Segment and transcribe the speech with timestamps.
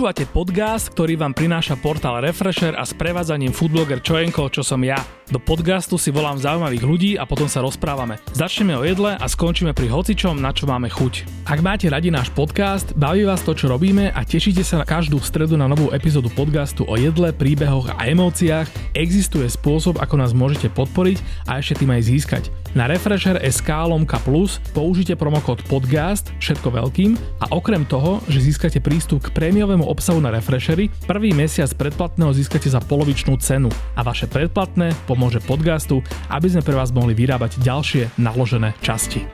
[0.00, 4.96] Počúvate podcast, ktorý vám prináša portál Refresher a s prevádzaním foodbloger Čojenko, čo som ja.
[5.28, 8.16] Do podcastu si volám zaujímavých ľudí a potom sa rozprávame.
[8.32, 11.44] Začneme o jedle a skončíme pri hocičom, na čo máme chuť.
[11.44, 15.20] Ak máte radi náš podcast, baví vás to, čo robíme a tešíte sa na každú
[15.20, 20.72] stredu na novú epizódu podcastu o jedle, príbehoch a emóciách, existuje spôsob, ako nás môžete
[20.72, 22.48] podporiť a ešte tým aj získať.
[22.70, 29.26] Na Refresher.sk lomka plus použite promokód podcast, všetko veľkým a okrem toho, že získate prístup
[29.26, 34.94] k prémiovému obsahu na Refreshery, prvý mesiac predplatného získate za polovičnú cenu a vaše predplatné
[35.10, 35.98] pomôže podcastu,
[36.30, 39.26] aby sme pre vás mohli vyrábať ďalšie naložené časti.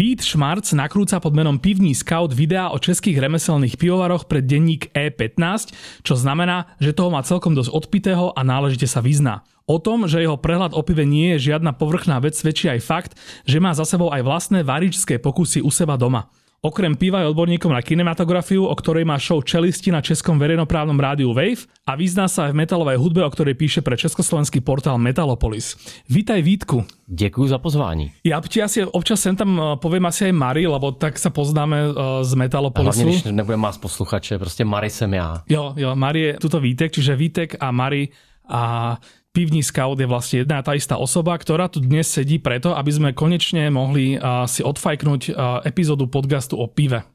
[0.00, 5.76] Vít Šmarc nakrúca pod menom Pivní Scout videá o českých remeselných pivovaroch pre denník E15,
[6.00, 9.44] čo znamená, že toho má celkom dosť odpitého a náležite sa vyzná.
[9.68, 13.12] O tom, že jeho prehľad o pive nie je žiadna povrchná vec, svedčí aj fakt,
[13.44, 16.32] že má za sebou aj vlastné varičské pokusy u seba doma.
[16.60, 21.32] Okrem piva je odborníkom na kinematografiu, o ktorej má show Čelisti na českom verejnoprávnom rádiu
[21.32, 25.80] Wave a vyzná sa aj v metalovej hudbe, o ktorej píše pre československý portál Metalopolis.
[26.12, 26.84] Vítaj Vítku.
[27.08, 28.12] Děkuji za pozvání.
[28.20, 31.76] Ja ti asi občas sem tam eh, poviem asi aj Mari, lebo tak sa poznáme
[31.80, 31.92] eh,
[32.28, 33.08] z Metalopolisu.
[33.08, 35.40] Hlavně, když nebudem vás posluchače, prostě Mary jsem já.
[35.48, 38.12] Jo, jo, Mari je tuto Vítek, čiže Vítek a Mari
[38.44, 39.00] a
[39.30, 42.90] Pivní scout je vlastne jedna a tá istá osoba, ktorá tu dnes sedí preto, aby
[42.90, 44.18] sme konečne mohli
[44.50, 47.06] si odfajknúť epizódu podcastu o pive.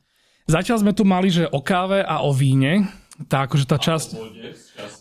[0.47, 2.87] Zatiaľ sme tu mali, že o káve a o víne,
[3.27, 4.15] tá akože tá časť...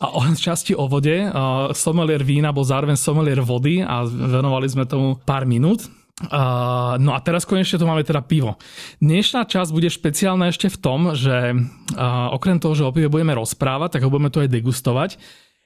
[0.03, 1.27] A o časti o vode.
[1.27, 5.87] Uh, sommelier vína bol zároveň sommelier vody a venovali sme tomu pár minút.
[6.31, 8.55] Uh, no a teraz konečne tu máme teda pivo.
[9.03, 13.35] Dnešná časť bude špeciálna ešte v tom, že uh, okrem toho, že o pive budeme
[13.35, 15.19] rozprávať, tak ho budeme tu aj degustovať.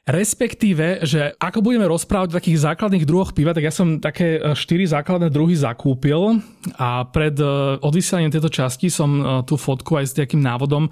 [0.08, 4.56] Respektíve, že ako budeme rozprávať o takých základných druhoch piva, tak ja som také e,
[4.56, 6.40] štyri základné druhy zakúpil
[6.80, 7.44] a pred e,
[7.84, 10.88] odvysielaním tejto časti som e, tú fotku aj s takým návodom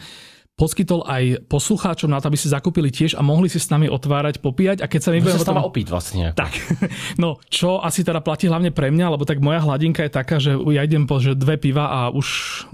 [0.56, 4.40] poskytol aj poslucháčom na to, aby si zakúpili tiež a mohli si s nami otvárať,
[4.40, 4.80] popíjať.
[4.80, 5.60] A keď sa mi budeme potom...
[5.68, 6.32] opiť vlastne.
[6.32, 6.52] Tak,
[7.22, 10.56] no čo asi teda platí hlavne pre mňa, lebo tak moja hladinka je taká, že
[10.56, 12.28] ja idem po že dve piva a už,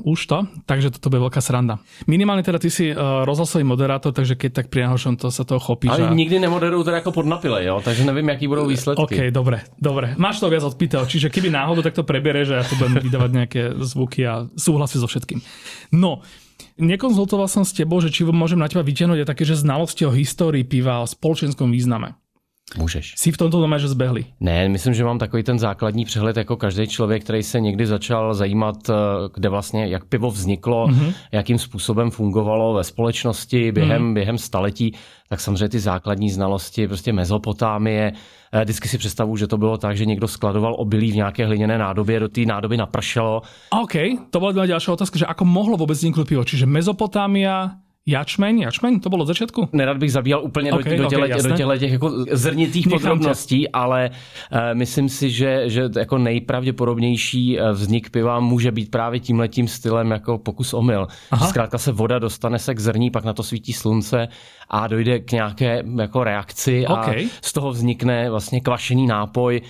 [0.06, 1.82] už to, takže toto bude veľká sranda.
[2.06, 5.58] Minimálne teda ty si uh, rozhlasový moderátor, takže keď tak pri najhoršom to sa toho
[5.58, 5.90] chopíš.
[5.90, 6.14] Ale a...
[6.14, 7.82] nikdy nemoderujú teda ako pod napile, jo?
[7.82, 9.02] takže neviem, aký budú výsledky.
[9.02, 10.14] OK, dobre, dobre.
[10.22, 13.30] Máš to viac odpýtal, čiže keby náhodou, tak to prebiere, že ja tu budem vydávať
[13.34, 15.42] nejaké zvuky a súhlasí so všetkým.
[15.98, 16.22] No,
[16.82, 20.10] Nekonzultoval som s tebou, že či môžem na teba vytiahnuť aj také, že znalosti o
[20.10, 22.18] histórii piva, o spoločenskom význame.
[22.78, 23.14] Můžeš.
[23.16, 24.24] Jsi v tomto doma, že zbehli?
[24.40, 28.34] Ne, myslím, že mám takový ten základní přehled jako každý člověk, který se někdy začal
[28.34, 28.94] zajímat, eh,
[29.34, 31.14] kde vlastně, jak pivo vzniklo, mm-hmm.
[31.32, 34.14] jakým způsobem fungovalo ve společnosti během, mm-hmm.
[34.14, 34.94] během staletí,
[35.28, 38.12] tak samozřejmě ty základní znalosti, prostě Mezopotámie,
[38.52, 41.78] eh, Vždycky si představu, že to bylo tak, že někdo skladoval obilí v nějaké hliněné
[41.78, 43.42] nádobě, do té nádoby napršelo.
[43.82, 43.92] OK,
[44.30, 46.44] to byla další otázka, že ako mohlo vůbec vzniknout pivo?
[46.44, 47.70] Čiže Mezopotámia,
[48.06, 49.68] Jačmeň, jačmeň, to bylo od začátku?
[49.72, 53.00] Nerad bych zabíjal úplně okay, do, do, těle, okay, do těle těch jako zrnitých Nechám
[53.00, 53.68] podrobností, tě.
[53.72, 54.10] ale
[54.52, 60.10] uh, myslím si, že, že jako nejpravděpodobnější eh, vznik piva může být právě tímhletím stylem
[60.10, 61.06] jako pokus omyl.
[61.30, 61.46] Aha.
[61.46, 64.28] Zkrátka se voda dostane se k zrní, pak na to svítí slunce
[64.70, 67.24] a dojde k nějaké jako reakci okay.
[67.24, 69.60] a z toho vznikne vlastně kvašený nápoj,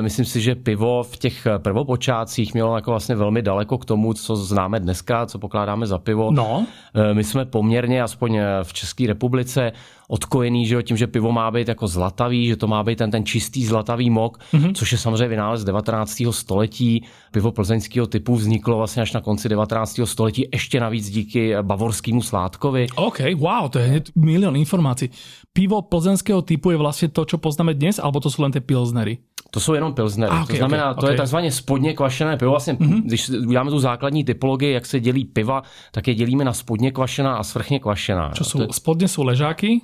[0.00, 4.36] myslím si, že pivo v těch prvopočátcích mělo jako vlastně velmi daleko k tomu, co
[4.36, 6.30] známe dneska, co pokládáme za pivo.
[6.30, 6.66] No.
[6.94, 9.72] Eh, my jsme poměrně, aspoň eh, v České republice,
[10.08, 13.10] odkojený, že jo, tím, že pivo má být jako zlatavý, že to má být ten,
[13.10, 14.72] ten čistý zlatavý mok, mm-hmm.
[14.74, 16.22] což je samozřejmě vynález 19.
[16.30, 17.04] století.
[17.32, 20.00] Pivo plzeňského typu vzniklo vlastně až na konci 19.
[20.04, 22.86] století, ještě navíc díky bavorskému sládkovi.
[22.96, 25.10] OK, wow, to je milion informací.
[25.52, 29.18] Pivo plzeňského typu je vlastně to, co poznáme dnes, alebo to jsou len ty pilsnery?
[29.54, 30.32] To jsou jenom pilsnery.
[30.32, 31.14] Ah, okay, to znamená, okay, to okay.
[31.14, 32.50] je takzvaně spodně kvašené pivo.
[32.50, 33.02] Vlastně, mm-hmm.
[33.04, 37.36] když uděláme tu základní typologii, jak se dělí piva, tak je dělíme na spodně kvašená
[37.36, 38.30] a svrchně kvašená.
[38.34, 38.66] Čo jsou, je...
[38.70, 39.80] spodně jsou ležáky?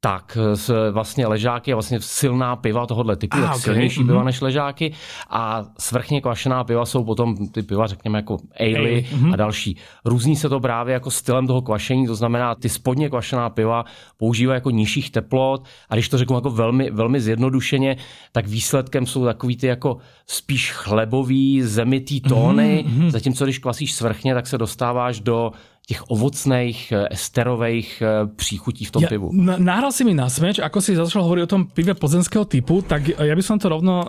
[0.00, 3.58] Tak s, vlastně ležáky je vlastně silná piva tohohle typu, ah, okay.
[3.58, 4.06] silnější mm-hmm.
[4.06, 4.92] piva než ležáky
[5.30, 9.32] a svrchně kvašená piva jsou potom ty piva, řekněme jako ale mm-hmm.
[9.32, 9.76] a další.
[10.04, 13.84] Různí se to právě jako stylem toho kvašení, to znamená ty spodně kvašená piva
[14.16, 17.96] používají jako nižších teplot a když to řeknu jako velmi, velmi zjednodušeně,
[18.32, 19.96] tak výsledkem jsou takový ty jako
[20.26, 23.10] spíš chlebový, zemitý tóny, mm-hmm.
[23.10, 25.52] zatímco když kvasíš svrchně, tak se dostáváš do
[25.88, 29.32] těch ovocných, eh, esterových eh, příchutí v tom ja, pivu.
[29.56, 33.08] Nahral si mi na smeč, ako si začal hovoriť o tom pive plzeňského typu, tak
[33.08, 34.08] ja by som to rovno uh,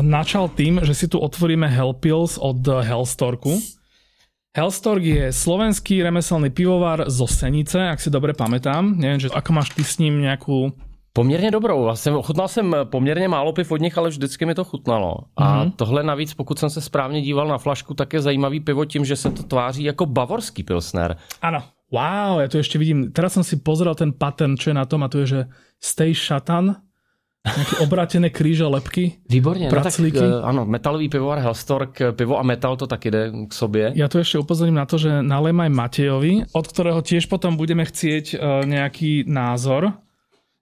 [0.00, 3.60] načal tým, že si tu otvoríme Hellpills od Hellstorku.
[4.56, 8.96] Hellstork je slovenský remeselný pivovar zo Senice, ak si dobre pamätám.
[8.96, 10.72] Neviem, že ako máš ty s ním nejakú
[11.16, 11.82] Poměrně dobrou.
[11.82, 15.16] Vlastně ochutnal jsem poměrně málo piv od nich, ale vždycky mi to chutnalo.
[15.36, 15.72] A mm-hmm.
[15.76, 19.16] tohle navíc, pokud jsem se správně díval na flašku, tak je zajímavý pivo tím, že
[19.16, 21.16] se to tváří jako bavorský pilsner.
[21.42, 21.62] Ano.
[21.86, 23.14] Wow, ja to ešte vidím.
[23.14, 25.40] Teraz som si pozrel ten pattern, čo je na tom a to je, že
[25.78, 26.82] Stay Shatan,
[27.46, 29.22] Nejaké obrátené kríže, lepky.
[29.30, 33.54] Výborně, no tak, uh, ano, metalový pivovar Hellstork, pivo a metal to tak jde k
[33.54, 33.92] sobě.
[33.94, 37.86] Ja tu ešte upozorním na to, že nalem aj Matejovi, od ktorého tiež potom budeme
[37.86, 39.94] chcieť uh, nejaký názor.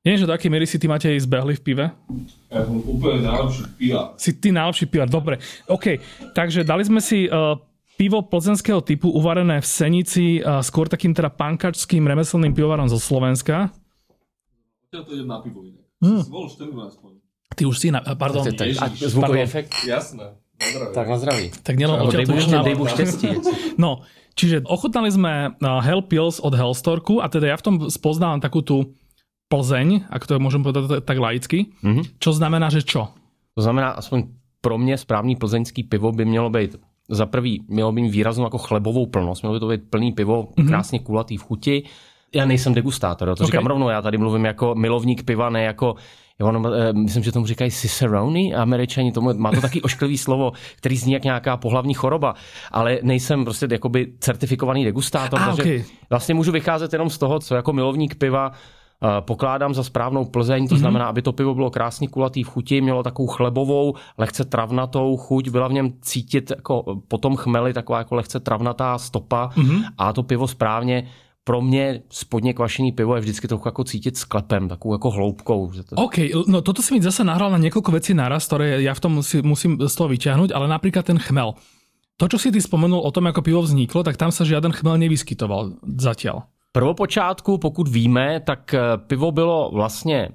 [0.05, 1.85] Neviem, že do akej miery si ty Matej zbehli v pive?
[2.53, 4.13] Ja som úplne najlepší piva.
[4.21, 5.41] Si ty najlepší piva, dobre.
[5.65, 5.97] OK,
[6.37, 7.57] takže dali sme si uh,
[7.97, 13.73] pivo plzenského typu uvarené v Senici uh, skôr takým teda pankačským remeselným pivovarom zo Slovenska.
[14.93, 15.89] Ja to idem na pivo inak.
[16.05, 16.21] Hmm.
[16.21, 17.11] Zvol aspoň.
[17.57, 18.05] Ty už si na...
[18.05, 18.45] Pardon.
[18.45, 19.73] Tak, a zvukový efekt?
[19.89, 20.37] Jasné.
[20.93, 21.49] Tak na zdraví.
[21.65, 23.29] Tak nielen dej, Bohu, dej Bohu štěstí.
[23.81, 24.05] No,
[24.37, 28.93] čiže ochutnali sme Hell Pills od Hellstorku a teda ja v tom spoznávam takú tú
[29.49, 31.71] Plzeň, ak to môžem povedať tak laicky.
[31.85, 32.19] Mm-hmm.
[32.19, 33.13] Čo znamená, že čo?
[33.55, 36.77] To znamená, aspoň pro mě správný plzeňský pivo by mělo být
[37.09, 40.43] za prvý, mělo by mít výraznou jako chlebovou plnost, mělo by to být plný pivo,
[40.43, 40.69] mm-hmm.
[40.69, 41.83] krásně kulatý v chuti.
[42.35, 43.47] Já nejsem degustátor, to okay.
[43.47, 45.95] říkám rovnou, já tady mluvím jako milovník piva, ne jako
[46.41, 46.63] Jo, no,
[46.93, 51.25] myslím, že tomu říkají ciceroni, američani, tomu, má to taky ošklivý slovo, který zní jak
[51.25, 52.35] nějaká pohlavní choroba,
[52.73, 55.85] ale nejsem prostě jakoby certifikovaný degustátor, ah, takže okay.
[56.11, 58.53] vlastně můžu vycházet jenom z toho, co jako milovník piva
[59.21, 60.79] pokládám za správnou Plzeň, to mm-hmm.
[60.79, 65.49] znamená, aby to pivo bylo krásně kulatý v chuti, mělo takovou chlebovou, lehce travnatou chuť,
[65.49, 69.85] byla v něm cítit jako potom chmeli, taková jako lehce travnatá stopa mm-hmm.
[69.99, 71.09] a to pivo správně
[71.45, 75.73] pro mě spodně kvašený pivo je vždycky trochu jako cítit sklepem, takovou jako hloubkou.
[75.73, 75.97] Že to...
[75.97, 76.17] OK,
[76.49, 79.45] no toto si mi zase nahral na niekoľko vecí naraz, ktoré ja v tom musí,
[79.45, 81.53] musím z toho vyťahnuť, ale napríklad ten chmel.
[82.17, 84.97] To, čo si ty spomenul o tom, ako pivo vzniklo, tak tam sa žiaden chmel
[84.97, 86.49] nevyskytoval zatiaľ.
[86.77, 90.29] Prvopočátku, pokud víme, tak eh, pivo bylo vlastně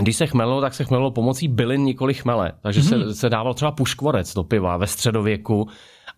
[0.00, 2.52] když se chmelilo, tak se chmelilo pomocí bylin, nikoli chmele.
[2.62, 2.88] Takže mm-hmm.
[2.88, 3.14] se, mhm.
[3.14, 5.68] se dával třeba puškvorec do piva ve středověku.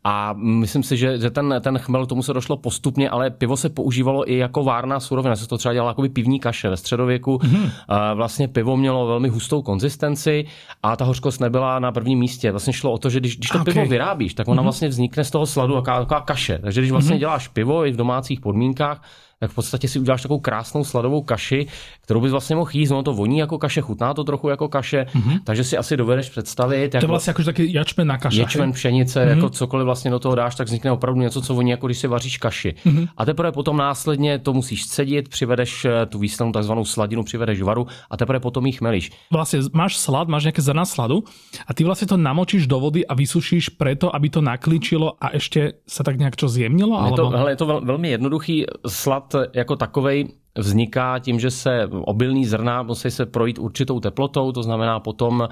[0.05, 3.69] A myslím si, že, že ten, ten chmel, tomu se došlo postupně, ale pivo se
[3.69, 5.37] používalo i jako várná surovina.
[5.37, 7.37] Se to třeba dělalo jako pivní kaše ve středověku.
[7.37, 7.71] Mm-hmm.
[8.15, 10.45] Vlastně pivo mělo velmi hustou konzistenci
[10.83, 12.51] a ta hořkost nebyla na prvním místě.
[12.51, 13.75] Vlastně šlo o to, že když, když to okay.
[13.75, 14.65] pivo vyrábíš, tak ona mm-hmm.
[14.65, 16.59] vlastně vznikne z toho sladu jako, jako kaše.
[16.59, 17.19] Takže když vlastně mm-hmm.
[17.19, 19.03] děláš pivo i v domácích podmínkách,
[19.41, 21.67] tak v podstatě si uděláš takovou krásnou sladovou kaši,
[22.01, 22.91] kterou bys vlastně mohl jíst.
[22.91, 25.41] Ono to voní jako kaše, chutná to trochu jako kaše, mm-hmm.
[25.45, 26.95] takže si asi dovedeš představit.
[26.95, 28.41] Jako, to je vlastně jako taky jačmen na kaše.
[28.41, 29.37] Jačmen, pšenice, mm-hmm.
[29.37, 32.07] jako cokoliv vlastně do toho dáš, tak vznikne opravdu něco, co voní, jako když si
[32.07, 32.75] vaříš kaši.
[32.87, 33.09] Mm-hmm.
[33.17, 37.87] A teprve potom následně to musíš cedit, přivedeš eh, tu výslednou takzvanou sladinu, přivedeš varu
[38.11, 39.11] a teprve potom jí chmelíš.
[39.33, 41.25] Vlastně máš slad, máš nějaké zrna sladu
[41.67, 45.73] a ty vlastně to namočíš do vody a vysušíš preto, aby to nakličilo a ještě
[45.89, 47.07] se tak nějak čo zjemnilo?
[47.07, 50.29] Je to, hele, je to vel, velmi jednoduchý slad jako takovej
[50.59, 55.49] vzniká tím, že se obilný zrna musí se projít určitou teplotou, to znamená potom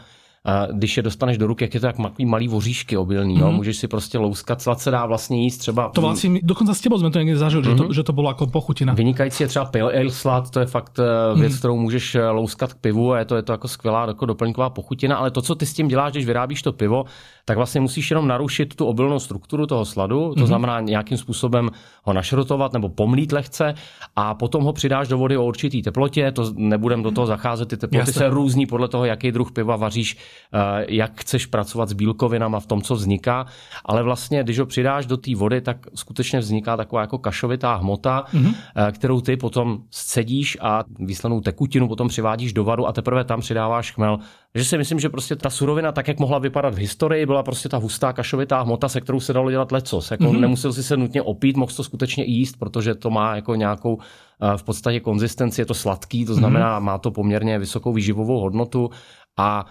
[0.73, 3.41] když je dostaneš do ruky, jak je to jak takový malý voříšky obilný, mm.
[3.41, 3.47] jo?
[3.47, 3.57] Mhm.
[3.57, 5.89] můžeš si prostě louskat, slad se dá vlastně jíst třeba.
[5.89, 7.71] To vlastně, dokonce s tebou jsme to někdy zažili, mm.
[7.71, 7.95] že, to, mhm.
[7.95, 8.95] že to bylo jako pochutina.
[8.95, 10.99] Vynikající je třeba pale ale slad, to je fakt
[11.35, 11.41] mm.
[11.41, 14.27] věc, kterou můžeš eh, louskat k pivu a je to, je to jako skvělá jako
[14.27, 17.05] doplňková pochutina, ale to, co ty s tím děláš, když vyrábíš to pivo,
[17.49, 20.47] tak vlastně musíš jenom narušit tu obilnou strukturu toho sladu, to mm.
[20.47, 21.71] znamená nějakým způsobem
[22.05, 23.75] ho našrotovat nebo pomlít lehce
[24.17, 27.77] a potom ho přidáš do vody o určitý teplotě, to nebudem do toho zacházet, ty
[27.77, 28.13] teploty Jasne.
[28.13, 30.17] se různí podle toho, jaký druh piva vaříš,
[30.53, 33.47] eh, jak chceš pracovat s bílkovinama v tom, co vzniká,
[33.85, 38.25] ale vlastně, když ho přidáš do té vody, tak skutečně vzniká taková jako kašovitá hmota,
[38.35, 38.55] mm-hmm.
[38.93, 43.93] kterou ty potom scedíš a výslednou tekutinu potom přivádíš do varu a teprve tam přidáváš
[43.93, 44.19] chmel.
[44.57, 47.69] Takže si myslím, že prostě ta surovina, tak jak mohla vypadat v historii, byla prostě
[47.69, 50.11] ta hustá kašovitá hmota, se kterou se dalo dělat lecos.
[50.11, 50.41] Jako mm-hmm.
[50.41, 54.57] Nemusel si se nutně opít, mohl to skutečně jíst, protože to má jako nějakou eh,
[54.57, 56.85] v podstatě konzistenci, je to sladký, to znamená, mm-hmm.
[56.85, 58.91] má to poměrně vysokou výživovou hodnotu
[59.39, 59.67] a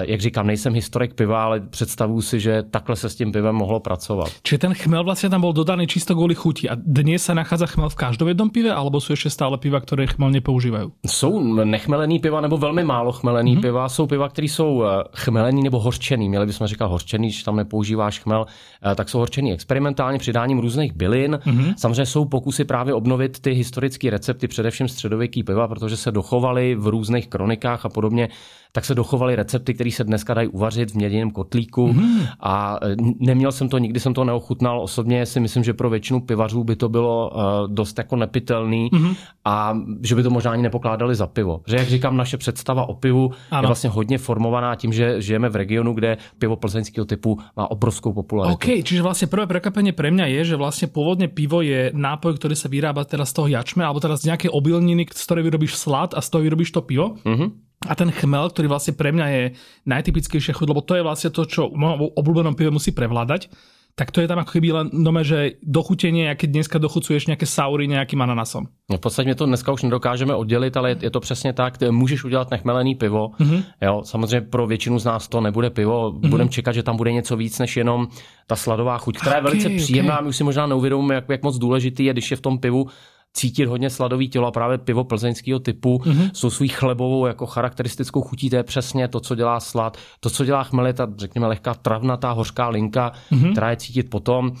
[0.00, 3.80] jak říkám, nejsem historik piva, ale představuju si, že takhle se s tím pivem mohlo
[3.80, 4.28] pracovat.
[4.42, 6.68] Čiže ten chmel vlastně tam byl dodaný čisto kvůli chuti.
[6.68, 10.06] A dnes se nachází chmel v každém jednom pive, alebo jsou ještě stále piva, které
[10.06, 10.88] chmel nepoužívají?
[11.06, 13.60] Jsou nechmelený piva nebo velmi málo chmelený mm-hmm.
[13.60, 13.88] piva.
[13.88, 16.28] Jsou piva, které jsou eh, chmelený nebo horčený.
[16.28, 18.46] Měli bychom říkat horčený, když tam nepoužíváš chmel,
[18.92, 21.38] eh, tak jsou horčený experimentálně přidáním různých bylin.
[21.46, 21.74] Mm-hmm.
[21.76, 26.86] Samozřejmě jsou pokusy právě obnovit ty historické recepty, především středověký piva, protože se dochovaly v
[26.86, 28.28] různých kronikách a podobně
[28.72, 32.20] tak se dochovaly recepty, které se dneska dají uvařit v měděném kotlíku mm.
[32.40, 34.80] a e, neměl jsem to, nikdy jsem to neochutnal.
[34.80, 39.14] Osobně si myslím, že pro většinu pivařů by to bylo uh, dost jako nepitelný mm.
[39.44, 41.60] a že by to možná ani nepokládali za pivo.
[41.66, 43.62] Že jak říkám, naše představa o pivu ano.
[43.62, 48.12] je vlastně hodně formovaná tím, že žijeme v regionu, kde pivo plzeňského typu má obrovskou
[48.12, 48.54] popularitu.
[48.54, 52.56] OK, čiže vlastně prvé prekvapenie pre mňa je, že vlastně původně pivo je nápoj, který
[52.56, 56.14] se vyrábá teda z toho jačme, alebo teda z nějaké obilniny, z ktorej vyrobíš slad
[56.14, 57.14] a z toho vyrobíš to pivo.
[57.24, 57.50] Mm-hmm.
[57.88, 59.42] A ten chmel, ktorý vlastne pre mňa je
[59.88, 63.48] najtypickejšie chuť, lebo to je vlastne to, čo v mojom obľúbenom pive musí prevládať,
[63.94, 67.88] tak to je tam ako keby len nome, že dochutenie, keď dneska dochucuješ nějaké saury
[67.88, 68.68] nějakým ananasom.
[68.90, 71.80] No v podstatě to dneska už nedokážeme oddělit, ale je to přesně tak.
[71.90, 73.28] Můžeš udělat nechmelený pivo.
[73.28, 73.64] Mm-hmm.
[73.80, 76.12] Jo, samozřejmě pro většinu z nás to nebude pivo.
[76.12, 76.28] Mm-hmm.
[76.28, 78.08] Budeme čekat, že tam bude něco víc než jenom
[78.46, 80.14] ta sladová chuť, která okay, je velice příjemná.
[80.14, 80.24] Okay.
[80.24, 82.86] My už si možná neuvědomíme, jak, jak moc důležitý je, když je v tom pivu
[83.32, 86.30] cítit hodně sladový tělo a právě pivo plzeňského typu mm-hmm.
[86.34, 89.98] s tou svou chlebovou jako charakteristickou chutí, to je přesně to, co dělá slad.
[90.20, 93.52] To, co dělá chmel, je ta, řekněme, lehká travnatá hořká linka, mm-hmm.
[93.52, 94.52] která je cítit potom.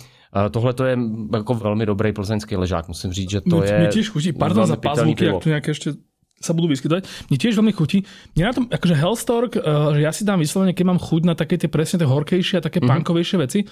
[0.50, 0.98] Tohle to je
[1.32, 3.78] jako velmi dobrý plzeňský ležák, musím říct, že to mě, je...
[3.78, 5.94] Mě těž chutí, pardon za pazvuky, jak tu nějaké ještě
[6.40, 7.04] sa budú vyskytovať.
[7.28, 8.08] Mne tiež veľmi chutí.
[8.32, 11.36] Mne na tom, akože Hellstork, uh, že ja si dám vyslovene, keď mám chuť na
[11.36, 13.04] také tie presne tie horkejšie a také mm-hmm.
[13.04, 13.68] punkovejšie veci,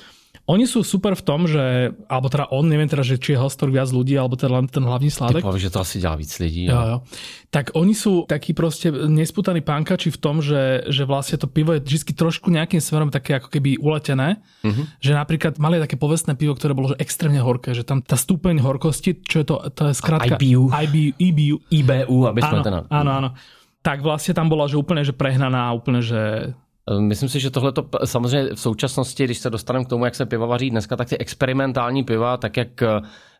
[0.49, 3.69] oni sú super v tom, že, alebo teda on, neviem teda, že či je Hellstork
[3.69, 5.45] viac ľudí, alebo teda len ten hlavní sládek.
[5.45, 6.65] Ty že to asi dělá víc lidí.
[6.65, 6.97] Jo, jo.
[7.53, 11.85] Tak oni sú takí proste nesputaní pankači v tom, že, že vlastne to pivo je
[11.85, 14.41] vždy trošku nejakým smerom také ako keby uletené.
[14.65, 14.85] Mm-hmm.
[15.05, 18.65] Že napríklad mali také povestné pivo, ktoré bolo že extrémne horké, že tam tá stupeň
[18.65, 20.41] horkosti, čo je to, to je skrátka...
[20.41, 20.73] IBU.
[20.73, 21.57] IBU, IBU.
[21.69, 22.75] IBU, aby sme áno, ten...
[22.89, 23.29] Áno, áno.
[23.85, 26.53] Tak vlastne tam bola, že úplne že prehnaná, úplne, že
[26.99, 27.73] Myslím si, že tohle
[28.05, 31.19] samozřejmě v současnosti, když se dostaneme k tomu, jak se piva vaří dneska, tak ty
[31.19, 32.83] experimentální piva, tak jak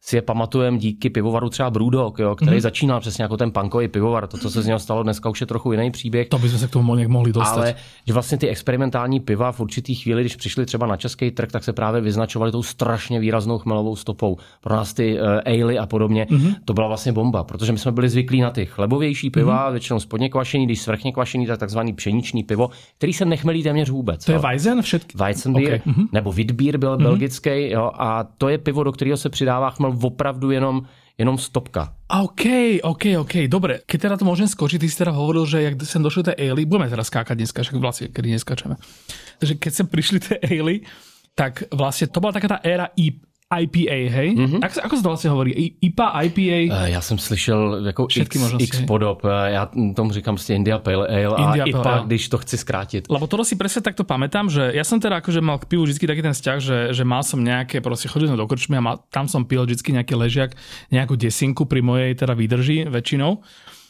[0.01, 2.61] si je pamatujeme díky pivovaru třeba Brewdog, jo, který mm-hmm.
[2.61, 4.27] začínal přesně jako ten punkový pivovar.
[4.27, 6.29] To, co se z něho stalo dneska, už je trochu jiný příběh.
[6.29, 7.57] To bychom se k tomu mohli dostat.
[7.57, 7.75] Ale
[8.07, 11.65] že vlastně ty experimentální piva v určitý chvíli, když přišli třeba na český trh, tak
[11.65, 14.37] se právě vyznačovali tou strašně výraznou chmelovou stopou.
[14.61, 16.55] Pro nás ty uh, ale a podobně, mm-hmm.
[16.65, 19.73] to byla vlastně bomba, protože my jsme byli zvyklí na ty chlebovější piva, mm-hmm.
[19.73, 24.25] většinou spodně kvašený, když svrchně kvašený, tak takzvaný pšeničný pivo, který se nechmelí téměř vůbec.
[24.25, 24.39] To jo.
[24.39, 25.19] je Weizen všetky?
[25.19, 25.95] Weizenbier, okay.
[25.95, 26.09] mm-hmm.
[26.13, 27.03] nebo Witbier byl mm-hmm.
[27.03, 30.85] belgický, jo, a to je pivo, do kterého se přidává chmel opravdu jenom,
[31.19, 31.95] jenom stopka.
[32.09, 33.85] OK, OK, OK, dobre.
[33.85, 36.65] Keď teda to môžem skočiť, ty si teda hovoril, že jak sem došli tie Ailey,
[36.65, 38.75] budeme teraz skákať dneska, však vlastne, kedy neskačeme.
[39.39, 40.85] Takže keď sem prišli tie Ailey,
[41.39, 42.91] tak vlastne to bola taká tá éra
[43.49, 44.37] IPA, hej?
[44.37, 44.61] Mm-hmm.
[44.63, 45.73] Jak, ako se to vlastně hovorí?
[45.81, 46.85] IPA, IPA?
[46.85, 49.25] Eh, já jsem slyšel jako X, X podob.
[49.25, 52.03] Eh, já tomu říkám prostě India Pale Ale India a IPA, Pale.
[52.07, 53.05] když to chci zkrátit.
[53.09, 56.05] Lebo to si presne takto pamätám, že ja som teda akože mal k pivu vždy
[56.05, 58.97] taký ten vzťah, že, že mal som nejaké, proste chodil som do krčmy a mal,
[59.09, 60.53] tam som pil vždy nejaký ležiak,
[60.93, 63.41] nejakú desinku pri mojej teda výdrži väčšinou.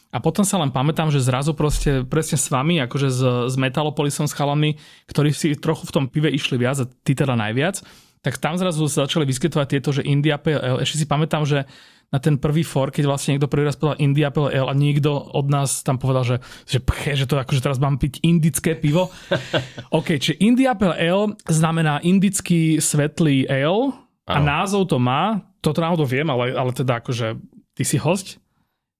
[0.08, 3.20] A potom sa len pamätám, že zrazu proste presne s vami, akože s,
[3.52, 4.78] s Metalopolisom, s chalami,
[5.10, 7.84] ktorí si trochu v tom pive išli viac a ty teda najviac,
[8.22, 10.82] tak tam zrazu sa začali vyskytovať tieto, že India Pale Ale.
[10.82, 11.64] Ešte si pamätám, že
[12.08, 15.12] na ten prvý for, keď vlastne niekto prvý raz povedal India Pale Ale a nikto
[15.12, 19.12] od nás tam povedal, že, že pche, že to akože teraz mám piť indické pivo.
[19.98, 23.92] OK, čiže India Pale Ale znamená indický svetlý ale
[24.28, 27.40] a názov to má, toto náhodou viem, ale, ale teda akože
[27.72, 28.40] ty si host,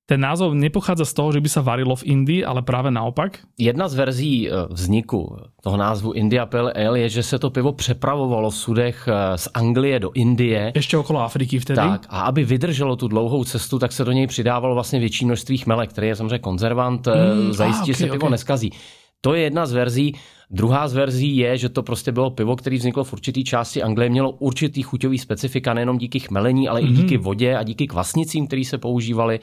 [0.09, 3.45] ten názov nepochádza z toho, že by sa varilo v Indii, ale právě naopak?
[3.61, 7.73] Jedna z verzí eh, vzniku toho názvu India Pale Ale je, že se to pivo
[7.73, 10.73] přepravovalo v sudech eh, z Anglie do Indie.
[10.75, 11.77] Ještě okolo Afriky vtedy?
[11.77, 15.59] Tak, a aby vydrželo tu dlouhou cestu, tak se do něj přidávalo vlastně větší množství
[15.59, 18.31] chmele, který je samozřejmě konzervant, mm, zajistí, že okay, se pivo okay.
[18.31, 18.73] neskazí.
[19.21, 20.15] To je jedna z verzí.
[20.51, 24.11] Druhá z verzí je, že to prostě bylo pivo, které vzniklo v určitý části Anglie,
[24.11, 26.93] mělo určitý chuťový specifika nejenom díky chmelení, ale mm-hmm.
[26.93, 27.25] i díky mhm.
[27.25, 29.41] vodě a díky kvasnicím, které se používaly.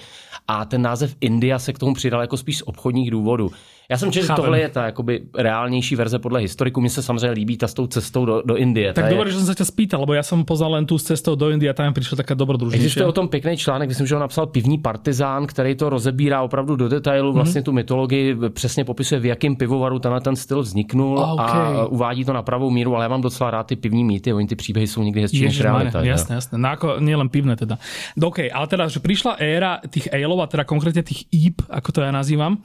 [0.47, 3.51] A ten název India se k tomu přidal jako spíš z obchodních důvodů.
[3.89, 6.81] Já jsem četl, že tohle je ta jakoby reálnější verze podle historiku.
[6.81, 8.93] Mně se samozřejmě líbí ta s tou cestou do, do Indie.
[8.93, 11.35] Tak dobré, že jsem se tě spýtal, lebo já jsem poznal len tu s cestou
[11.35, 12.85] do Indie a tam přišel taká dobrodružnější.
[12.85, 16.75] Existuje o tom pěkný článek, myslím, že ho napsal pivní partizán, který to rozebírá opravdu
[16.75, 17.65] do detailu, vlastně mm-hmm.
[17.65, 21.47] tu mytologii, přesně popisuje, v jakém pivovaru tenhle ten styl vzniknul a, okay.
[21.47, 24.47] a uvádí to na pravou míru, ale já mám docela rád ty pivní mýty, oni
[24.47, 26.03] ty příběhy jsou někdy hezčí než realita.
[26.03, 26.57] Jasné, jasné.
[26.57, 27.77] No ako, nielen pivné teda.
[28.21, 31.99] OK, ale teda, že prišla éra tých aleov a teda konkrétne tých IB, ako to
[32.01, 32.57] ja nazývam,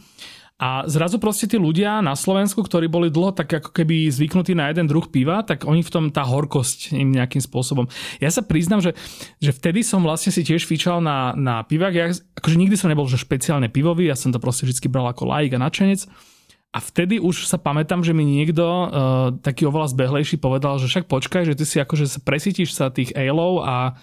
[0.61, 4.69] a zrazu proste tí ľudia na Slovensku, ktorí boli dlho tak ako keby zvyknutí na
[4.69, 7.89] jeden druh piva, tak oni v tom tá horkosť im nejakým spôsobom.
[8.21, 8.93] Ja sa priznám, že,
[9.41, 11.95] že vtedy som vlastne si tiež fičal na, na pivách.
[11.97, 15.33] Ja akože nikdy som nebol že špeciálne pivový, ja som to proste vždy bral ako
[15.33, 16.05] laik a načenec.
[16.71, 18.87] A vtedy už sa pamätám, že mi niekto uh,
[19.41, 23.65] taký oveľa zbehlejší povedal, že však počkaj, že ty si akože presítiš sa tých aleov
[23.65, 23.97] a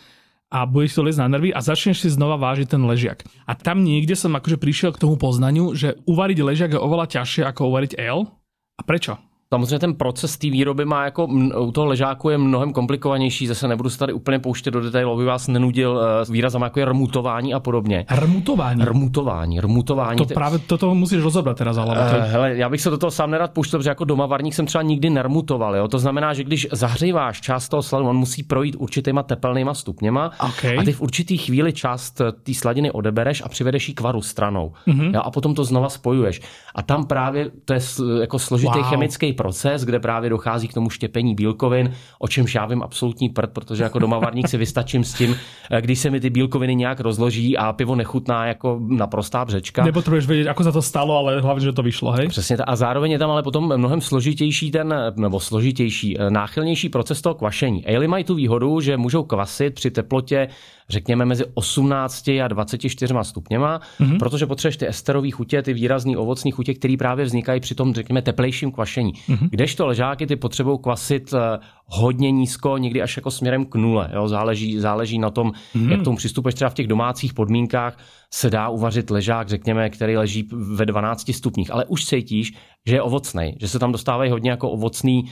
[0.47, 3.27] a budeš to liesť na nervy a začneš si znova vážiť ten ležiak.
[3.43, 7.43] A tam niekde som akože prišiel k tomu poznaniu, že uvariť ležiak je oveľa ťažšie
[7.43, 8.31] ako uvariť ale.
[8.79, 9.19] A prečo?
[9.53, 11.25] Samozřejmě ten proces té výroby má jako
[11.59, 15.25] u toho ležáku je mnohem komplikovanější, zase nebudu se tady úplně pouštět do detailu, aby
[15.25, 18.05] vás nenudil uh, výrazem jako je rmutování a podobně.
[18.11, 18.85] Rmutování?
[18.85, 20.17] Rmutování, rmutování.
[20.17, 21.99] To právě toto musíš rozobrat teraz, ale.
[21.99, 24.65] Uh, hele, já bych se do toho sám nerad pouštěl, protože jako doma varník jsem
[24.65, 25.75] třeba nikdy nermutoval.
[25.75, 25.87] Jo?
[25.87, 30.77] To znamená, že když zahříváš část toho sladu, on musí projít určitýma tepelnýma stupněma okay.
[30.77, 34.73] a ty v určitý chvíli část té sladiny odebereš a přivedeš ji k varu stranou.
[34.87, 35.13] Mm-hmm.
[35.13, 35.21] Jo?
[35.23, 36.41] A potom to znova spojuješ.
[36.77, 37.79] A tam právě to je
[38.21, 38.85] jako složitý wow.
[38.85, 43.51] chemický proces, kde právě dochází k tomu štěpení bílkovin, o čemž já vím absolutní prd,
[43.53, 45.35] protože jako domavarník si vystačím s tím,
[45.71, 49.83] eh, když se mi ty bílkoviny nějak rozloží a pivo nechutná jako naprostá břečka.
[49.85, 52.27] Nepotřebuješ vědět, jako za to stalo, ale hlavně, že to vyšlo, hej?
[52.27, 52.57] Přesně.
[52.57, 57.35] A zároveň je tam ale potom mnohem složitější ten, nebo složitější, eh, náchylnější proces toho
[57.35, 57.85] kvašení.
[57.85, 60.47] Ale mají tu výhodu, že můžou kvasit při teplotě
[60.89, 64.17] řekněme mezi 18 a 24 stupněma, mm-hmm.
[64.19, 68.21] protože potřebuješ ty esterové chutě, ty výrazné ovocné chutě, které právě vznikají při tom, řekněme,
[68.21, 69.13] teplejším kvašení.
[69.13, 69.49] Mm-hmm.
[69.51, 74.09] Kdežto ležáky ty potřebují kvasit eh, hodně nízko, někdy až jako směrem k nule.
[74.13, 74.27] Jo?
[74.27, 75.91] Záleží, záleží na tom, mm-hmm.
[75.91, 77.97] jak tomu přistupuješ třeba v těch domácích podmínkách
[78.33, 82.53] se dá uvařit ležák, řekněme, který leží ve 12 stupních, ale už cítíš,
[82.87, 85.23] že je ovocný, že se tam dostávají hodně jako ovocný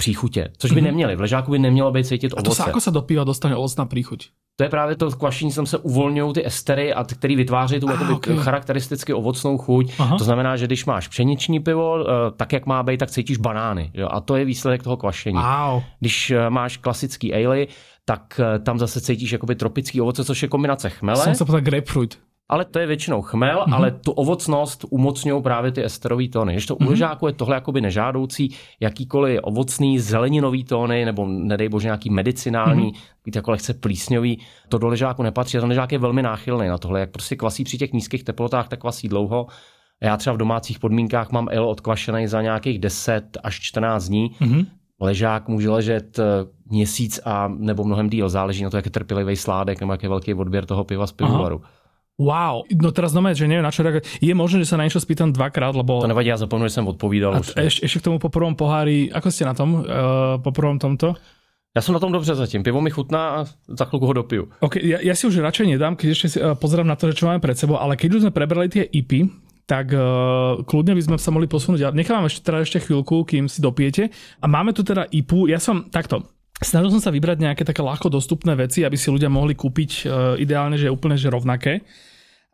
[0.00, 0.84] příchutě, což by mm-hmm.
[0.84, 1.16] neměli.
[1.16, 2.46] V ležáku by nemělo být cítit ovoce.
[2.46, 4.28] A to se jako se do piva dostane ovocná příchuť?
[4.56, 8.12] To je právě to kvašení, tam se uvolňují ty estery, a který vytváří tu ah,
[8.12, 8.36] okay.
[8.36, 9.92] charakteristicky ovocnou chuť.
[9.98, 10.18] Aha.
[10.18, 13.90] To znamená, že když máš pšeniční pivo, eh, tak jak má být, tak cítíš banány.
[13.94, 14.08] Jo?
[14.10, 15.38] A to je výsledek toho kvašení.
[15.38, 15.82] Wow.
[16.00, 17.66] Když eh, máš klasický ale,
[18.04, 21.24] tak eh, tam zase cítíš jakoby tropický ovoce, což je kombinace chmele.
[21.24, 22.18] Jsem se grapefruit
[22.50, 23.74] ale to je většinou chmel, mm-hmm.
[23.74, 26.52] ale tu ovocnost umocňují právě ty esterové tóny.
[26.52, 26.86] Když to mm-hmm.
[26.86, 32.92] u ležáku je tohle jakoby nežádoucí, jakýkoliv ovocný zeleninový tóny, nebo nedej bože nějaký medicinální,
[32.92, 33.32] mm-hmm.
[33.34, 35.58] jako lehce plísňový, to do ležáku nepatří.
[35.58, 38.68] A ten ležák je velmi náchylný na tohle, jak prostě kvasí při těch nízkých teplotách,
[38.68, 39.46] tak kvasí dlouho.
[40.02, 44.30] Já třeba v domácích podmínkách mám ale odkvašený za nějakých 10 až 14 dní.
[44.40, 44.66] Mm-hmm.
[45.00, 46.24] Ležák může ležet eh,
[46.70, 50.08] měsíc a nebo mnohem díl, záleží na to, jak je trpělivý sládek nebo jak je
[50.08, 51.60] velký odběr toho piva z pivovaru.
[51.64, 51.79] Aha.
[52.20, 53.80] Wow, no teraz znamená, že neviem na čo
[54.20, 56.04] Je možné, že sa na niečo spýtam dvakrát, lebo...
[56.04, 57.32] To nevadí, ja zapomnú, že som odpovídal.
[57.32, 57.56] A už.
[57.56, 61.16] Eš, ešte k tomu po prvom pohári, ako ste na tom, uh, po prvom tomto?
[61.70, 62.62] Já jsem na tom dobře zatím.
[62.62, 64.48] Pivo mi chutná a za chvilku ho dopiju.
[64.60, 67.22] Okay, ja, ja si už radšej nedám, keď ešte si, uh, pozerám na to, že
[67.22, 69.30] čo máme pred sebou, ale keď už sme prebrali tie IPy,
[69.70, 71.94] tak uh, kľudne by sme sa mohli posunúť.
[71.94, 74.10] Nechám ešte teda ešte chvíľku, kým si dopijete.
[74.42, 75.46] A máme tu teda IPu.
[75.46, 76.26] Ja som takto.
[76.58, 80.34] Snažil som sa vybrať nejaké také ľahko dostupné veci, aby si ľudia mohli kúpiť uh,
[80.36, 81.86] ideálne, že úplne že rovnaké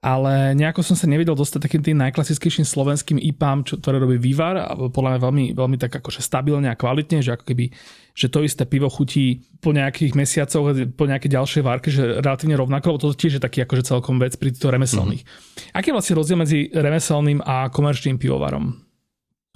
[0.07, 4.55] ale nejako som sa nevedel dostať takým tým najklasickejším slovenským IPám, čo, ktoré robí Vývar
[4.55, 7.75] a podľa mňa veľmi, veľmi tak akože stabilne a kvalitne, že ako keby
[8.17, 12.97] že to isté pivo chutí po nejakých mesiacoch, po nejakej ďalšej várke, že relatívne rovnako,
[12.97, 15.21] lebo to tiež je taký akože celkom vec pri týchto remeselných.
[15.27, 15.77] Mm-hmm.
[15.77, 18.86] Aký je vlastne rozdiel medzi remeselným a komerčným pivovarom?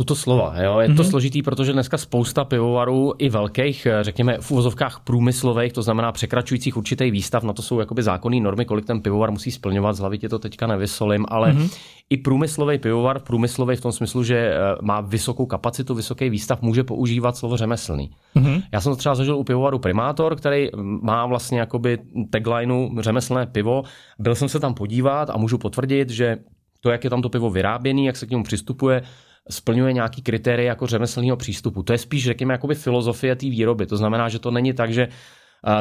[0.04, 0.54] To slova.
[0.62, 0.78] Jo?
[0.78, 0.96] Je mm-hmm.
[0.96, 1.10] to mhm.
[1.10, 7.10] složitý, protože dneska spousta pivovarů i velkých, řekněme v uvozovkách průmyslových, to znamená překračujících určitý
[7.10, 10.28] výstav, na to jsou jakoby zákonné normy, kolik ten pivovar musí splňovat, z hlavy tě
[10.28, 11.78] to teďka nevysolím, ale mm-hmm.
[12.10, 16.84] i průmyslový pivovar, průmyslový v tom smyslu, že eh, má vysokou kapacitu, vysoký výstav, může
[16.84, 18.10] používat slovo řemeslný.
[18.36, 18.62] Mm-hmm.
[18.72, 20.68] Já jsem to třeba zažil u pivovaru Primátor, který
[21.02, 21.98] má vlastně jakoby
[22.30, 23.82] taglineu řemeslné pivo.
[24.18, 26.36] Byl jsem se tam podívat a můžu potvrdit, že
[26.80, 29.02] to, jak je tam to pivo vyráběné, jak se k němu přistupuje,
[29.50, 31.82] splňuje nějaký kritéria jako řemeslného přístupu.
[31.82, 33.86] To je spíš, řekněme, jakoby filozofie té výroby.
[33.86, 35.08] To znamená, že to není tak, že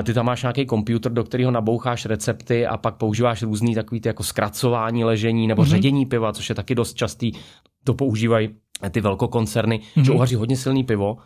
[0.03, 4.09] ty tam máš nějaký počítač, do kterého naboucháš recepty a pak používáš různý takový ty
[4.09, 5.69] jako zkracování ležení nebo mm-hmm.
[5.69, 7.31] ředění piva, což je taky dost častý.
[7.83, 8.49] To používají
[8.91, 10.03] ty velkokoncerny, mm-hmm.
[10.03, 11.17] že uvaří hodně silný pivo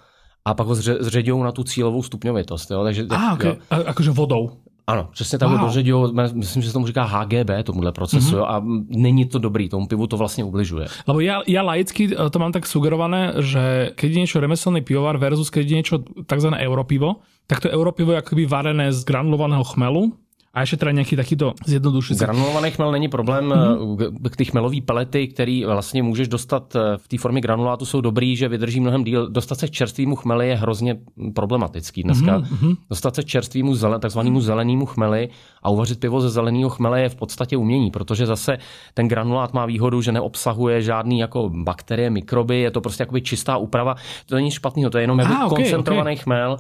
[0.45, 2.71] a pak ho zředějí na tu cílovou stupňovitost.
[2.71, 2.83] Jo?
[2.83, 3.55] Takže, ah, okay.
[3.69, 4.51] a, akože vodou.
[4.87, 5.59] Ano, přesně tak wow.
[5.59, 8.45] doředil, myslím, že se tomu říká HGB, tomuhle procesu, mm-hmm.
[8.47, 10.87] a není to dobrý, tomu pivu to vlastně ubližuje.
[11.07, 15.15] Lebo já, já laicky eh, to mám tak sugerované, že keď je niečo remeselný pivovar
[15.17, 15.95] versus keď je niečo
[16.27, 16.49] tzv.
[16.59, 20.11] europivo, tak to europivo je akoby varené z granulovaného chmelu,
[20.53, 22.25] a ještě teda nějaký takýto zjednodušující.
[22.25, 23.49] Granulovaný chmel není problém.
[23.49, 24.29] Mm-hmm.
[24.35, 28.47] Ty chmelové pelety, který vlastně můžeš dostat eh, v té formě granulátu, jsou dobrý, že
[28.47, 29.29] vydrží mnohem díl.
[29.29, 30.97] Dostat se k čerstvému chmeli je hrozně
[31.33, 32.39] problematický dneska.
[32.39, 32.77] Mm-hmm.
[32.89, 35.29] Dostat se k čerstvému takzvanému zelenému chmeli
[35.63, 38.57] a uvařit pivo ze zeleného chmele je v podstatě umění, protože zase
[38.93, 43.57] ten granulát má výhodu, že neobsahuje žádný jako bakterie, mikroby, je to prostě jakoby čistá
[43.57, 43.95] úprava.
[44.25, 46.23] To není špatného, to je jenom ah, okay, koncentrovaný okay.
[46.23, 46.57] chmel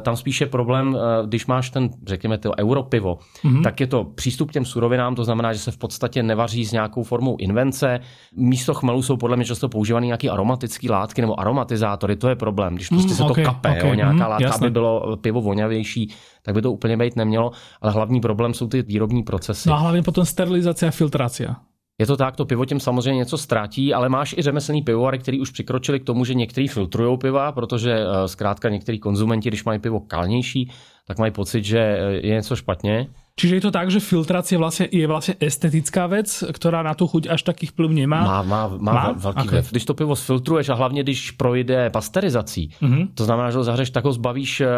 [0.00, 3.62] tam spíše problém, eh, když máš ten, řekněme, to europivo, mm-hmm.
[3.62, 6.72] tak je to přístup k těm surovinám, to znamená, že se v podstatě nevaří s
[6.72, 8.00] nějakou formou invence.
[8.36, 12.74] Místo chmelu jsou podle mě často používané nějaké aromatické látky nebo aromatizátory, to je problém.
[12.74, 14.66] Když prostě mm, se okay, to kape, okay, jo, nějaká mm, látka, jasne.
[14.66, 18.82] aby bylo pivo voňavější, tak by to úplně být nemělo, ale hlavní problém jsou ty
[18.82, 19.68] výrobní procesy.
[19.68, 21.56] No a hlavně potom sterilizace a filtrace.
[22.00, 25.40] Je to tak, to pivo tím samozřejmě něco ztrátí, ale máš i řemeslný pivovary, který
[25.40, 29.78] už přikročili k tomu, že některý filtrují piva, protože eh, zkrátka některý konzumenti, když mají
[29.78, 30.70] pivo kalnější,
[31.06, 33.06] tak mají pocit, že eh, je něco špatně.
[33.38, 37.30] Čiže je to tak, že filtrácia vlastne, je vlastne estetická vec, ktorá na tu chuť
[37.30, 38.26] až taký vplyv nemá?
[38.26, 39.04] Má, má, má, má?
[39.14, 39.62] velký okay.
[39.62, 39.70] vliv.
[39.70, 43.08] Když to pivo sfiltruješ a hlavně když projde pasterizací, mm-hmm.
[43.14, 44.68] to znamená, že ho zahřeš, tak ho zbavíš eh,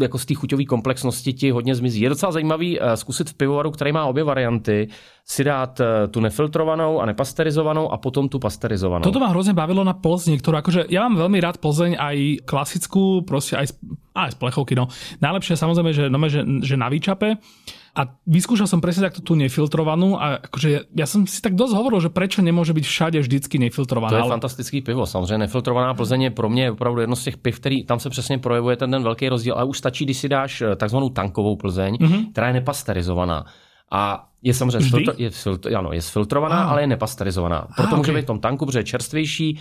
[0.00, 2.00] jako z té chuťové komplexnosti ti hodně zmizí.
[2.00, 4.88] Je docela zajímavý eh, zkusit v pivovaru, který má obě varianty,
[5.26, 9.02] si dát eh, tu nefiltrovanou a nepasterizovanou a potom tu pasterizovanou.
[9.02, 13.26] Toto ma hrozně bavilo na Plzni, ktorú akože, ja mám veľmi rád Plzeň aj klasickú,
[13.26, 13.66] prostě aj,
[14.14, 14.86] aj z plechovky, no.
[15.20, 17.36] Najlepšie samozrejme, že, no, že, že na výčape.
[17.96, 21.72] A vyskúšal som presne takto tú nefiltrovanú a akože ja, ja som si tak dosť
[21.72, 24.12] hovoril, že prečo nemôže byť všade vždycky nefiltrovaná.
[24.12, 24.36] To je ale...
[24.36, 27.98] fantastický pivo, samozřejmě nefiltrovaná Plzeň je pro mě opravdu jedno z těch piv, který tam
[27.98, 31.08] se přesně projevuje ten, ten velký rozdíl, ale už stačí, když si dáš eh, takzvanou
[31.08, 32.30] tankovou Plzeň, mm-hmm.
[32.32, 33.44] která je nepasterizovaná.
[33.90, 36.70] A je samozřejmě filtr, je, filtr, ano, je sfiltrovaná, ah.
[36.70, 37.66] ale je nepasterizovaná.
[37.76, 37.98] Proto ah, okay.
[37.98, 39.60] může být v tom tanku, protože je čerstvější,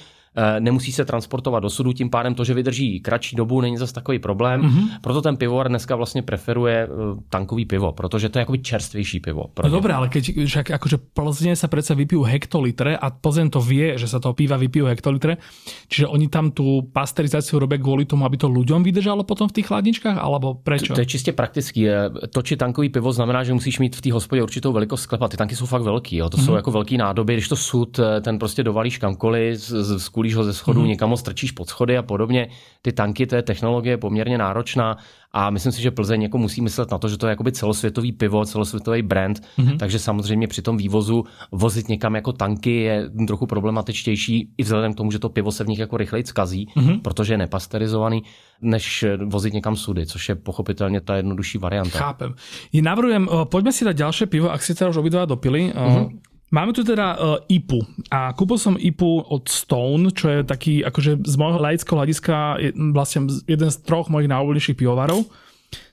[0.59, 4.19] nemusí se transportovat do sudu, tím pádem to, že vydrží kratší dobu, není zase takový
[4.19, 4.61] problém.
[4.61, 4.89] Mm-hmm.
[5.01, 9.45] Proto ten pivovar dneska vlastně preferuje eh, tankový pivo, protože to je jakoby čerstvější pivo.
[9.63, 13.95] No dobré, ale keď však akože Plzne sa predsa vypijú hektolitre a Plzeň to vie,
[13.95, 15.39] že sa to piva vypijú hektolitre,
[15.87, 19.67] čiže oni tam tu pasterizáciu robia kvôli tomu, aby to ľuďom vydržalo potom v tých
[19.71, 20.91] chladničkách, alebo prečo?
[20.91, 21.87] To, to je čistě praktický.
[22.29, 25.27] Točit tankový pivo znamená, že musíš mít v té hospodě určitou velikost sklepa.
[25.27, 26.29] Ty tanky jsou fakt velký, jo.
[26.29, 26.45] to mm-hmm.
[26.45, 27.33] jsou jako velký nádoby.
[27.33, 30.81] Když to sud, eh, ten prostě dovalíš kamkoliv, z, z, z skulíš ho ze schodu,
[30.81, 30.87] mm-hmm.
[30.87, 32.47] někam ho strčíš pod schody a podobně.
[32.81, 34.97] Ty tanky, to je technologie poměrně náročná
[35.31, 38.11] a myslím si, že Plzeň jako musí myslet na to, že to je jakoby celosvětový
[38.11, 39.77] pivo, celosvětový brand, mm-hmm.
[39.77, 44.97] takže samozřejmě při tom vývozu vozit někam jako tanky je trochu problematičtější i vzhledem k
[44.97, 47.01] tomu, že to pivo se v nich jako rychleji skazí, mm-hmm.
[47.01, 48.23] protože je nepasterizovaný,
[48.61, 51.99] než vozit někam sudy, což je pochopitelně ta jednodušší varianta.
[51.99, 52.33] Chápem.
[52.73, 55.73] I navrhujem, eh, pojďme si dát další pivo, ak si teda už obidva dopili.
[55.75, 56.34] Mm-hmm.
[56.53, 57.81] Máme tu teda uh, IPu
[58.13, 62.69] a kúpil som IPu od Stone, čo je taký, akože z môjho laického hľadiska je
[62.93, 65.25] vlastne jeden z troch mojich najobľúbenejších pivovarov.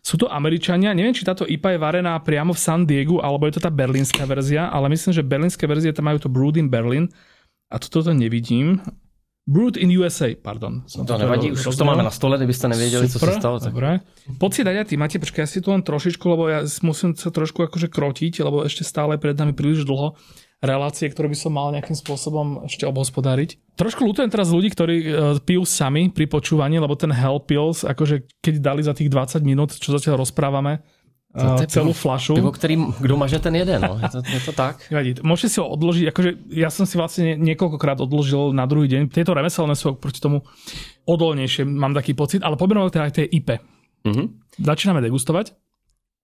[0.05, 3.57] Sú to Američania, neviem, či táto IPA je varená priamo v San Diego, alebo je
[3.57, 7.09] to tá berlínska verzia, ale myslím, že berlínske verzie tam majú to Brewed in Berlin
[7.73, 8.79] a toto to nevidím.
[9.43, 10.87] Brewed in USA, pardon.
[10.87, 13.61] Som to, to nevadí, už to máme na stole, kdybyste nevěděli, Super, co se stalo.
[13.61, 13.75] Tak...
[14.55, 17.67] Si dať ty, máte, počkaj, ja si tu len trošičku, lebo ja musím sa trošku
[17.67, 20.15] akože krotiť, lebo ešte stále pred nami príliš dlho
[20.63, 23.75] relácie, ktoré by som mal nejakým spôsobom ešte obhospodariť.
[23.75, 25.11] Trošku ľutujem teraz ľudí, ktorí uh,
[25.43, 29.75] pijú sami pri počúvaní, lebo ten Hell Pills, akože keď dali za tých 20 minút,
[29.75, 30.87] čo zatiaľ rozprávame,
[31.33, 32.33] uh, celú pivo, flašu.
[32.37, 33.97] Pivo, ktorý, kdo maže ten jeden, no.
[33.97, 34.85] Je to, je to tak.
[34.93, 35.21] Nevadí.
[35.25, 39.09] Môžete si ho odložiť, akože ja som si vlastne niekoľkokrát odložil na druhý deň.
[39.13, 40.45] Tieto remeselné sú proti tomu
[41.09, 43.59] odolnejšie, mám taký pocit, ale poďme teda aj tie IP.
[44.03, 44.27] Mm-hmm.
[44.61, 45.62] Začíname degustovať.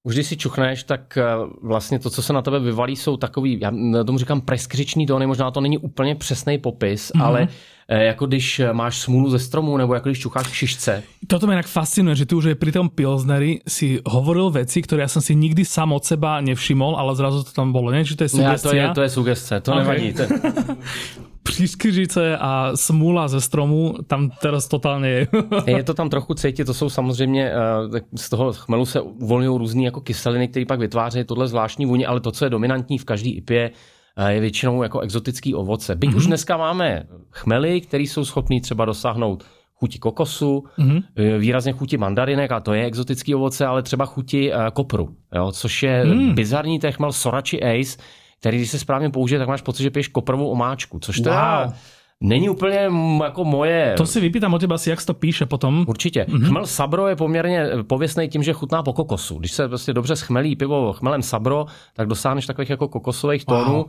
[0.04, 1.24] Už když si čuchneš, tak eh,
[1.62, 3.70] vlastně to, co se na tebe vyvalí, jsou takový, já
[4.04, 7.24] tomu říkám preskřiční tóny, možná to není úplně přesný popis, mm-hmm.
[7.24, 7.48] ale
[7.88, 11.02] eh, jako když máš smůlu ze stromu, nebo jako když čucháš v šišce.
[11.26, 15.08] Toto mě jinak fascinuje, že ty už pri tom Pilsneri si hovoril věci, které já
[15.08, 18.04] jsem si nikdy sám od seba nevšimol, ale zrazu to tam bylo, ne?
[18.04, 18.52] Že to je sugestia?
[18.52, 19.82] Ne, to je, to je sugestie, to okay.
[19.84, 20.12] nevadí.
[20.12, 20.22] To...
[21.48, 25.28] přískyřice a smůla ze stromu tam teraz totálně je.
[25.76, 27.52] je to tam trochu cítit, to jsou samozřejmě,
[27.96, 32.06] eh, z toho chmelu se uvolňují různé jako kyseliny, které pak vytvářejí tohle zvláštní vůně,
[32.06, 33.70] ale to, co je dominantní v každý IPě,
[34.16, 35.94] eh, je většinou jako exotický ovoce.
[35.94, 36.16] Byť mm-hmm.
[36.16, 41.02] už dneska máme chmely, které jsou schopný třeba dosáhnout chuti kokosu, mm-hmm.
[41.38, 46.04] výrazně chuti mandarinek, a to je exotický ovoce, ale třeba chuti kopru, jo, což je
[46.04, 46.34] mm.
[46.34, 47.98] bizarní techmel Sorachi Ace,
[48.40, 51.72] který když se správně použije, tak máš pocit, že piješ koprovou omáčku, což to wow.
[52.20, 52.88] Není úplně
[53.24, 53.94] jako moje.
[53.96, 55.84] To si vypýtám od teba si, jak to píše potom.
[55.88, 56.26] Určitě.
[56.28, 56.48] Mm-hmm.
[56.48, 59.38] Chmel Sabro je poměrně pověstný tím, že chutná po kokosu.
[59.38, 63.74] Když se prostě dobře schmelí pivo chmelem Sabro, tak dosáhneš takových jako kokosových tónů.
[63.74, 63.86] Wow.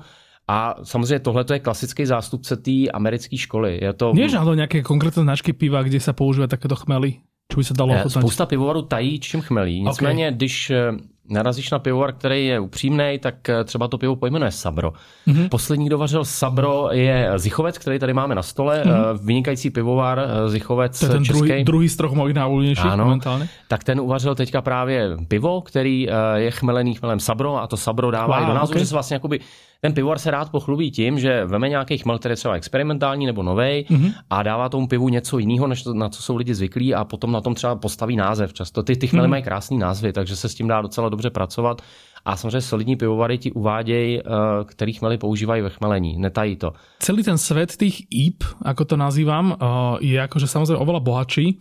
[0.48, 3.80] A samozřejmě tohle je klasický zástupce té americké školy.
[3.82, 4.12] Je to...
[4.14, 7.14] Nie je nějaké konkrétní značky piva, kde se používá takéto chmely?
[7.52, 8.22] Čo by se dalo ochutnat?
[8.22, 9.84] Spousta pivovarů tají, čím chmelí.
[9.84, 10.38] Nicméně, okay.
[10.38, 10.92] když eh,
[11.30, 14.94] narazíš na pivovar, který je upřímný, tak eh, třeba to pivo pojmenuje Sabro.
[15.28, 15.50] Mm-hmm.
[15.50, 18.84] Poslední, kdo vařil Sabro, je Zichovec, který tady máme na stole.
[18.86, 19.26] Mm-hmm.
[19.26, 21.48] Vynikající pivovar Zichovec to je ten český.
[21.48, 23.50] Druhý, druhý z troch mojich nejúvolnějších momentálně.
[23.68, 28.40] Tak ten uvařil teďka právě pivo, který je chmelený chmelem Sabro a to Sabro dává
[28.40, 28.80] wow, i do názvu, okay.
[28.80, 29.40] že se vlastně jakoby
[29.82, 33.44] ten pivovar se rád pochlubí tím, že veme nějaký chmel, který je třeba experimentální nebo
[33.44, 34.14] nový mm-hmm.
[34.30, 37.32] a dává tomu pivu něco jiného, než to, na co jsou lidi zvyklí a potom
[37.32, 38.54] na tom třeba postaví název.
[38.54, 39.30] Často ty, ty chmely mm-hmm.
[39.30, 41.82] mají krásný názvy, takže se s tím dá docela dobře pracovat.
[42.26, 44.24] A samozřejmě solidní pivovary ti uvádějí, eh,
[44.66, 46.72] který chmely používají ve chmelení, netají to.
[47.00, 49.66] Celý ten svět těch IP, jako to nazývám, eh,
[50.00, 51.60] je jakože samozřejmě oveľa bohatší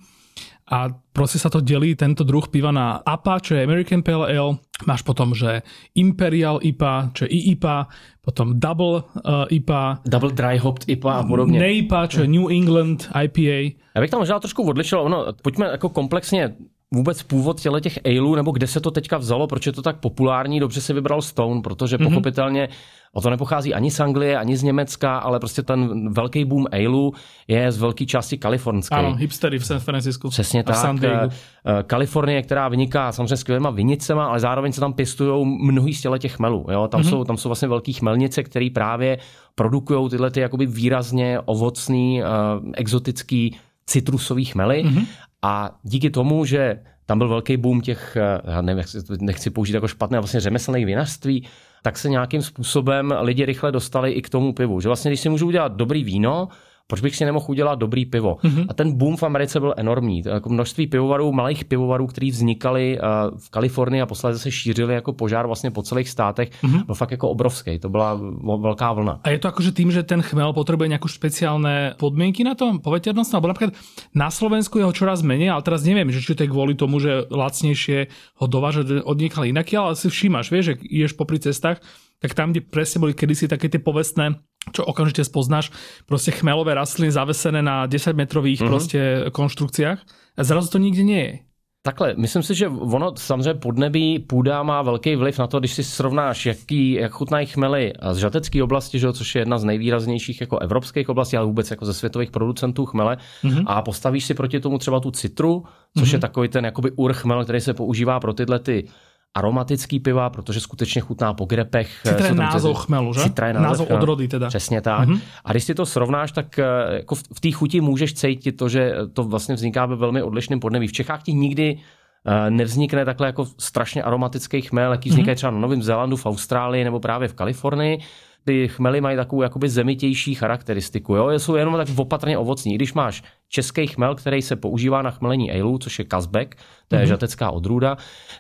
[0.71, 4.61] a proste sa to delí tento druh piva na APA, čo je American Pale Ale,
[4.85, 5.65] máš potom, že
[5.97, 7.89] Imperial IPA, čo je IIPA,
[8.21, 11.59] potom Double uh, IPA, Double Dry Hopped IPA a podobně.
[11.61, 13.75] NEIPA, čo je New England IPA.
[13.95, 16.55] Já bych tam možná trošku odlišil, ono, pojďme jako komplexně
[16.95, 19.97] vůbec původ těle těch aleů, nebo kde se to teďka vzalo, proč je to tak
[19.97, 22.09] populární, dobře si vybral Stone, protože mm-hmm.
[22.09, 22.69] pochopitelně
[23.13, 27.13] o to nepochází ani z Anglie, ani z Německa, ale prostě ten velký boom aleu
[27.49, 28.95] je z velké části kalifornský.
[28.95, 30.29] Ano, hipstery v San Francisco.
[30.29, 30.77] Přesně tak.
[30.77, 31.17] San Diego.
[31.17, 36.33] Eh, Kalifornie, která vyniká samozřejmě skvělýma vinicema, ale zároveň se tam pěstují mnohý z těch
[36.33, 36.67] chmelů.
[36.71, 36.89] Jo?
[36.89, 37.09] Tam, mm-hmm.
[37.09, 39.19] jsou, tam jsou vlastně velké chmelnice, které právě
[39.55, 42.29] produkují tyhle ty jakoby výrazně ovocný, uh,
[42.75, 43.57] exotický
[43.89, 44.85] citrusový chmely.
[44.85, 45.07] Mm-hmm.
[45.43, 48.85] A díky tomu, že tam byl velký boom těch, eh, já nevím,
[49.21, 51.47] nechci použít jako špatné, vlastně řemeslných vinařství,
[51.83, 54.81] tak se nějakým způsobem lidi rychle dostali i k tomu pivu.
[54.81, 56.49] Že vlastně, když si můžu udělat dobrý víno,
[56.89, 58.39] proč bych si nemohl udělat dobrý pivo?
[58.43, 58.67] Mm-hmm.
[58.69, 60.23] A ten boom v Americe byl enormní.
[60.27, 63.03] Jako množství pivovarů, malých pivovarů, které vznikaly eh,
[63.37, 66.87] v Kalifornii a posledně se šířily jako požár vlastně po celých státech, mm-hmm.
[66.87, 67.79] byl fakt jako obrovský.
[67.79, 68.21] To byla
[68.61, 69.21] velká vlna.
[69.25, 73.37] A je to akože tým, že ten chmel potřebuje nějakou speciálne podmienky na to, poveternostné?
[73.37, 73.77] Alebo napríklad
[74.17, 77.05] na Slovensku je ho čoraz menej, ale teraz neviem, že či to je kvôli tomu,
[77.05, 78.09] že lacnejšie
[78.41, 81.85] ho dovážať od inaky, ale si všímaš, vieš, že ideš popri cestách,
[82.19, 84.39] tak tam, kde presne boli kedysi také tie povestné
[84.73, 85.73] čo okamžite spoznáš,
[86.05, 88.69] proste chmelové rastliny zavesené na 10 metrových mm-hmm.
[88.69, 88.99] proste
[89.33, 89.99] konštrukciách
[90.37, 91.35] a zrazu to nikde nie je.
[91.83, 95.85] Takhle, myslím si, že ono samozřejmě podnebí půda má velký vliv na to, když si
[95.85, 100.59] srovnáš, jaký, jak chutnají chmely z žatecké oblasti, že, což je jedna z nejvýraznějších jako
[100.59, 103.65] evropských oblastí, ale vůbec jako ze světových producentů chmele, mm-hmm.
[103.67, 105.65] a postavíš si proti tomu třeba tu citru,
[105.99, 106.15] což mm-hmm.
[106.15, 108.89] je takový ten jakoby urchmel, který se používá pro tyhle ty
[109.37, 112.01] aromatický piva, protože skutečně chutná po grepech.
[112.07, 113.21] Citra je názov chmelu, že?
[113.21, 114.49] Citra je názov, názov odrody teda.
[114.49, 115.09] Přesně tak.
[115.09, 115.21] Mm-hmm.
[115.45, 118.93] A když si to srovnáš, tak eh, jako v té chuti můžeš cítit to, že
[119.13, 120.87] to vlastně vzniká ve velmi odlišném podnebí.
[120.87, 121.79] V Čechách ti nikdy
[122.27, 125.37] eh, nevznikne takhle jako strašně aromatický chmel, jaký vznikají mm-hmm.
[125.37, 127.99] třeba na Novém Zélandu, v Austrálii nebo právě v Kalifornii.
[128.45, 131.15] Ty chmely mají takovou jakoby zemitější charakteristiku.
[131.15, 131.31] Jo?
[131.31, 132.75] Jsou jenom tak opatrně ovocní.
[132.75, 136.57] Když máš český chmel, který se používá na chmelení ale, což je Kazbek,
[136.89, 137.09] to je mm-hmm.
[137.09, 137.97] žatecká odrůda,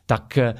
[0.06, 0.54] tak eh,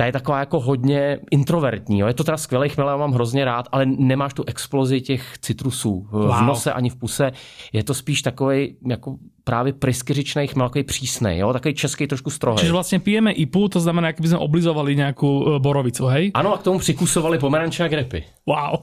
[0.00, 1.98] ta je taková jako hodně introvertní.
[1.98, 2.06] Jo.
[2.06, 6.08] Je to teda skvělý chmel, já mám hrozně rád, ale nemáš tu explozi těch citrusů
[6.10, 6.36] wow.
[6.38, 7.32] v nose ani v puse.
[7.72, 12.58] Je to spíš takový jako právě pryskyřičný chmel, takový přísný, jo, takový český trošku strohý.
[12.58, 16.30] Čiže vlastně pijeme IPu, to znamená, jak bychom oblizovali nějakou e, borovicu, hej?
[16.34, 18.24] Ano, a k tomu přikusovali pomeranče a grepy.
[18.46, 18.80] Wow.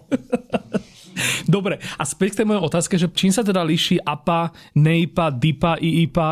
[1.49, 5.82] Dobre, a späť k té mojej otázke, že čím sa teda líší APA, NEIPA, DIPA,
[5.82, 6.30] IIPA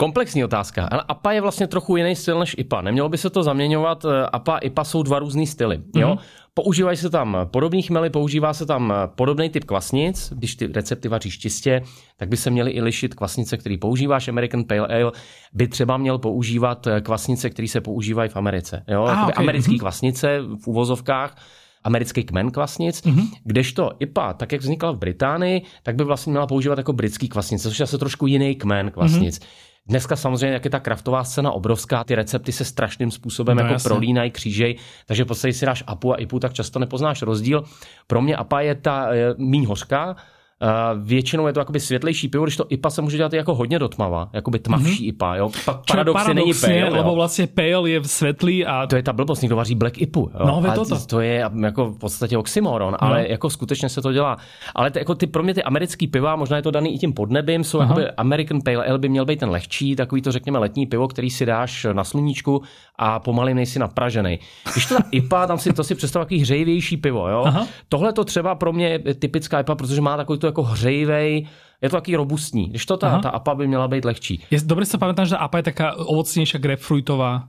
[0.00, 0.88] Komplexní otázka.
[0.90, 2.80] Ale APA je vlastně trochu jiný styl než IPA.
[2.80, 4.04] Nemělo by se to zaměňovat.
[4.04, 5.78] Eh, APA a IPA jsou dva různý styly.
[5.78, 6.00] Mm-hmm.
[6.00, 6.08] Jo?
[6.08, 6.18] Mhm.
[6.54, 10.32] Používají se tam podobný chmely, používá se tam podobný typ kvasnic.
[10.36, 11.82] Když ty recepty vaříš čistě,
[12.16, 14.28] tak by se měly i lišit kvasnice, který používáš.
[14.28, 15.12] American Pale Ale
[15.52, 18.84] by třeba měl používat eh, kvasnice, které se používají v Americe.
[18.88, 19.04] Jo?
[19.04, 19.34] Ah, okay.
[19.36, 19.78] Americké mm-hmm.
[19.78, 21.36] kvasnice v uvozovkách
[21.84, 23.28] americký kmen kvasnic, mm-hmm.
[23.44, 27.68] kdežto IPA, tak jak vznikla v Británii, tak by vlastně měla používat jako britský kvasnice,
[27.68, 29.38] což je asi trošku jiný kmen kvasnic.
[29.38, 29.69] Mm-hmm.
[29.90, 33.72] Dneska samozřejmě, jak je ta kraftová scéna obrovská, ty recepty se strašným způsobem no, jako
[33.72, 33.88] jasně.
[33.88, 34.76] prolínají, křížej,
[35.06, 37.64] takže v podstatě si dáš APU a IPU, tak často nepoznáš rozdíl.
[38.06, 40.16] Pro mě APA je ta míň hořká,
[40.62, 43.78] Uh, většinou je to jakoby světlejší pivo, když to IPA se může dělat jako hodně
[43.78, 45.08] do tmava, jakoby tmavší mm-hmm.
[45.08, 45.50] IPA, jo.
[45.64, 48.86] Pa, paradoxně není pale, lebo vlastně pale je svetlý a...
[48.86, 50.46] To je ta blbost, někdo vaří black IPu, jo.
[50.46, 51.06] No, a to.
[51.06, 53.04] to je jako v podstatě oxymoron, no.
[53.04, 54.36] ale jako skutečně se to dělá.
[54.74, 57.12] Ale ty, jako ty, pro mě ty americký piva, možná je to daný i tím
[57.12, 60.86] podnebím, jsou jakoby American Pale Ale by měl být ten lehčí, takový to řekněme letní
[60.86, 62.62] pivo, který si dáš na sluníčku
[62.98, 64.38] a pomalej nejsi napražený.
[64.72, 67.44] Když to ta IPA, tam si to si představ takový hřejivější pivo, jo.
[67.88, 71.46] Tohle to třeba pro mě je typická IPA, protože má takový to jako hřejivej,
[71.82, 72.68] je to taký robustní.
[72.68, 74.42] Když to ta, ta APA by měla být lehčí.
[74.50, 77.48] Je, dobře se pamätám, že APA je taká ovocnější grapefruitová.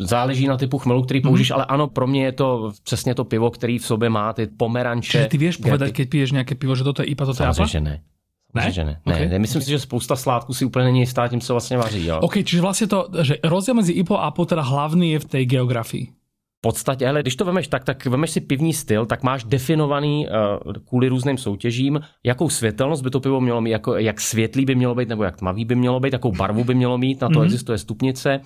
[0.00, 1.54] Záleží na typu chmelu, který použiješ, mm-hmm.
[1.54, 5.10] ale ano, pro mě je to přesně to pivo, který v sobě má ty pomeranče.
[5.10, 7.66] Čiže ty víš povedať, když piješ nějaké pivo, že toto je IPA, toto je APA?
[7.66, 8.02] že ne.
[8.54, 8.72] Ne?
[8.72, 9.00] Že ne.
[9.04, 9.28] Okay.
[9.28, 9.38] ne.
[9.38, 12.06] Myslím si, že spousta sládků si úplně není jistá tím, co vlastně vaří.
[12.06, 12.18] Jo.
[12.20, 15.44] OK, čiže vlastně to, že rozdíl mezi IPO a APO teda hlavní je v té
[15.44, 16.08] geografii
[16.60, 20.72] podstatě, ale když to vemeš tak, tak vemeš si pivní styl, tak máš definovaný uh,
[20.88, 24.94] kvůli různým soutěžím, jakou světelnost by to pivo mělo mít, jako, jak světlý by mělo
[24.94, 27.44] být, nebo jak tmavý by mělo být, jakou barvu by mělo mít, na to mm-hmm.
[27.44, 28.40] existuje stupnice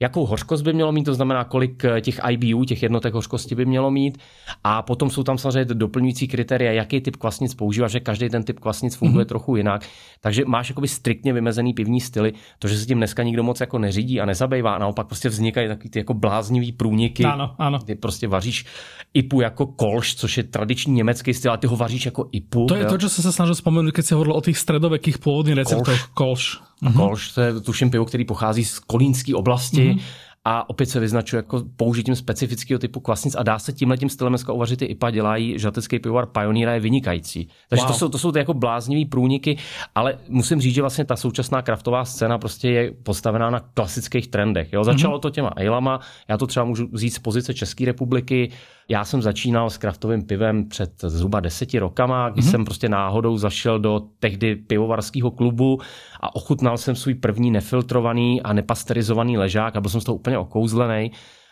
[0.00, 3.64] jakou hořkost by mělo mít, to znamená, kolik eh, těch IBU, těch jednotek hořkosti by
[3.64, 4.18] mělo mít.
[4.64, 8.60] A potom jsou tam samozřejmě doplňující kritéria, jaký typ kvasnic používáš, že každý ten typ
[8.60, 9.28] kvasnic funguje mm-hmm.
[9.28, 9.88] trochu jinak.
[10.20, 13.78] Takže máš jakoby striktně vymezený pivní styly, to, že se tím dneska nikdo moc jako
[13.78, 17.24] neřídí a nezabývá, a naopak prostě vznikají takový ty jako bláznivý průniky.
[17.24, 17.78] Ano, ano.
[17.78, 18.66] Ty prostě vaříš
[19.14, 22.66] IPu jako kolš, což je tradiční německý styl, a ty ho vaříš jako IPu.
[22.66, 22.88] To je jo?
[22.88, 26.56] to, co jsem se snažil vzpomenout, když se hovoril o těch středověkých původních receptech kolš.
[26.56, 26.66] kolš.
[26.82, 26.96] Mm-hmm.
[26.96, 29.94] Kolš, to je tuším pivo, který pochází z kolínské oblasti.
[29.94, 30.00] Mm-hmm
[30.48, 34.30] a opět se vyznačuje jako použitím specifického typu kvasnic a dá se tímhle tím stylem
[34.30, 37.48] dneska uvařit i IPA, dělají žatecký pivovar Pioneer je vynikající.
[37.68, 37.92] Takže wow.
[37.92, 39.58] to jsou, to jsou ty jako bláznivý průniky,
[39.94, 44.72] ale musím říct, že vlastně ta současná kraftová scéna prostě je postavená na klasických trendech.
[44.72, 44.84] Jo?
[44.84, 45.20] Začalo mm-hmm.
[45.20, 48.50] to těma ailama, já to třeba můžu říct z pozice České republiky,
[48.88, 52.50] já jsem začínal s kraftovým pivem před zhruba deseti rokama, kdy mm-hmm.
[52.50, 55.80] jsem prostě náhodou zašel do tehdy pivovarského klubu
[56.20, 60.38] a ochutnal jsem svůj první nefiltrovaný a nepasterizovaný ležák a byl jsem z toho úplně
[60.38, 61.10] okouzlený.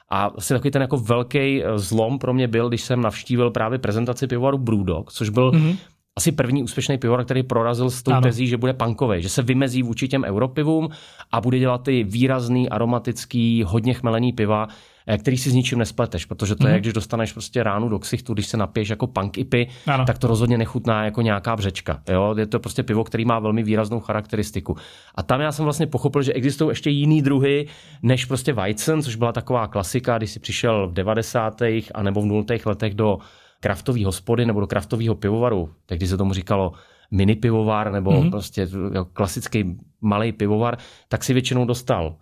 [0.09, 3.79] A vlastně takový ten jako velký eh, zlom pro mě byl, když jsem navštívil právě
[3.79, 5.77] prezentaci pivovaru Brewdog, což byl mm-hmm.
[6.17, 8.21] Asi první úspěšný pivovar, který prorazil s tou ano.
[8.21, 10.89] tezí, že bude punkový, že se vymezí vůči těm europivům
[11.33, 14.69] a bude dělat ty výrazný, aromatický, hodně chmelený piva,
[15.07, 16.69] Eh, který si s ničím nespleteš, protože to mm.
[16.69, 16.81] je, mhm.
[16.81, 20.05] když dostaneš prostě ránu do ksichtu, když se napiješ jako punk ipy, ano.
[20.05, 22.01] tak to rozhodně nechutná jako nějaká břečka.
[22.09, 22.35] Jo?
[22.39, 24.77] Je to prostě pivo, který má velmi výraznou charakteristiku.
[25.15, 27.67] A tam já jsem vlastně pochopil, že existují ještě jiný druhy,
[28.03, 31.63] než prostě Weizen, což byla taková klasika, když si přišel v 90.
[31.95, 32.45] a nebo v 0.
[32.67, 33.19] letech do
[33.65, 36.73] kraftové hospody nebo do kraftového pivovaru, tehdy se tomu říkalo
[37.11, 38.31] mini pivovar nebo mm-hmm.
[38.31, 38.69] prostě
[39.13, 40.77] klasický malý pivovar,
[41.09, 42.17] tak si většinou dostal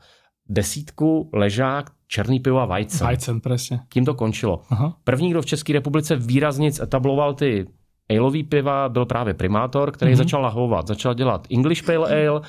[0.48, 3.04] desítku, ležák, černý pivo a vajce.
[3.04, 3.80] Vajcen, přesně.
[3.92, 4.62] Tím to končilo.
[4.70, 4.96] Aha.
[5.04, 7.66] První, kdo v České republice výrazně etabloval ty
[8.10, 10.16] aleový piva, byl právě primátor, který mm-hmm.
[10.16, 10.86] začal lahovat.
[10.86, 12.40] Začal dělat English Pale Ale,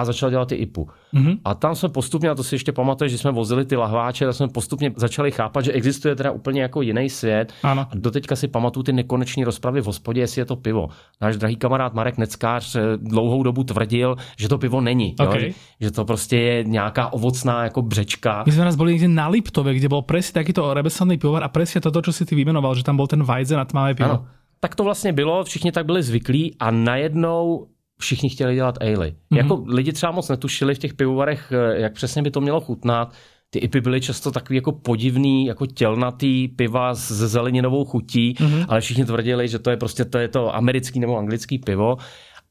[0.00, 0.88] a začal dělat ty IPu.
[1.14, 1.38] Mm-hmm.
[1.44, 4.34] A tam jsme postupně, a to si ještě pamatuješ, že jsme vozili ty lahváče, tak
[4.34, 7.52] jsme postupně začali chápat, že existuje teda úplně jako jiný svět.
[7.62, 7.82] Ano.
[7.82, 10.88] A doteďka si pamatuju ty nekoneční rozpravy v hospodě, jestli je to pivo.
[11.20, 15.14] Náš drahý kamarád Marek Neckář eh, dlouhou dobu tvrdil, že to pivo není.
[15.20, 15.46] Okay.
[15.46, 15.52] Jo?
[15.80, 18.42] Že to prostě je nějaká ovocná jako břečka.
[18.46, 21.80] My jsme nás byli někde na Liptove, kde byl přesně takýto rebesaný pivovar a přesně
[21.80, 24.10] to, co si ty vymenoval, že tam byl ten Weizen a tmavé pivo.
[24.10, 24.26] Ano.
[24.60, 27.66] Tak to vlastně bylo, všichni tak byli zvyklí a najednou
[28.00, 29.08] všichni chtěli dělat ale.
[29.08, 29.36] Mm-hmm.
[29.36, 33.14] Jako lidi třeba moc netušili v těch pivovarech, eh, jak přesně by to mělo chutnat.
[33.50, 38.66] Ty ipy byly často takový jako podivný, jako tělnatý piva s zeleninovou chutí, mm-hmm.
[38.68, 41.96] ale všichni tvrdili, že to je prostě to, je to americký nebo anglický pivo.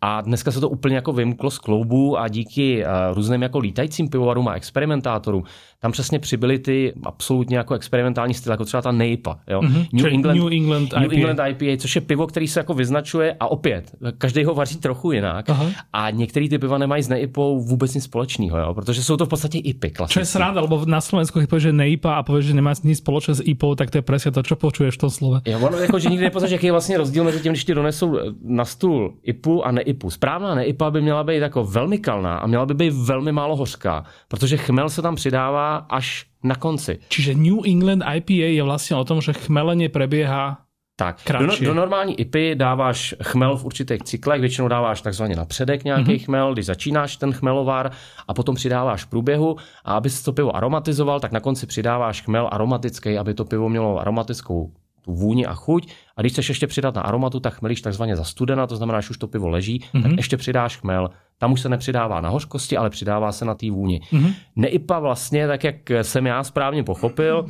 [0.07, 4.09] A dneska se to úplně jako vymklo z kloubu a díky uh, různým jako lítajícím
[4.09, 5.43] pivovarům a experimentátorům
[5.85, 9.39] tam přesně přibyly ty absolutně jako experimentální styly, jako třeba ta NEIPA.
[9.47, 9.61] Jo?
[9.61, 9.87] Mm-hmm.
[9.93, 11.15] New, England, New, England New IPA.
[11.15, 15.11] England IPA, což je pivo, který se jako vyznačuje a opět, každý ho vaří trochu
[15.11, 15.65] jinak Aha.
[15.93, 18.73] a některé ty piva nemají s NEIPou vůbec nic společného, jo?
[18.73, 20.13] protože jsou to v podstatě IPy klasické.
[20.13, 23.35] Čo je sranda, lebo na Slovensku, když že NEIPA a povieš, že nemá nic společného
[23.35, 25.41] s IPou, tak to je přesně to, co počuješ v tom slove.
[25.45, 28.17] Jo, ono jako, že nikdy nepoznáš, jaký je vlastně rozdíl mezi tím, když ti donesou
[28.43, 29.94] na stůl IPu a NEIPu.
[30.09, 34.03] Správná NEIPA by měla být jako velmi kalná a měla by být velmi málo hořká,
[34.27, 36.99] protože chmel se tam přidává až na konci.
[37.09, 40.57] Čiže New England IPA je vlastně o tom, že chmelenie preběhá
[40.97, 45.83] tak, do, do normální IPy dáváš chmel v určitých cyklech, většinou dáváš takzvaně na předek
[45.83, 46.25] nějaký mm-hmm.
[46.25, 47.91] chmel, když začínáš ten chmelovar
[48.27, 49.55] a potom přidáváš v průběhu
[49.85, 53.99] a aby to pivo aromatizoval, tak na konci přidáváš chmel aromatický, aby to pivo mělo
[53.99, 54.71] aromatickou
[55.05, 55.91] tu vůni a chuť.
[56.17, 59.09] A když chceš ještě přidat na aromatu, tak chmelíš takzvaně za studena, to znamená, že
[59.09, 60.03] už to pivo leží, mm-hmm.
[60.03, 61.09] tak ještě přidáš chmel.
[61.37, 64.01] Tam už se nepřidává na hořkosti, ale přidává se na té vůni.
[64.11, 64.33] Mm-hmm.
[64.55, 67.45] Neipa vlastně, tak jak jsem já správně pochopil,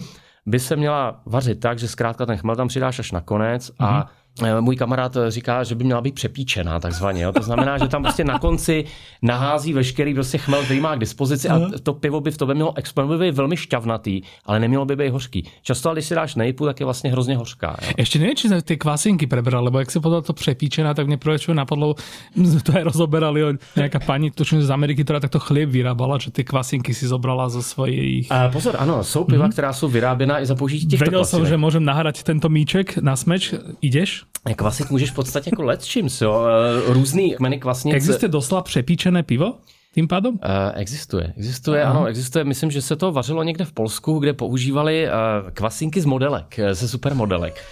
[0.46, 3.86] by se měla vařit tak, že zkrátka ten chmel tam přidáš až na konec mm-hmm.
[3.86, 4.25] a Eh,
[4.60, 7.24] můj kamarád eh, říká, že by měla být přepíčená takzvaně.
[7.24, 7.32] Jo?
[7.32, 8.86] To znamená, že tam prostě na konci
[9.21, 12.78] nahází veškerý prostě chmel, který má k dispozici a to pivo by v tobě mělo
[12.78, 15.43] exponovat by velmi šťavnatý, ale nemělo by být hořký.
[15.62, 17.78] Často, když si dáš nejpu, tak je vlastně hrozně hořká.
[17.82, 17.89] Jo?
[17.98, 21.38] Ještě nevím, či ty kvasinky prebral, lebo jak se podal to přepíčená, tak mě prvé
[21.54, 21.95] napadlo,
[22.63, 23.41] to je rozoberali
[23.76, 27.63] nějaká paní, tuším z Ameriky, která takto chlieb vyrábala, že ty kvasinky si zobrala zo
[27.63, 28.32] svojich.
[28.32, 29.52] A pozor, ano, jsou piva, mm-hmm.
[29.52, 33.15] která jsou vyráběna i za použití těchto Věděl jsem, že můžem nahrát tento míček na
[33.15, 33.54] smeč.
[33.82, 34.25] Ideš?
[34.56, 36.46] Kvasit můžeš v podstatě jako let čím, jo.
[36.46, 37.96] E, různý kmeny kvasnic.
[37.96, 39.54] Existuje doslova přepíčené pivo?
[39.96, 40.34] Tím pádem?
[40.34, 40.40] Uh,
[40.74, 41.92] existuje, existuje, Aha.
[41.92, 42.44] ano, existuje.
[42.44, 46.88] Myslím, že se to vařilo někde v Polsku, kde používali uh, kvasinky z modelek, ze
[46.88, 47.64] supermodelek.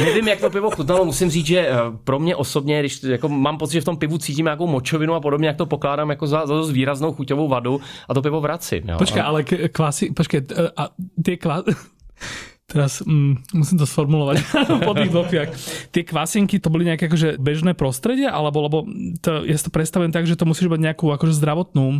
[0.00, 3.58] Nevím, jak to pivo chutnalo, musím říct, že uh, pro mě osobně, když jako mám
[3.58, 6.46] pocit, že v tom pivu cítím nějakou močovinu a podobně, jak to pokládám jako za,
[6.46, 8.88] za dost výraznou chuťovou vadu a to pivo vracím.
[8.88, 8.98] Jo.
[8.98, 10.40] Počkej, ale kvasi, počkej,
[10.76, 10.88] a
[11.24, 11.64] ty kvas...
[12.70, 14.36] Teraz mm, musím to sformulovať
[14.86, 15.50] po tých dopiach.
[15.90, 18.86] Tie kvasinky to boli nejaké akože bežné prostredie, alebo lebo
[19.18, 21.98] to, ja si to predstavujem tak, že to musíš mať nejakú akože zdravotnú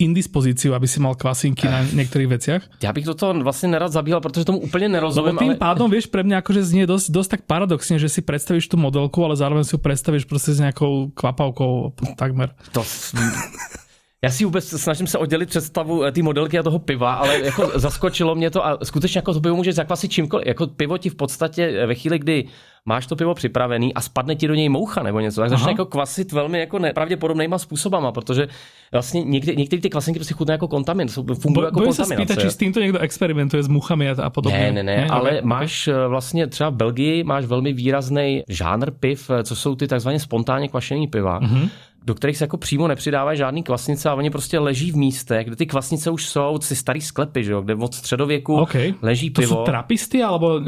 [0.00, 2.60] indispozíciu, aby si mal kvasinky na některých věcech.
[2.82, 5.26] Já bych toto vlastně nerad zabíhal, protože tomu úplně nerozumím.
[5.26, 5.56] Lebo tým ale...
[5.58, 9.24] pádom, vieš, pre mňa akože znie dosť, dosť tak paradoxně, že si představíš tu modelku,
[9.24, 12.50] ale zároveň si ju představíš prostě s nějakou kvapavkou takmer.
[12.72, 12.84] To
[14.24, 18.34] Já si vůbec snažím se oddělit představu té modelky a toho piva, ale jako zaskočilo
[18.34, 20.46] mě to a skutečně jako to pivo může zakvasit čímkoliv.
[20.46, 22.44] Jako pivo ti v podstatě ve chvíli, kdy
[22.84, 25.84] máš to pivo připravený a spadne ti do něj moucha nebo něco, tak začne jako
[25.84, 28.48] kvasit velmi jako nepravděpodobnýma způsobama, protože
[28.92, 32.34] vlastně někdy, některé ty kvasinky prostě chutnají jako kontamin, fungují jako kontaminace.
[32.34, 34.58] se či s tímto někdo experimentuje s muchami a podobně.
[34.58, 35.42] Ne, ne, ne, ne ale okay.
[35.42, 39.88] máš eh, vlastně třeba v Belgii máš velmi výrazný žánr piv, eh, co jsou ty
[39.88, 41.40] takzvaně spontánně kvašený piva.
[41.40, 41.68] Mm-hmm
[42.06, 45.56] do kterých se jako přímo nepřidávají žádný kvasnice a oni prostě leží v místech, kde
[45.56, 48.94] ty kvasnice už jsou, ty starý sklepy, že jo, kde od středověku okay.
[49.02, 49.48] leží pivo.
[49.48, 50.60] To jsou trapisty, alebo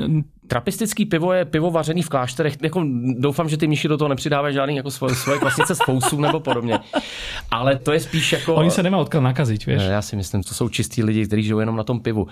[0.46, 2.56] Trapistický pivo je pivo vařený v klášterech.
[2.62, 2.84] Jako,
[3.18, 6.40] doufám, že ty mniši do toho nepřidávají žádný jako svoje, svoje kvasnice z fousů nebo
[6.40, 6.78] podobně.
[7.50, 8.54] Ale to je spíš jako...
[8.54, 9.82] Oni se nemá odkud nakazit, víš?
[9.82, 12.26] Já si myslím, to jsou čistí lidi, kteří žijou jenom na tom pivu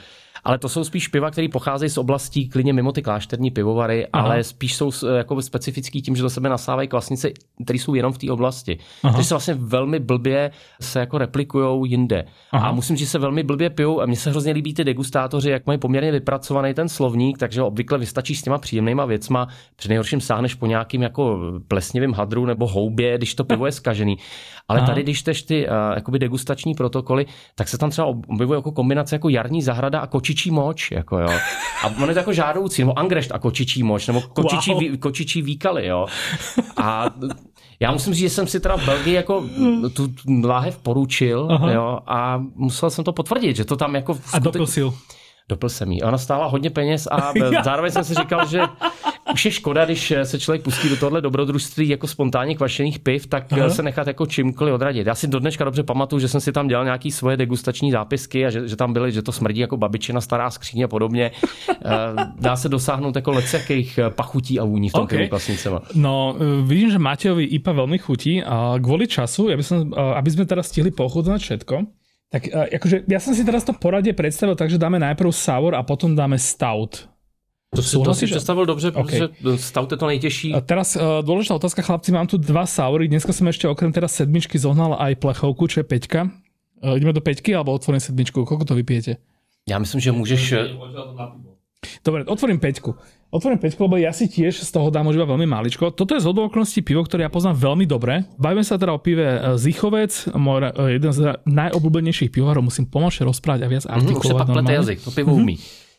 [0.44, 4.24] ale to jsou spíš piva, které pocházejí z oblastí klidně mimo ty klášterní pivovary, Aha.
[4.24, 7.30] ale spíš jsou jako specifický tím, že do sebe nasávají kvasnice,
[7.64, 8.78] které jsou jenom v té oblasti.
[9.02, 9.14] Aha.
[9.14, 12.24] Takže se vlastně velmi blbě se jako replikují jinde.
[12.52, 12.68] Aha.
[12.68, 15.50] A musím říct, že se velmi blbě pijou a mně se hrozně líbí ty degustátoři,
[15.50, 19.48] jak mají poměrně vypracovaný ten slovník, takže obvykle vystačí s těma příjemnýma věcma.
[19.76, 21.38] Při nejhorším sáhneš po nějakým jako
[21.68, 24.16] plesnivým hadru nebo houbě, když to pivo je skažený.
[24.70, 24.86] Ale Aha.
[24.86, 29.14] tady, když tež ty uh, jakoby degustační protokoly, tak se tam třeba objevuje jako kombinace
[29.14, 30.90] jako jarní zahrada a kočičí moč.
[30.90, 31.28] Jako jo.
[31.84, 34.96] A on je to jako žádoucí, nebo angrešt a kočičí moč, nebo kočičí, wow.
[34.96, 35.86] kočičí výkaly.
[35.86, 36.06] Jo.
[36.76, 37.10] A
[37.80, 39.44] já musím říct, že jsem si teda v Belgii jako
[39.94, 40.08] tu
[40.44, 44.18] láhev poručil jo, a musel jsem to potvrdit, že to tam jako...
[44.32, 44.94] A doprosil.
[45.48, 46.02] Dopil jsem jí.
[46.02, 47.32] Ona stála hodně peněz a
[47.64, 48.60] zároveň jsem si říkal, že
[49.32, 53.52] už je škoda, když se člověk pustí do tohle dobrodružství jako spontánně kvašených piv, tak
[53.52, 53.70] Aha.
[53.70, 55.06] se nechat jako čímkoliv odradit.
[55.06, 58.46] Já si do dneška dobře pamatuju, že jsem si tam dělal nějaký svoje degustační zápisky
[58.46, 61.30] a že, že tam byly, že to smrdí jako babičina, stará skříně a podobně.
[61.68, 61.90] Eh,
[62.40, 65.28] dá se dosáhnout jako eh, pachutí a vůní v tom okay.
[65.28, 65.82] klasnicema.
[65.94, 70.44] No, eh, vidím, že Matejovi IPA velmi chutí a kvůli času, aby, som, aby sme
[70.46, 71.76] teda stihli pochutnať všetko,
[72.30, 75.82] tak akože ja som si teraz to poradie predstavil tak, že dáme najprv sour a
[75.82, 77.09] potom dáme stout.
[77.70, 79.28] To si, to si představil dobře, okay.
[79.28, 80.54] protože stout je to nejtěžší.
[80.54, 83.06] A teraz uh, dôležitá otázka, chlapci, mám tu dva saury.
[83.06, 86.34] Dneska som ešte okrem teda sedmičky zohnal aj plechovku, čo je peťka.
[86.82, 88.42] Uh, ideme do peťky alebo otvorím sedmičku?
[88.42, 89.22] Koľko to vypijete?
[89.70, 90.42] Já myslím, že můžeš...
[92.04, 92.94] Dobre, otvorím peťku.
[93.30, 95.94] Otvorím peťku, lebo ja si tiež z toho dám už iba veľmi maličko.
[95.94, 98.26] Toto je z okolností pivo, ktoré ja poznám veľmi dobre.
[98.34, 102.66] Bavíme sa teda o pive Zichovec, môj, jeden z najobľúbenejších pivovarov.
[102.66, 104.26] Musím pomalšie rozprávať a viac artikulovať.
[104.26, 105.54] Mm, už sa pak jazyk, to pivo umí.
[105.54, 105.89] Mm-hmm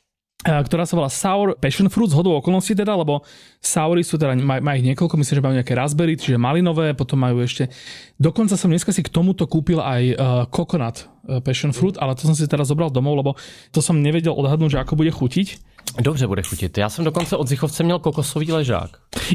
[0.42, 3.22] ktorá sa volá Sour Passion Fruit z hodou okolností teda, lebo
[3.62, 7.22] Saury sú teda, maj, majú ich niekoľko, myslím, že majú nejaké raspberry, čiže malinové, potom
[7.22, 7.70] majú ešte,
[8.18, 10.18] dokonca som dneska si k tomuto kúpil aj uh,
[10.50, 13.32] coconut uh, Passion Fruit, ale to som si teraz zobral domov, lebo
[13.70, 15.48] to som nevedel odhadnúť, že ako bude chutiť.
[16.02, 16.78] Dobře bude chutit.
[16.78, 18.90] Já jsem dokonce od Zichovce měl kokosový ležák.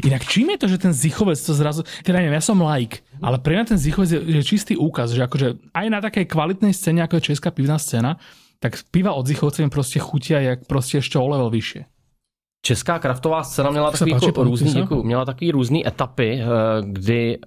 [0.05, 3.37] Inak čím je to, že ten Zichovec to zrazu, teda neviem, ja som like, ale
[3.37, 7.05] pre mňa ten Zichovec je, je čistý úkaz, že akože aj na takej kvalitnej scéne,
[7.05, 8.17] ako je česká pivná scéna,
[8.59, 11.85] tak piva od Zichovce mi prostě chutia jak prostě ještě o level vyššie.
[12.65, 16.45] Česká kraftová scéna měla takový, páči, jako různý, děkuju, měla takový různý etapy, eh,
[16.81, 17.39] kdy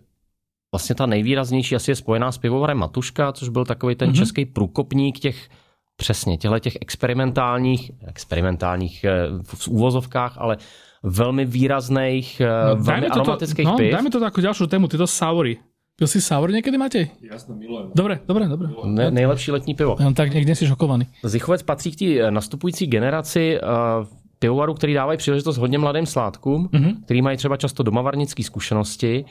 [0.74, 4.18] vlastně ta nejvýraznější asi je spojená s pivovarem Matuška, což byl takový ten mm-hmm.
[4.18, 5.48] český průkopník těch
[5.96, 10.56] přesně těchto těch experimentálních, experimentálních eh, v úvozovkách, ale
[11.02, 13.92] velmi výrazných, eh, no, velmi aromatických to, no, piv.
[13.92, 15.58] Dajme to jako další tému, tyto saury.
[16.01, 17.11] Pil si sour někdy, Matěj?
[17.30, 17.90] Jasně, milujem.
[17.94, 18.68] Dobre, dobre, dobre.
[18.84, 19.96] Ne, nejlepší letní pivo.
[20.01, 21.07] No, tak někde jsi šokovaný.
[21.24, 24.07] Zichovec patří k té eh, nastupující generaci uh,
[24.38, 26.94] pivovarů, který dávají příležitost hodně mladým sládkům, mm-hmm.
[27.05, 29.24] který mají třeba často domavarnické zkušenosti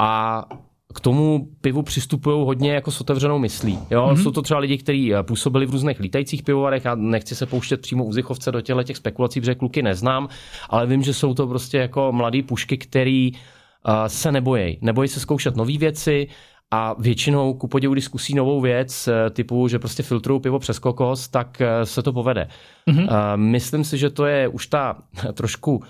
[0.00, 0.44] a
[0.94, 3.78] k tomu pivu přistupují hodně jako s otevřenou myslí.
[3.90, 4.06] Jo?
[4.06, 4.22] Mm-hmm.
[4.22, 7.80] Jsou to třeba lidi, kteří eh, působili v různých lítajících pivovarech a nechci se pouštět
[7.80, 10.28] přímo u Zichovce do těchto těch spekulací, protože kluky neznám,
[10.70, 13.32] ale vím, že jsou to prostě jako mladý pušky, který
[14.06, 14.78] se nebojí.
[14.80, 16.28] Nebojí se zkoušet nové věci
[16.70, 20.78] a většinou ku podivu, když zkusí novou věc, eh, typu, že prostě filtrují pivo přes
[20.78, 22.48] kokos, tak eh, se to povede.
[22.88, 23.36] Mm-hmm.
[23.36, 24.96] Myslím si, že to je už ta
[25.32, 25.82] trošku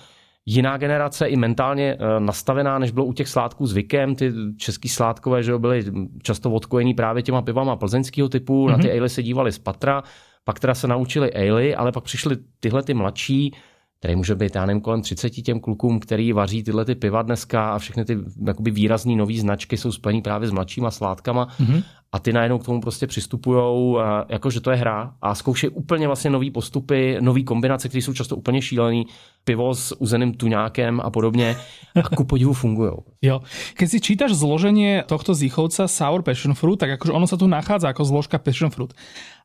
[0.46, 4.14] jiná generace i mentálně nastavená, než bylo u těch sládků zvykem.
[4.14, 5.84] Ty český sládkové že byly
[6.22, 8.70] často odkojený právě těma pivama plzeňského typu, mm-hmm.
[8.70, 8.98] na ty mhm.
[8.98, 10.02] ale se dívali z patra,
[10.44, 13.54] pak teda se naučili ale, ale pak přišly tyhle ty mladší,
[14.00, 17.70] který může být, já nevím, kolem 30 těm klukům, který vaří tyhle ty piva dneska
[17.70, 18.18] a všechny ty
[18.60, 21.82] výrazný nové značky jsou spojený právě s mladšíma sládkama mm-hmm.
[22.12, 23.96] A ty najednou k tomu prostě přistupují,
[24.28, 28.12] jako že to je hra a zkoušejí úplně vlastně nové postupy, nové kombinace, které jsou
[28.12, 29.06] často úplně šílený,
[29.44, 31.56] pivo s uzeným tuňákem a podobně
[32.02, 32.92] a ku podivu fungují.
[33.22, 33.40] Jo.
[33.74, 37.88] Keď si čítaš zloženie tohto zíchovca Sour Passion Fruit, tak akože ono sa tu nachádza
[37.88, 38.92] ako zložka Passion Fruit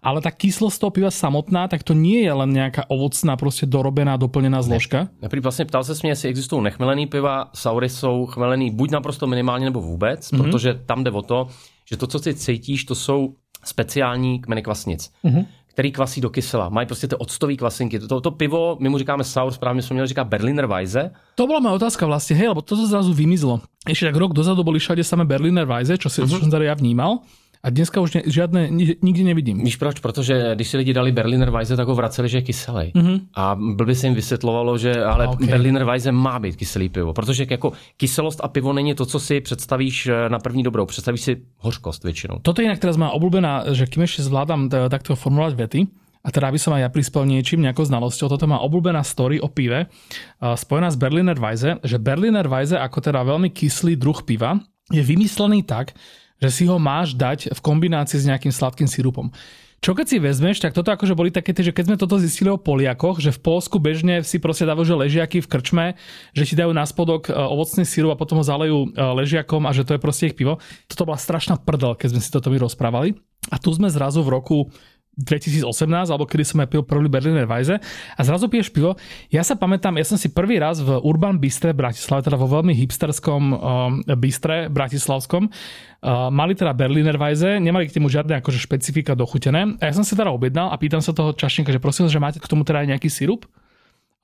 [0.05, 4.17] ale ta kyslosť toho piva samotná, tak to nie je len nějaká ovocná, prostě dorobená,
[4.17, 5.09] doplněná zložka.
[5.21, 5.41] Ne.
[5.41, 9.81] Vlastně ptal se mě, jestli existují nechmelený piva, saury jsou chmelený buď naprosto minimálně nebo
[9.81, 10.41] vůbec, mm-hmm.
[10.41, 11.47] protože tam jde o to,
[11.85, 15.11] že to, co ty cítíš, to jsou speciální kmeny kvasnic.
[15.23, 16.69] Mm-hmm který kvasí do kysela.
[16.69, 17.99] Mají prostě ty octové kvasinky.
[17.99, 21.11] To, to pivo, my mu říkáme sour, správně jsme měli říkat Berliner Weisse.
[21.35, 23.61] To byla moja otázka vlastně, hej, lebo toto zrazu vymizlo.
[23.87, 26.31] Ještě tak rok dozadu boli všade samé Berliner Weisse, čo, si, uh-huh.
[26.31, 27.27] čo som teda ja vnímal.
[27.65, 28.69] A dneska už ne, žádné
[29.01, 29.65] nikdy nevidím.
[29.65, 29.99] Víš proč?
[29.99, 32.93] Protože když si lidi dali Berliner Weisse, tak ho vraceli, že je kyselý.
[32.93, 33.21] Mm-hmm.
[33.33, 35.47] A by se jim vysvětlovalo, že ale okay.
[35.47, 37.13] Berliner Weisse má být kyselý pivo.
[37.13, 40.85] Protože jako kyselost a pivo není to, co si představíš eh, na první dobrou.
[40.85, 42.37] Představíš si hořkost většinou.
[42.41, 45.87] Toto jinak teraz má oblúbená, že kým ještě zvládám takto formulovat věty,
[46.25, 49.45] a teda aby som aj ja prispel niečím, nejakou znalosťou, toto má obľúbená story o
[49.45, 49.85] pive,
[50.41, 54.57] spojená s Berliner Weisse, že Berliner Weisse ako teda veľmi kyslý druh piva
[54.89, 55.93] je vymyslený tak,
[56.39, 59.31] že si ho máš dať v kombinácii s nejakým sladkým sirupom.
[59.85, 62.57] Čo keď si vezmeš, tak toto akože boli také, že keď sme toto zistili o
[62.57, 65.85] Poliakoch, že v Polsku bežne si proste dávajú že ležiaky v krčme,
[66.33, 69.75] že ti dajú na spodok e, ovocný sirup a potom ho zalejú e, ležiakom a
[69.77, 70.57] že to je proste ich pivo.
[70.89, 73.13] Toto bola strašná prdel, keď sme si toto my rozprávali.
[73.53, 74.73] A tu sme zrazu v roku
[75.15, 77.79] 2018, alebo kedy som aj pil prvý Berliner Weisse
[78.15, 78.99] a zrazu piješ pivo.
[79.31, 82.75] Ja sa pamätám, ja som si prvý raz v Urban Bistre Bratislave, teda vo veľmi
[82.75, 83.57] hipsterskom uh,
[84.19, 89.79] bistre bratislavskom, uh, mali teda Berliner Weisse, nemali k tomu žiadne akože špecifika dochutené.
[89.79, 92.43] A ja som si teda objednal a pýtam sa toho čašníka, že prosím, že máte
[92.43, 93.47] k tomu teda aj nejaký sirup?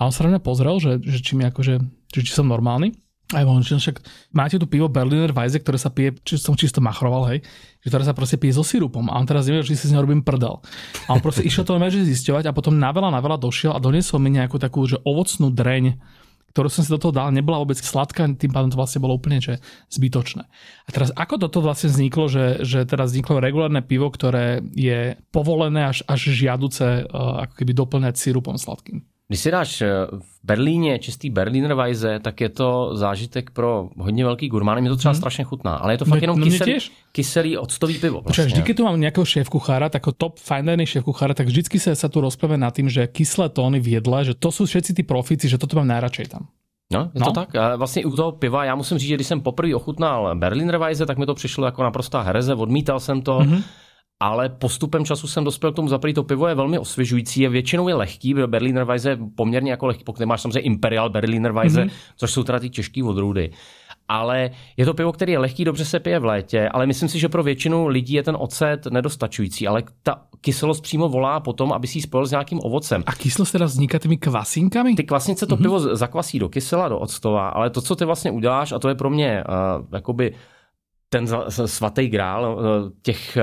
[0.02, 1.78] A on sa na mňa pozrel, že, že či, mi akože,
[2.10, 2.98] že či som normálny.
[3.32, 4.04] Aj on, však
[4.36, 7.40] máte tu pivo Berliner Weisse, ktoré sa pije, či som čisto machroval, hej,
[7.80, 10.04] že ktoré sa proste pije so sirupom a on teraz nevie, že si s ňou
[10.04, 10.60] robím prdel.
[11.08, 13.80] A on proste išiel to že zisťovať a potom na veľa, na veľa došiel a
[13.80, 15.96] doniesol mi nejakú takú, že ovocnú dreň,
[16.52, 19.40] ktorú som si do toho dal, nebola vôbec sladká, tým pádom to vlastne bolo úplne
[19.40, 20.44] že zbytočné.
[20.86, 25.88] A teraz ako toto vlastne vzniklo, že, že teraz vzniklo regulárne pivo, ktoré je povolené
[25.88, 29.08] až, až žiaduce uh, ako keby doplňať sirupom sladkým?
[29.32, 34.26] Když si dáš eh, v Berlíně čistý Berliner Weisse, tak je to zážitek pro hodně
[34.26, 34.82] velký gurmány.
[34.82, 35.18] Mě to třeba hmm.
[35.20, 36.78] strašně chutná, ale je to fakt no, jenom no kyselý,
[37.12, 38.22] kyselý octový pivo.
[38.22, 38.46] Vlastně.
[38.46, 41.96] vždy, keď tu mám nějakého šéf kuchára, tak top fine šéf kuchára, tak vždycky se,
[41.96, 45.04] sa tu rozpráva nad tým, že kyslé tóny v jedle, že to jsou všetci ty
[45.04, 46.52] profíci, že toto mám najradšej tam.
[46.92, 47.26] No, je no.
[47.26, 47.56] to tak.
[47.56, 51.06] A vlastně u toho piva, já musím říct, že když jsem poprvé ochutnal Berliner Weisse,
[51.06, 53.40] tak mi to přišlo jako naprostá hereze, odmítal jsem to.
[53.40, 53.64] Mm-hmm
[54.22, 57.88] ale postupem času jsem dospěl k tomu zaprý, to pivo je velmi osvěžující, je většinou
[57.88, 61.92] je lehký, Berliner Weisse je poměrně jako lehký, pokud máš samozřejmě Imperial Berliner Weisse, mm-hmm.
[62.16, 63.52] což jsou teda ty těžký odrůdy.
[64.08, 67.20] Ale je to pivo, který je lehký, dobře se pije v létě, ale myslím si,
[67.20, 71.88] že pro většinu lidí je ten ocet nedostačující, ale ta kyselost přímo volá potom, aby
[71.88, 73.04] si ji spojil s nějakým ovocem.
[73.06, 74.96] A kyselost teda vzniká těmi kvasinkami?
[74.96, 75.62] Ty kvasnice to mm-hmm.
[75.62, 78.96] pivo zakvasí do kysela, do octova, ale to, co ty vlastně uděláš, a to je
[78.96, 80.36] pro mě uh, jakoby
[81.10, 81.28] ten
[81.66, 83.38] svatý grál uh, těch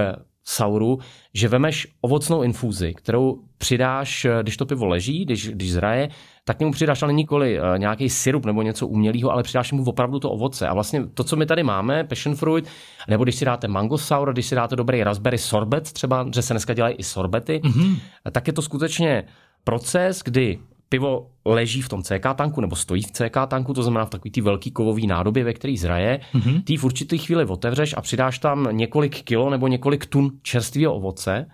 [0.49, 0.99] sauru,
[1.35, 6.09] že vemeš ovocnou infuzi, kterou přidáš, eh, když to pivo leží, když, když zraje,
[6.45, 10.19] tak němu přidáš ale nikoli uh, nějaký syrup nebo něco umělého, ale přidáš mu opravdu
[10.19, 10.69] to ovoce.
[10.69, 12.69] A vlastně to, co my tady máme, passion fruit,
[13.09, 16.53] nebo když si dáte mango sour, když si dáte dobrý raspberry sorbet, třeba, že se
[16.53, 17.97] dneska dělají i sorbety, mm-hmm.
[18.33, 19.25] tak je to skutečně
[19.65, 20.59] proces, kdy
[20.89, 24.31] pivo leží v tom CK tanku nebo stojí v CK tanku, to znamená v takový
[24.31, 26.63] ty velký kovový nádobě, ve který zraje, mm-hmm.
[26.65, 31.47] ty v určitý chvíli otevřeš a přidáš tam několik kilo nebo několik tun čerstvého ovoce,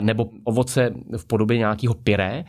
[0.00, 2.44] nebo ovoce v podobě nějakého pyré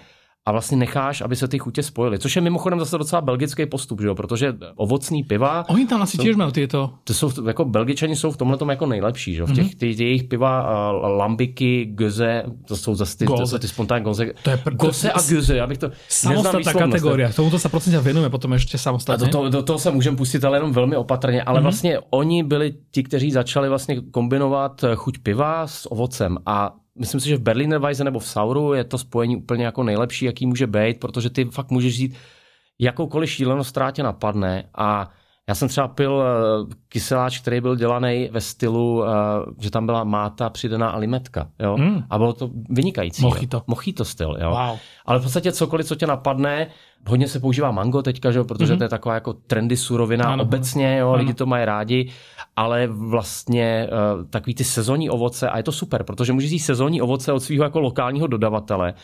[0.48, 2.20] a vlastně necháš, aby se ty chutě spojily.
[2.20, 4.16] Což je mimochodem zase docela belgický postup, že jo?
[4.16, 5.66] protože ovocný piva.
[5.70, 6.93] Oni tam asi těž mají tyto.
[7.04, 9.48] To jsou, jako belgičani jsou v tomhle tom jako nejlepší, že jo?
[9.48, 13.68] V těch ty, ty jejich piva, uh, lambiky, göze, to jsou zase ty, to, ty
[13.68, 14.34] spontánní goze.
[14.43, 15.91] To je pr- Gose a göze, já bych to...
[16.08, 19.28] Samostatná kategorie, tomuto se prostě věnujeme potom ještě samostatně.
[19.28, 21.64] A do, to, do toho se můžeme pustit, ale jenom velmi opatrně, ale mm-hmm.
[21.64, 27.30] vlastně oni byli ti, kteří začali vlastně kombinovat chuť piva s ovocem a myslím si,
[27.30, 30.68] že v Berliner Weisse nebo v Sauru je to spojení úplně jako nejlepší, jaký může
[30.68, 32.16] být, protože ty fakt můžeš žít
[32.80, 35.12] jakoukoliv šílenost ztrátě napadne a
[35.50, 39.10] já jsem třeba pil eh, kyseláč, který byl dělaný ve stylu, eh,
[39.60, 41.48] že tam byla máta přidaná alimetka.
[41.60, 41.78] Jo?
[41.78, 42.04] Mm.
[42.10, 43.22] A bylo to vynikající.
[43.22, 43.58] Mochito.
[43.58, 43.64] Jo?
[43.68, 44.38] Mochito styl.
[44.41, 44.50] Jo?
[44.50, 44.78] Wow.
[45.06, 46.68] Ale v podstatě cokoliv, co tě napadne,
[47.08, 48.43] hodně se používá mango teďka, že?
[48.43, 48.78] protože mm-hmm.
[48.78, 51.10] to je taková jako trendy surovina ano, obecně, jo?
[51.10, 51.18] Ano.
[51.18, 52.12] lidi to mají rádi,
[52.56, 57.02] ale vlastně uh, takový ty sezónní ovoce a je to super, protože můžeš jít sezónní
[57.02, 58.95] ovoce od svého jako lokálního dodavatele, Eh,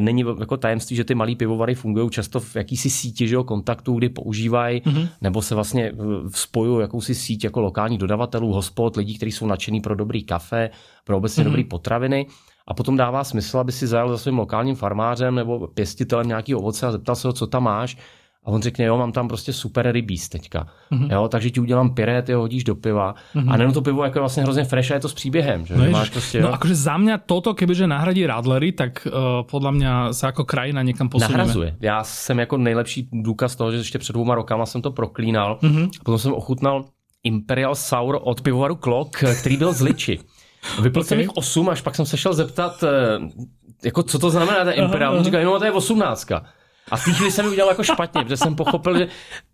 [0.00, 3.94] není jako tajemství, že ty malé pivovary fungují často v jakýsi síti že jo, kontaktů,
[3.94, 5.08] kdy používají, mm-hmm.
[5.20, 5.94] nebo se vlastně eh,
[6.34, 10.70] spojují jakousi síť jako lokálních dodavatelů, hospod, lidí, kteří jsou nadšený pro dobrý kafe,
[11.04, 11.46] pro obecně mm-hmm.
[11.46, 12.26] dobrý potraviny.
[12.68, 16.86] A potom dává smysl, aby si zajel za svým lokálním farmářem nebo pěstitelem nějaký ovoce
[16.86, 17.96] a zeptal se ho, co tam máš
[18.46, 20.66] a on řekne, jo, mám tam prostě super rybíz teďka.
[20.92, 21.12] Mm-hmm.
[21.12, 23.14] Jo, takže ti udělám pyré, ty ho hodíš do piva.
[23.34, 23.52] Mm-hmm.
[23.52, 25.66] A nejenom to pivo jako vlastně hrozně fresh a je to s příběhem.
[25.66, 25.76] Že?
[25.76, 29.12] No, máš prostě, no akože za mě toto, kebyže nahradí Radlery, tak uh,
[29.50, 31.38] podle mě se jako krajina někam posuneme.
[31.38, 31.76] Nahrazuje.
[31.80, 35.58] Já jsem jako nejlepší důkaz toho, že ještě před dvouma rokama jsem to proklínal.
[35.62, 35.86] Mm-hmm.
[36.00, 36.84] A potom jsem ochutnal
[37.24, 40.18] Imperial Sour od pivovaru Klok, který byl z Liči.
[40.82, 41.08] Vypil okay.
[41.08, 43.18] jsem jich 8, až pak jsem se šel zeptat, eh,
[43.84, 45.16] jako co to znamená ten Imperial.
[45.16, 46.28] On říkal, no to je 18.
[46.90, 49.08] A v té chvíli jsem udělal jako špatně, protože jsem pochopil, že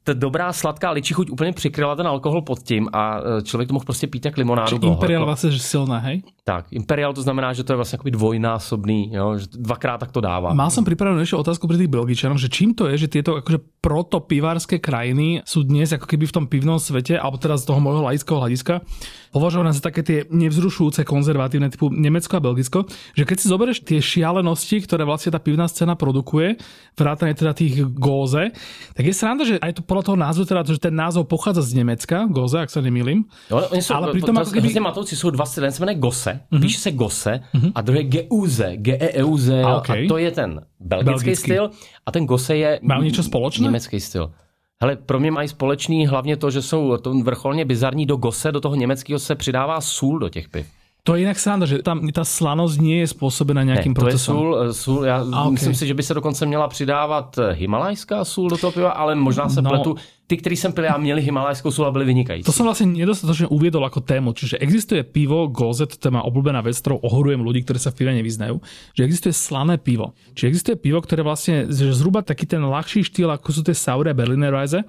[0.05, 3.75] ta dobrá sladká ličí chuť úplně přikryla ten alkohol pod tím a e, člověk to
[3.75, 4.79] mohl prostě pít jak limonádu.
[4.79, 6.23] Či Imperial vlastně že silná, hej?
[6.45, 10.21] Tak, Imperial to znamená, že to je vlastně jako dvojnásobný, jo, že dvakrát tak to
[10.21, 10.51] dává.
[10.55, 13.63] Mal som pripravenú ešte otázku pre tých Belgičanov, že čím to je, že tieto akože
[13.79, 17.79] proto pivárske krajiny sú dnes ako keby v tom pivnom svete, alebo teda z toho
[17.79, 18.83] môjho laického hľadiska,
[19.31, 24.03] považované za také tie nevzrušujúce konzervatívne typu Nemecko a Belgicko, že keď si zoberieš tie
[24.03, 26.59] šialenosti, ktoré vlastne tá pivná scéna produkuje,
[26.99, 28.51] vrátane teda tých góze,
[28.99, 31.85] tak je sranda, že aj to podľa toho názvu, teda, že ten názov pochádza z
[31.85, 33.29] Nemecka, góze, ak sa nemýlim.
[33.53, 34.81] Jo, oni jsou, ale pritom ako keby...
[34.81, 36.61] matouci jsou dva styly, se jmenuje Gose, mm-hmm.
[36.61, 37.73] píše se Gose mm-hmm.
[37.75, 40.05] a druhý Geuze, g e u z a, okay.
[40.05, 41.71] a to je ten belgický, belgický styl
[42.07, 43.65] a ten Gose je Má něco společné?
[43.65, 44.33] německý styl.
[44.81, 48.61] Hele, pro mě mají společný hlavně to, že jsou to vrcholně bizarní do Gose, do
[48.61, 50.67] toho německého se přidává sůl do těch piv.
[51.03, 54.35] To je jinak sranda, že tam ta slanost nie je způsobena nějakým ne, procesem.
[54.35, 55.51] To je sůl, sůl já okay.
[55.51, 59.49] myslím si, že by se dokonce měla přidávat himalajská sůl do toho piva, ale možná
[59.49, 59.97] se no, pletu
[60.27, 62.49] ty, ktorí som pili a měli himalajskou sůl a byli vynikající.
[62.49, 64.33] To som vlastne nedostatočne uviedol ako tému.
[64.33, 68.01] Čiže existuje pivo Goze, to je má obľúbená vec, ktorou ohorujem ľudí, ktorí sa v
[68.01, 68.57] pive nevyznajú,
[68.97, 70.17] že existuje slané pivo.
[70.33, 74.15] Čiže existuje pivo, ktoré vlastne, že zhruba taký ten ľahší štýl, ako sú tie Saure
[74.17, 74.87] Berliner Weisse,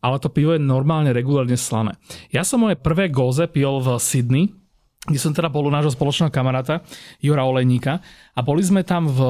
[0.00, 1.92] ale to pivo je normálne regulárne slané.
[2.32, 4.48] Ja som moje prvé Goze pil v Sydney,
[5.06, 6.82] kde som teda bol u nášho spoločného kamaráta
[7.22, 8.02] Jura Olejníka
[8.34, 9.20] a boli sme tam v,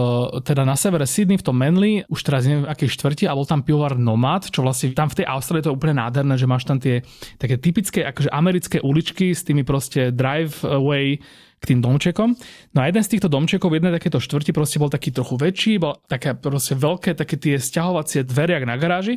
[0.41, 3.45] teda na severe Sydney v tom Manly, už teraz neviem v akej štvrti a bol
[3.45, 6.65] tam pivovar Nomad, čo vlastne tam v tej Austrálii to je úplne nádherné, že máš
[6.65, 7.05] tam tie
[7.37, 11.21] také typické akože americké uličky s tými proste driveway
[11.57, 12.37] k tým domčekom.
[12.77, 15.81] No a jeden z týchto domčekov v jednej takéto štvrti proste bol taký trochu väčší,
[15.81, 19.17] bol také proste veľké, také tie sťahovacie dvere jak na garáži.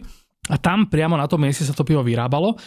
[0.50, 2.58] A tam priamo na tom mieste sa to pivo vyrábalo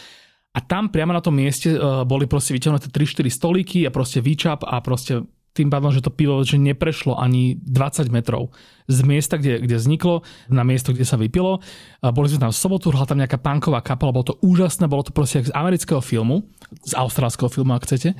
[0.52, 4.60] a tam priamo na tom mieste uh, boli proste vyťahnuté 3-4 stolíky a proste výčap
[4.68, 8.52] a proste tým pádom, že to pivo že neprešlo ani 20 metrov
[8.88, 11.60] z miesta, kde, kde vzniklo, na miesto, kde sa vypilo.
[12.00, 15.04] A boli sme tam v sobotu, hľa tam nejaká punková kapela, bolo to úžasné, bolo
[15.04, 16.48] to proste z amerického filmu,
[16.84, 18.16] z austrálskeho filmu, ak chcete.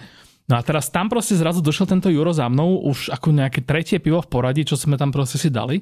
[0.51, 3.97] No a teraz tam proste zrazu došiel tento Juro za mnou, už ako nejaké tretie
[3.97, 5.81] pivo v poradí, čo sme tam proste si dali.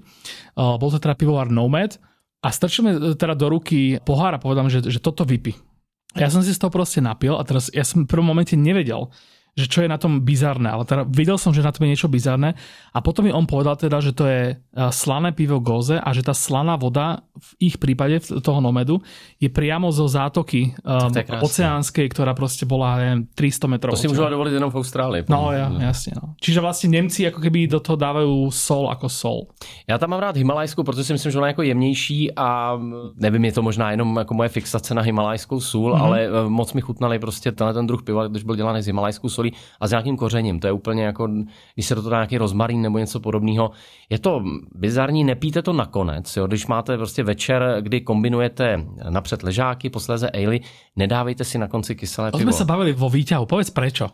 [0.54, 1.98] Uh, bol to teda pivovar Nomad
[2.44, 5.69] a strčil mi teda do ruky pohár a povedal, že, že toto vypí.
[6.18, 9.10] Ja som si z toho proste napil a teraz ja som v prvom momente nevedel,
[9.58, 12.08] že čo je na tom bizarné, ale teda videl som, že na tom je niečo
[12.10, 12.54] bizarné
[12.94, 14.56] a potom mi on povedal teda, že to je
[14.94, 19.00] slané pivo Goze a že tá slaná voda v ich prípade toho Nomedu
[19.40, 23.92] je priamo zo zátoky um, oceánskej, ktorá proste bola neviem, 300 metrov.
[23.96, 25.20] To si môžu dovoliť jenom v Austrálii.
[25.26, 26.14] No, ja, jasne.
[26.20, 26.36] No.
[26.38, 29.38] Čiže vlastne Nemci ako keby do toho dávajú sol ako sol.
[29.88, 32.78] Já tam mám rád himalajskou, protože si myslím, že ona je jako jemnější a
[33.16, 36.02] nevím, je to možná jenom jako moje fixace na himalajskou sůl, mm-hmm.
[36.02, 39.28] ale e, moc mi chutnali prostě tenhle ten druh piva, když byl dělaný s himalajskou
[39.40, 40.60] solí a s nějakým kořením.
[40.60, 41.28] To je úplně jako,
[41.74, 43.70] když se do toho dá nějaký rozmarín nebo něco podobného.
[44.10, 44.42] Je to
[44.74, 46.36] bizarní, nepíte to nakonec.
[46.36, 46.46] Jo?
[46.46, 50.58] Když máte prostě večer, kdy kombinujete napřed ležáky, posléze ale,
[50.96, 52.42] nedávejte si na konci kyselé pivo.
[52.42, 54.08] jsme se bavili vo výťahu, povedz prečo.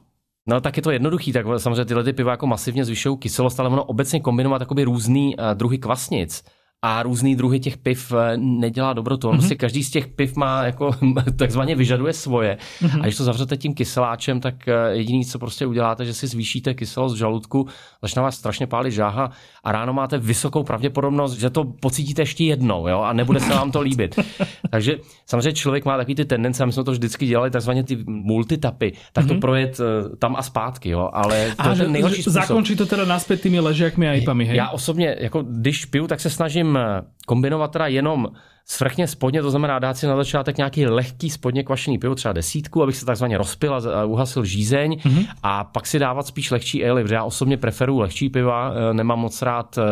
[0.46, 3.68] No tak je to jednoduchý, tak samozřejmě tyhle ty piva jako masivně zvyšují kyselost, ale
[3.68, 6.44] ono obecně kombinovat různý uh, druhy kvasnic
[6.84, 9.28] a různý druhy těch piv eh, nedělá dobrotu.
[9.28, 9.36] Mm-hmm.
[9.36, 10.90] Prostě každý z těch piv má jako
[11.36, 12.58] takzvaně vyžaduje svoje.
[12.82, 13.00] Mm-hmm.
[13.00, 16.74] A když to zavřete tím kyseláčem, tak eh, jediný, co prostě uděláte, že si zvýšíte
[16.74, 17.66] kyselost žaludku,
[18.02, 19.30] začne vás strašně pálit žáha
[19.64, 23.00] a ráno máte vysokou pravděpodobnost, že to pocítíte ještě jednou jo?
[23.00, 24.18] a nebude se vám to líbit.
[24.70, 24.96] Takže
[25.26, 28.92] samozřejmě člověk má takový ty tendence, a my jsme to vždycky dělali, takzvaně ty multitapy,
[29.12, 29.28] tak mm-hmm.
[29.28, 29.40] to mhm.
[29.40, 31.10] projet eh, tam a zpátky, jo?
[31.12, 32.42] ale to a je nejhorší způsob.
[32.42, 34.56] Zakončí to teda naspět tými ležiakmi a ipami, hej?
[34.56, 36.65] Já osobně, jako když piju, tak se snažím
[37.26, 38.26] kombinovat teda jenom
[38.68, 42.82] svrchně spodně, to znamená dát si na začátek nějaký lehký spodně kvašený pivo, třeba desítku,
[42.82, 44.92] abych se takzvaně rozpil a uhasil žízeň.
[44.92, 45.26] Mm-hmm.
[45.42, 49.18] a pak si dávat spíš lehčí ale, protože já osobně preferuji lehčí piva, eh, nemám
[49.18, 49.82] moc rád eh,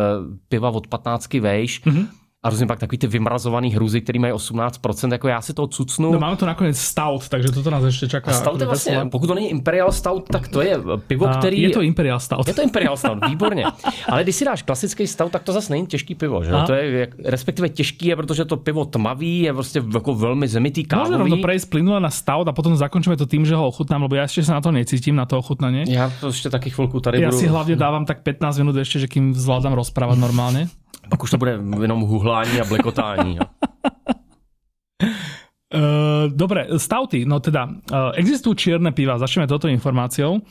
[0.49, 2.07] piva od 15 vejš, mm-hmm
[2.45, 6.11] a různě pak takový ty vymrazovaný hruzy, který mají 18%, jako já si to cucnu.
[6.11, 8.31] No máme to nakonec stout, takže toto nás ještě čeká.
[8.31, 11.61] A stout je vlastně, pokud to není Imperial Stout, tak to je pivo, a který...
[11.61, 12.47] Je to Imperial Stout.
[12.47, 13.65] Je to Imperial Stout, výborně.
[14.09, 16.51] Ale když si dáš klasický stout, tak to zase není těžký pivo, že?
[16.51, 16.65] A?
[16.65, 21.09] To je respektive těžký je, protože to pivo tmavý, je prostě jako velmi zemitý kávový.
[21.09, 24.15] Můžeme rovno prejsť plynule na stout a potom zakončíme to tím, že ho ochutnám, lebo
[24.15, 25.83] já ještě se na to necítím, na to ochutnání.
[25.87, 27.39] Já to ještě taky chvilku tady Já budu...
[27.39, 30.67] si hlavně dávám tak 15 minut ještě, že kým zvládám rozprávat normálně.
[31.09, 33.39] Pak už to bude jenom huhlání a blekotání.
[33.39, 33.45] Uh,
[36.33, 37.71] dobre, stauty, no teda uh,
[38.15, 40.39] existujú čierne piva, začneme toto informáciou.
[40.39, 40.41] Uh,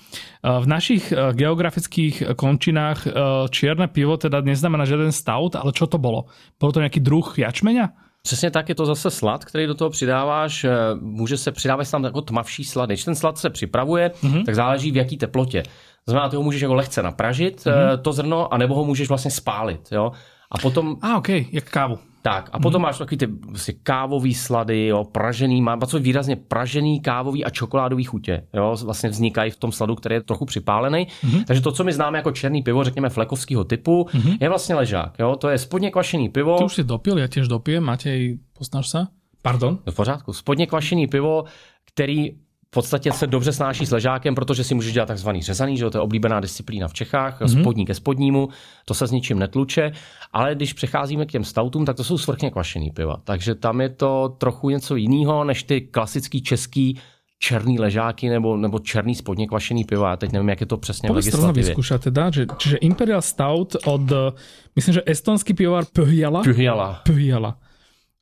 [0.61, 3.12] v našich uh, geografických končinách uh,
[3.51, 6.26] čierne pivo teda neznamená žiaden stout, ale čo to bolo?
[6.61, 8.05] Bolo to nejaký druh jačmeňa?
[8.24, 10.66] Přesně tak je to zase slad, který do toho přidáváš.
[11.01, 12.95] Může se přidávat tam jako tmavší slady.
[12.95, 14.45] Když ten slad se připravuje, mm-hmm.
[14.45, 15.62] tak záleží v jaký teplotě.
[16.05, 17.99] To znamená, ty ho můžeš jako lehce napražit, mm-hmm.
[17.99, 19.88] to zrno, anebo ho můžeš vlastně spálit.
[19.92, 20.12] Jo?
[20.55, 21.98] A potom A OK, jak kávu.
[22.24, 27.00] tak, a potom máš takový ty vlastně kávový slady, jo, pražený, má co výrazně pražený,
[27.00, 31.07] kávový a čokoládový chutě, jo, vlastně vznikají v tom sladu, který je trochu připálený.
[31.07, 31.44] Mm-hmm.
[31.44, 34.36] Takže to, co my známe jako černý pivo, řekněme flekovského typu, mm-hmm.
[34.40, 36.59] je vlastně ležák, jo, to je spodně kvašený pivo.
[36.59, 37.84] Ty už si dopil, ja tiež dopijem.
[37.84, 39.12] Matej, posnaž sa?
[39.44, 39.84] Pardon?
[39.84, 40.32] No v pořádku.
[40.32, 41.44] Spodně kvašený pivo,
[41.92, 42.40] který
[42.75, 46.03] podstatě se dobře snáší s ležákem, protože si můžeš dělat takzvaný řezaný, že to je
[46.03, 47.61] oblíbená disciplína v Čechách, mm-hmm.
[47.61, 48.49] spodní ke spodnímu,
[48.85, 49.93] to se s ničím netluče,
[50.33, 53.16] ale když přecházíme k těm stoutům, tak to jsou svrchně kvašený piva.
[53.25, 56.99] Takže tam je to trochu něco jiného, než ty klasický český
[57.39, 60.11] černý ležáky nebo, nebo černý spodně kvašený piva.
[60.11, 61.64] Já teď nevím, jak je to přesně v to rovno legislativě.
[61.64, 64.33] vyskúšať teda, že, čiže Imperial Stout od, eh,
[64.77, 66.43] myslím, že estonský pivovar Pyhjala.
[66.43, 67.03] Pyhjala.
[67.05, 67.57] Pyhjala.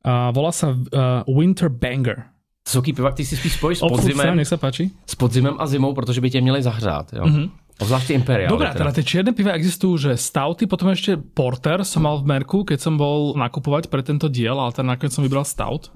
[0.03, 2.32] A volá sa uh, Winter Banger.
[2.73, 4.89] Taký piva, který si spíš spojíš s podzimem, nech sa páči.
[5.05, 7.13] s podzimem a zimou, protože by tě měli zahřát.
[7.13, 7.23] Jo?
[7.25, 7.49] Mm-hmm.
[7.79, 8.49] Obzvláště Imperial.
[8.49, 12.29] Dobre, a teda tie čierne piva existujú, že stouty, potom ešte porter som mal v
[12.29, 15.89] merku, keď som bol nakupovať pre tento diel, ale teda nakoniec som vybral stout.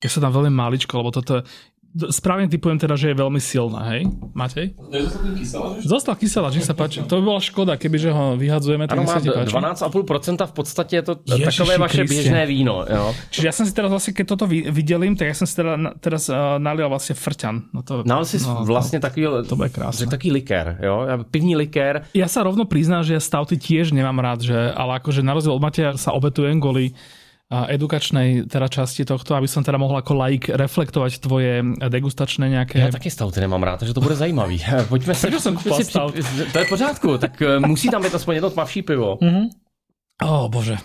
[0.00, 1.42] Ja sa tam veľmi maličko, lebo toto je...
[1.90, 4.06] Správne typujem teda, že je veľmi silná, hej?
[4.30, 4.78] Matej?
[4.94, 5.86] Nezostal ten kyselá, že?
[5.90, 6.14] Zostal
[6.62, 7.02] sa páči.
[7.02, 9.50] To by bola škoda, kebyže ho vyhadzujeme, tak Ano, mi má sa ti páči.
[9.50, 12.14] 12,5% v podstatě je to Ježiši takové vaše Kriste.
[12.14, 12.86] běžné víno.
[12.86, 13.10] Jo?
[13.34, 16.30] Čiže ja som si teraz vlastne, keď toto vydelím, tak ja som si teda teraz
[16.30, 17.74] uh, nalial vlastne frťan.
[17.74, 20.06] No to, No, ale jsi no, vlastně takový, to bude krásne.
[20.06, 21.06] taký likér, jo?
[21.30, 22.06] pivní likér.
[22.14, 25.58] Ja sa rovno priznám, že ja stouty tiež nemám rád, že, ale akože na rozdiel
[25.58, 26.94] od Mateja sa obetujem kvôli
[27.50, 32.78] edukačnej teda časti tohto, aby som teda mohol ako laik reflektovať tvoje degustačné nejaké...
[32.78, 34.62] Já taky stouty nemám rád, takže to bude zajímavý.
[34.88, 35.26] Pojďme se...
[35.26, 35.92] Proč jsem si?
[36.52, 39.18] To je v pořádku, tak eh, musí tam být aspoň jedno tmavší pivo.
[40.22, 40.76] Ó, bože.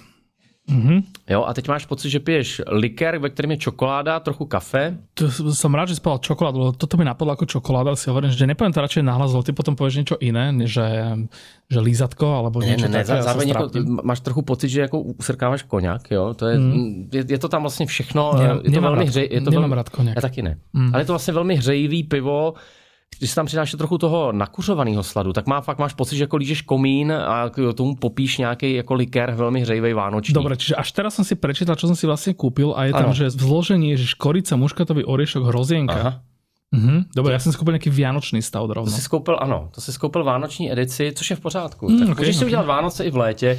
[0.65, 1.01] Mhm.
[1.29, 4.97] Jo, a teď máš pocit, že piješ likér, ve kterém je čokoláda, trochu kafe.
[5.13, 8.73] To som rád, že povedal čokoládu, toto mi napadlo ako čokoláda, si hovorím, že nepoviem
[8.73, 10.87] to radšej nahlas, ty potom povieš niečo iné, než že,
[11.69, 13.21] že lízatko, alebo Ne, niečo ne, ne, také.
[13.21, 13.65] zároveň jako,
[14.01, 16.57] máš trochu pocit, že jako usrkáváš koněk, jo, to je,
[17.13, 19.89] je, je, to tam vlastně všechno, Ne- je to velmi rád- je to velmi, rád
[19.89, 20.15] koněk.
[20.15, 20.57] Já taky ne,
[20.93, 22.53] ale je to vlastně velmi hřejivý pivo,
[23.17, 26.37] když si tam přidáš trochu toho nakuřovaného sladu, tak má fakt máš pocit, že jako
[26.37, 30.33] lížeš komín a k tomu popíš nějaký jako likér velmi hřejivý vánoční.
[30.33, 33.11] Dobre, čiže až teraz som si prečítal, čo som si vlastne kúpil a je tam,
[33.11, 33.17] Áno.
[33.17, 35.99] že v zložení je škorica, muškatový oriešok, hrozienka.
[35.99, 36.13] Aha.
[36.75, 37.15] Mhm.
[37.15, 38.91] Dobre, ja som si kúpil nejaký vianočný stout rovno.
[38.91, 41.89] To si skoupil, ano, to si skoupil vánoční edici, což je v pořádku.
[41.89, 42.47] Mm, tak ok, můžeš si ok.
[42.47, 43.49] udělat Vánoce i v létě.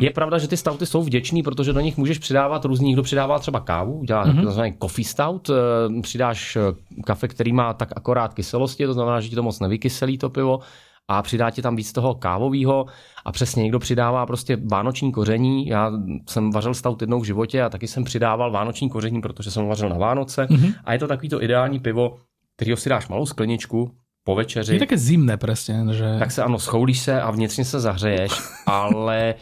[0.00, 3.38] Je pravda, že ty stouty jsou vděčný, protože do nich můžeš přidávat různý, kdo přidává
[3.38, 4.32] třeba kávu, dělá Mhm.
[4.38, 4.44] mm-hmm.
[4.44, 6.60] takzvaný coffee stout, eh, přidáš eh,
[7.04, 10.60] kafe, který má tak akorát kyselosti, to znamená, že ti to moc nevykyselí to pivo
[11.08, 12.86] a přidá ti tam víc toho kávového
[13.24, 15.66] a přesně někdo přidává prostě vánoční koření.
[15.66, 15.92] Já
[16.28, 19.88] jsem vařil stout jednou v životě a taky jsem přidával vánoční koření, protože jsem vařil
[19.88, 20.60] na Vánoce Mhm.
[20.60, 20.74] mm-hmm.
[20.84, 22.16] a je to takový to ideální pivo,
[22.56, 23.90] kterýho si dáš malou skleničku
[24.24, 26.16] po večeři Je také zimné presne, že...
[26.18, 28.32] tak se ano, schoulíš se a vnitřně se zahřeješ,
[28.66, 29.34] ale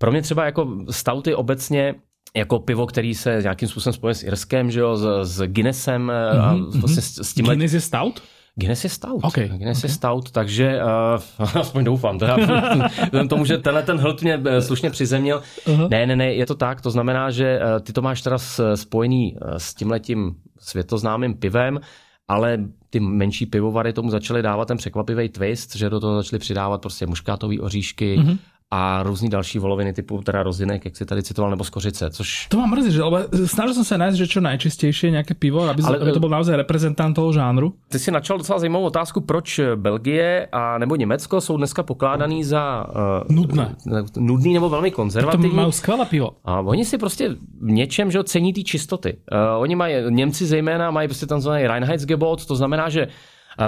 [0.00, 1.94] pro mě třeba jako stouty obecně
[2.36, 6.76] jako pivo, který se nějakým způsobem spojuje s Irskem, že jo, s, s Guinnessem mm-hmm,
[6.76, 7.54] a vlastně s, s tímhle...
[7.54, 8.22] Guinness je stout?
[8.54, 9.24] Guinness je stout.
[9.24, 9.82] Ok, Guinness ok.
[9.82, 10.80] je stout, takže
[11.38, 15.42] uh, aspoň doufám, teda, vzhledem tomu, že tenhle ten hlad mě eh, slušně přizemnil.
[15.66, 15.88] Aha.
[15.90, 18.38] Ne, ne, ne, je to tak, to znamená, že eh, ty to máš teda
[18.74, 21.80] spojený eh, s tímhletím světoznámým pivem,
[22.28, 22.58] ale
[22.90, 27.06] ty menší pivovary tomu začaly dávat ten překvapivý twist, že do toho začaly přidávat prostě
[27.06, 28.28] muškátový oříšky Mhm.
[28.28, 28.38] mm-hmm.
[28.70, 32.56] A různý další voloviny typu teda rozinek, jak si tady citoval, nebo skořice, což To
[32.58, 35.98] ma mrzí, že, lebo snažil som sa nájsť, že čo najčistejšie nejaké pivo, aby, ale,
[35.98, 37.74] Ale- aby to bol naozaj reprezentant toho žánru.
[37.90, 42.86] Ty si načal docela zajímavou otázku, proč Belgie a nebo Německo jsou dneska pokládaný za
[43.26, 43.74] uh, Nudné.
[44.16, 45.50] nudný nebo velmi To konzervativní.
[45.50, 46.30] majú skvelé pivo.
[46.44, 47.28] A oni si prostě
[47.60, 49.16] v něčem, že cení ty čistoty.
[49.32, 53.08] Uh, oni mají, Němci zejména mají prostě tam zvaný Reinheitsgebot, to znamená, že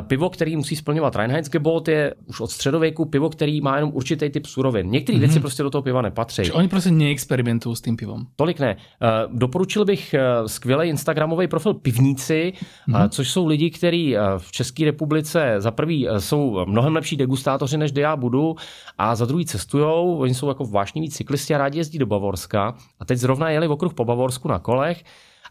[0.00, 4.46] pivo, který musí splňovat Reinheitsgebot, je už od středověku pivo, který má jenom určitý typ
[4.46, 4.90] surovin.
[4.90, 5.20] Některé mm-hmm.
[5.20, 6.52] věci prostě do toho piva nepatří.
[6.52, 8.26] Oni proste neexperimentujú s tým pivom.
[8.36, 8.76] Tolik ne.
[8.76, 12.52] Uh, doporučil bych uh, skvělý Instagramový profil Pivníci,
[12.88, 13.08] mm-hmm.
[13.08, 18.16] což jsou lidi, kteří v České republice za prvý jsou mnohem lepší degustátoři, než já
[18.16, 18.56] budu,
[18.98, 20.16] a za druhý cestujou.
[20.18, 22.74] Oni jsou jako vášniví cyklisti a rádi jezdí do Bavorska.
[23.00, 25.04] A teď zrovna jeli okruh po Bavorsku na kolech.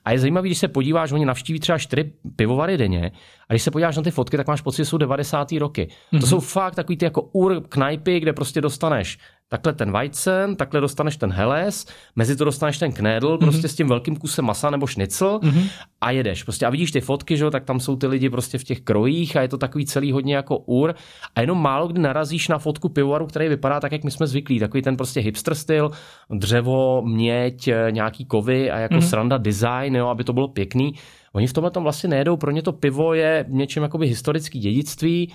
[0.06, 3.12] A je zajímavý, když se podíváš, oni navštíví třeba čtyři pivovary denně,
[3.50, 5.52] a když se podíváš na ty fotky, tak máš pocit, že jsou 90.
[5.52, 5.88] roky.
[5.88, 6.20] Mm-hmm.
[6.20, 9.18] To jsou fakt takový ty jako ur knajpy, kde prostě dostaneš
[9.52, 11.86] takhle ten Weizen, takhle dostaneš ten Heles,
[12.16, 13.40] mezi to dostaneš ten Knedl, mm-hmm.
[13.40, 15.70] prostě s tím velkým kusem masa nebo šnicl mm-hmm.
[16.02, 16.44] a jedeš.
[16.44, 19.36] Prostě a vidíš ty fotky, že tak tam jsou ty lidi prostě v těch krojích
[19.38, 20.96] a je to takový celý hodně jako ur
[21.36, 24.60] a jenom málo kdy narazíš na fotku pivovaru, který vypadá tak, jak my jsme zvyklí,
[24.60, 25.92] takový ten prostě hipster styl,
[26.30, 29.10] dřevo, měď, nějaký kovy a jako mm-hmm.
[29.10, 30.94] sranda design, jo, aby to bylo pěkný.
[31.34, 35.34] Oni v tomhle tom vlastně nejedou, pro ně to pivo je něčím jakoby historický dědictví,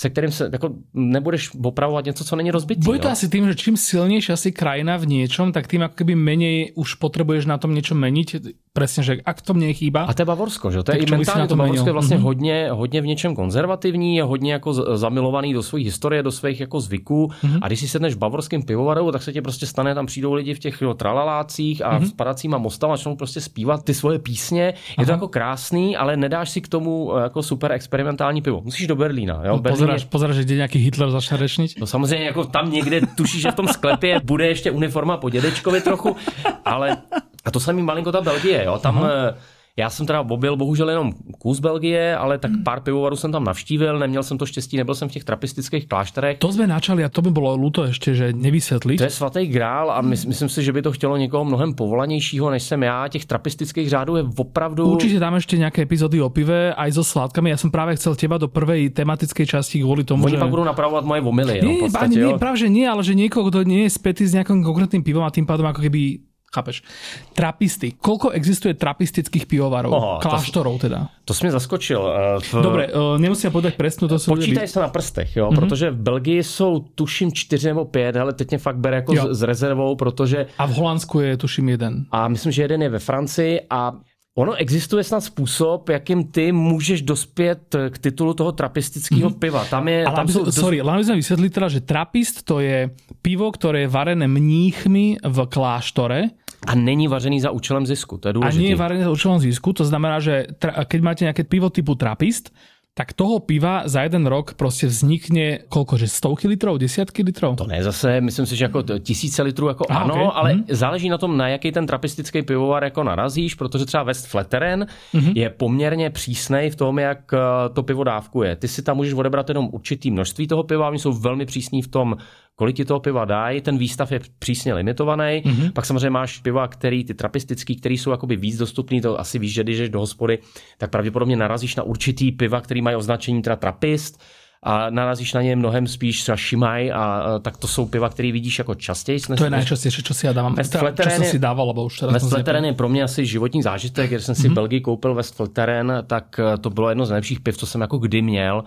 [0.00, 2.80] se kterým se jako nebudeš opravovat něco, co není rozbitý.
[2.84, 3.12] Bude to jo?
[3.12, 7.46] asi tým, že čím silnější asi krajina v něčem, tak tým akoby menej už potřebuješ
[7.46, 8.36] na tom něco meniť.
[8.72, 10.02] Přesně, že ak to mně chýba.
[10.02, 10.82] A to je Bavorsko, že?
[10.82, 12.20] To je i mentálně to Bavorsko je vlastně mm-hmm.
[12.20, 16.80] hodně, hodně v něčem konzervativní, je hodně jako zamilovaný do své historie, do svých jako
[16.80, 17.26] zvyků.
[17.26, 17.58] Mm-hmm.
[17.62, 20.54] A když si sedneš v bavorském pivovaru, tak se ti prostě stane, tam přijdou lidi
[20.54, 22.04] v těch jo, tralalácích a mm-hmm.
[22.04, 24.62] s padacíma mostama začnou prostě zpívat ty svoje písně.
[24.62, 25.06] Je Aha.
[25.06, 28.60] to jako krásný, ale nedáš si k tomu eh, jako super experimentální pivo.
[28.64, 29.34] Musíš do Berlína.
[29.44, 29.52] Jo?
[29.52, 31.70] No, Berlín pozeráš, pozeráš, že nějaký Hitler začne řečnit?
[31.80, 35.80] No samozřejmě jako tam někde tušíš, že v tom sklepě bude ještě uniforma po dědečkovi
[35.80, 36.16] trochu,
[36.64, 36.96] ale
[37.44, 38.78] a to samý malinko ta Belgie, jo.
[38.78, 39.34] Tam uh-huh.
[39.76, 42.64] Já jsem teda objel bohužel jenom kus Belgie, ale tak hmm.
[42.64, 46.38] pár pivovarů jsem tam navštívil, neměl jsem to štěstí, nebyl jsem v těch trapistických klášterech.
[46.38, 48.96] To jsme načali a to by bylo luto ještě, že nevysvětlit.
[48.96, 52.50] To je svatý grál a my, myslím si, že by to chtělo někoho mnohem povolanějšího,
[52.50, 53.08] než jsem já.
[53.08, 54.86] Těch trapistických řádů je opravdu.
[54.86, 57.50] Určitě dáme ještě nějaké epizody o pive, aj so sládkami.
[57.50, 60.38] Já jsem právě chcel těba do prvé tematické části kvůli tomu, Oni že...
[60.38, 61.60] pak budou napravovat moje vomily.
[61.64, 64.64] No, podstatě, nie, právě, že nie, ale že někoho, kdo nie je spätý s nějakým
[64.64, 66.18] konkrétním pivom a tím pádem jako keby
[66.50, 66.82] Chápeš?
[67.30, 67.94] Trapisty.
[67.94, 69.94] Koľko existuje trapistických pivovarov?
[69.94, 71.06] Oho, kláštorov teda?
[71.24, 72.00] To jsi mě zaskočil.
[72.02, 72.54] Eh, v...
[72.62, 74.08] Dobre, uh, nemusím povedať presnu.
[74.08, 75.54] To jsou Počítaj se na prstech, jo, mm-hmm.
[75.54, 79.34] protože v Belgii jsou tuším čtyři nebo pět, ale teď mě fakt bere jako jo.
[79.34, 80.46] s rezervou, protože...
[80.58, 82.06] A v Holandsku je tuším jeden.
[82.10, 83.92] A myslím, že jeden je ve Francii a
[84.38, 89.38] Ono existuje snad způsob, jakým ty můžeš dospět k titulu toho trapistického mm-hmm.
[89.38, 89.64] piva.
[89.64, 90.04] Tam je...
[90.04, 93.88] Ale tam jsou, sorry, len sme vysvětlili teda, že trapist to je pivo, které je
[93.88, 96.30] varené mníchmi v kláštore.
[96.66, 98.58] A není vařený za účelem zisku, to je důležité.
[98.58, 101.70] A nie je varený za účelem zisku, to znamená, že tra, keď máte nějaké pivo
[101.70, 102.52] typu trapist,
[102.94, 107.56] tak toho piva za jeden rok prostě vznikne koľko, že stovky litrov, desiatky litrov?
[107.56, 110.30] To ne, zase myslím si, že jako tisíce litrů jako ah, ano, okay.
[110.34, 110.64] ale hmm.
[110.68, 115.32] záleží na tom, na jaký ten trapistický pivovar jako narazíš, protože třeba West Flatteren hmm.
[115.34, 117.38] je poměrně přísnej v tom, jak eh,
[117.72, 118.56] to pivo dávkuje.
[118.56, 121.88] Ty si tam můžeš odebrat jenom určitý množství toho piva, oni jsou velmi přísní v
[121.88, 122.16] tom,
[122.60, 125.42] kolik ti toho piva dají, ten výstav je přísně limitovaný.
[125.44, 125.72] Mm-hmm.
[125.72, 129.52] Pak samozřejmě máš piva, který ty trapistický, který jsou jakoby víc dostupný, to asi víš,
[129.52, 130.38] že když jdeš do hospody,
[130.78, 134.20] tak pravděpodobně narazíš na určitý piva, který mají označení teda trapist
[134.62, 138.32] a narazíš na ně mnohem spíš třeba Šimaj a, a tak to jsou piva, které
[138.32, 139.20] vidíš jako častěji.
[139.20, 140.54] To je nejčastější, co si já dávám.
[140.54, 144.34] West Flatteren si dával, lebo už Flatteren je pro mě asi životní zážitek, když jsem
[144.34, 144.52] si mm-hmm.
[144.52, 147.98] v Belgii koupil West Flatteren, tak to bylo jedno z nejlepších piv, co jsem jako
[147.98, 148.64] kdy měl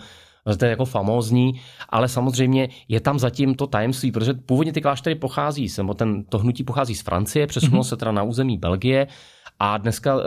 [0.58, 5.16] to je jako famózní, ale samozřejmě je tam zatím to tajemství, protože původně ty kláštery
[5.16, 7.88] pochází, nebo ten, to hnutí pochází z Francie, přesunulo mm-hmm.
[7.88, 9.08] se teda na území Belgie
[9.60, 10.22] a dneska uh,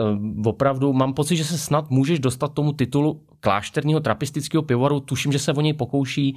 [0.47, 5.39] opravdu mám pocit, že se snad můžeš dostat tomu titulu klášterního trapistického pivovaru, tuším, že
[5.39, 6.37] se o něj pokouší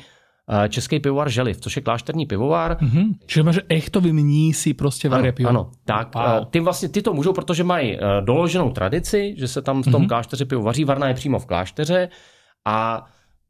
[0.49, 2.77] eh, český pivovar Želiv, což je klášterní pivovar.
[2.81, 3.15] Mm-hmm.
[3.25, 5.49] Čiže máš echtový si prostě varí pivo.
[5.49, 6.15] Ano, tak.
[6.15, 6.45] Wow.
[6.49, 10.07] Ty vlastně ty to můžou, protože mají doloženou tradici, že se tam v tom mm-hmm.
[10.07, 12.09] klášteře pivo vaří, varna je přímo v klášteře
[12.65, 13.05] a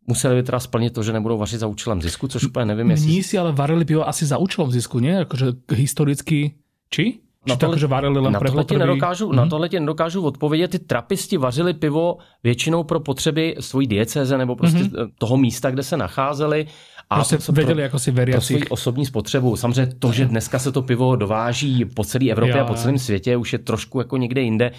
[0.08, 3.08] museli by teda splnit to, že nebudou vařit za účelem zisku, což úplně nevím, jestli...
[3.08, 5.10] Mní si ale varili pivo asi za účelem zisku, ne?
[5.10, 6.54] Jakože historicky...
[6.90, 7.20] Či?
[7.48, 9.36] Na tohle, to, varili len na, tohle ti nedokážu, mm-hmm.
[9.36, 10.68] na tohle ti nedokážu odpovědět.
[10.68, 15.10] Ty trapisti vařili pivo většinou pro potřeby svojí diecéze nebo prostě mm-hmm.
[15.18, 16.68] toho místa, kde se nacházeli.
[17.10, 19.56] A prostě věděli pro, jako si pro svoji osobní spotřebu.
[19.56, 23.00] Samozřejmě to, že dneska se to pivo dováží po celé Evropě jo, a po celém
[23.00, 24.72] světě, už je trošku jako někde jinde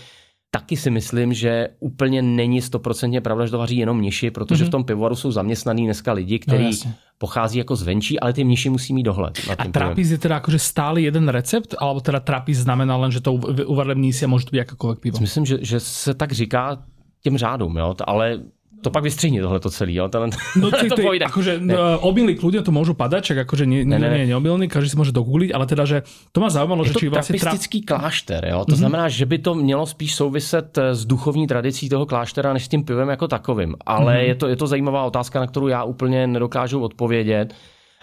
[0.50, 4.68] taky si myslím, že úplně není stoprocentně pravda, že to vaří jenom mniši, protože mm-hmm.
[4.68, 8.70] v tom pivovaru jsou zaměstnaný dneska lidi, kteří no, pochází jako zvenčí, ale ty mniši
[8.70, 9.40] musí mít dohled.
[9.58, 13.32] A trapis je teda jakože stále jeden recept, alebo teda trapis znamená len, že to
[13.66, 15.18] uvarli mnísi a může to být jakékoliv pivo?
[15.20, 16.82] Myslím, že, že se tak říká
[17.22, 17.94] těm řádům, jo?
[18.04, 18.40] ale
[18.82, 20.08] to pak vystřihni tohle to celý, jo?
[20.08, 24.00] Ten, no to ty, akože no, obilní kľudne to môžu padať, čak akože nie, nie,
[24.00, 25.98] nie, nie neobilný, každý si môže dogoogliť, ale teda, že
[26.32, 27.36] to má zaujímalo, že či vlastne...
[27.36, 28.00] trapistický tra...
[28.00, 28.64] klášter, jo?
[28.64, 28.80] To mm-hmm.
[28.80, 32.68] znamená, že by to mělo spíš souviset eh, s duchovní tradicí toho kláštera, než s
[32.68, 33.76] tím pivem jako takovým.
[33.86, 34.28] Ale mm-hmm.
[34.28, 37.54] je, to, je to zajímavá otázka, na kterou já úplně nedokážu odpovědět.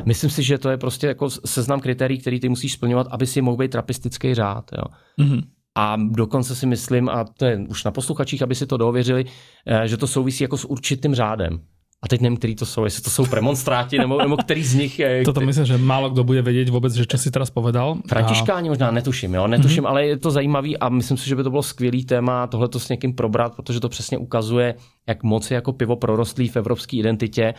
[0.06, 3.42] Myslím si, že to je prostě jako seznam kritérií, který ty musíš splňovat, aby si
[3.42, 4.66] mohl být trapistický řád.
[4.78, 4.84] Jo?
[5.26, 5.42] Mm-hmm.
[5.78, 9.26] A dokonce si myslím, a to je už na posluchačích, aby si to dověřili,
[9.66, 11.60] eh, že to souvisí jako s určitým řádem.
[12.04, 15.00] A teď nevím, který to jsou, jestli to jsou premonstráti, nebo, nebo který z nich
[15.00, 15.24] je.
[15.26, 17.98] Toto myslím, že málo kdo bude vědět vůbec, že čo si teraz povedal.
[18.08, 18.72] Františkáni a...
[18.72, 19.90] možná netuším, jo, netuším, mm-hmm.
[19.90, 22.80] ale je to zajímavý a myslím si, že by to bylo skvělý téma tohle to
[22.80, 24.76] s někým probrat, protože to přesně ukazuje,
[25.08, 27.54] jak moc je jako pivo prorostlý v evropské identitě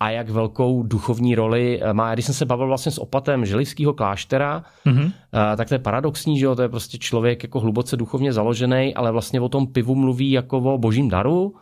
[0.00, 2.14] a jak velkou duchovní roli eh, má.
[2.14, 5.12] Když jsem se bavil vlastně s opatem želivského kláštera, mm-hmm.
[5.56, 6.54] tak to je paradoxní, že jo?
[6.56, 10.58] to je prostě člověk jako hluboce duchovně založený, ale vlastně o tom pivu mluví jako
[10.58, 11.54] o božím daru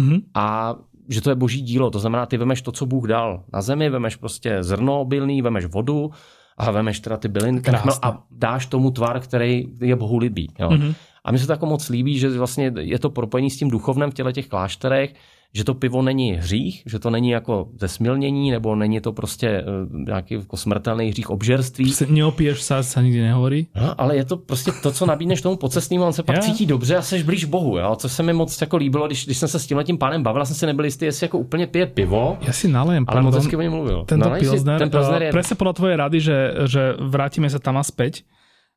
[0.00, 0.22] mm-hmm.
[0.34, 0.74] a
[1.08, 3.90] že to je boží dílo, to znamená, ty vemeš to, co Bůh dal na zemi,
[3.90, 6.10] vemeš prostě zrno obilný, vemeš vodu
[6.56, 7.62] a vemeš teda ty byliny
[8.02, 10.48] a dáš tomu tvar, který je Bohu líbí.
[10.58, 10.68] Jo?
[10.68, 10.94] Mm-hmm.
[11.24, 14.10] A mi se to jako moc líbí, že vlastně je to propojení s tím duchovnem
[14.10, 15.14] v těle těch klášterech,
[15.54, 20.00] že to pivo není hřích, že to není jako zesmilnění, nebo není to prostě uh,
[20.06, 21.84] nějaký jako smrtelný hřích obžerství.
[21.84, 23.66] Prostě neopiješ se, se nikdy nehovorí.
[23.74, 26.44] No, ale je to prostě to, co nabídneš tomu pocestnému, on se pak yeah.
[26.44, 27.96] cítí dobře a seš blíž Bohu, jo?
[27.96, 30.46] co se mi moc jako líbilo, když, když jsem se s tím tím pánem bavil,
[30.46, 32.38] jsem si nebyl jistý, jestli jako úplně pije pivo.
[32.40, 34.04] Já si nalejem, ale moc hezky o něm mluvil.
[34.04, 35.30] Tento no, pilsner, ten pilsner je...
[35.32, 38.24] Presne podľa tvojej rady, že, že vrátíme se tam a späť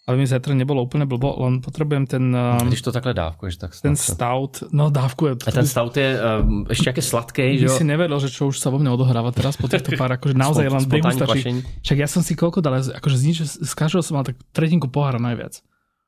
[0.07, 2.37] aby mi zajtra nebylo úplně blbo, len potřebujem ten...
[2.61, 5.35] Um, Když to takhle dávkuješ, tak Ten stout, no dávkuje.
[5.47, 7.77] A ten stout je um, ještě jaké sladký, že jo?
[7.77, 10.67] si nevedl, že čo už sa vo mne odohráva teraz po týchto pár, akože naozaj
[10.71, 11.59] len degustačí.
[11.83, 14.87] Však ja som si koľko dal, akože z, nič, z každého som mal tak tretinku
[14.87, 15.59] pohára najviac.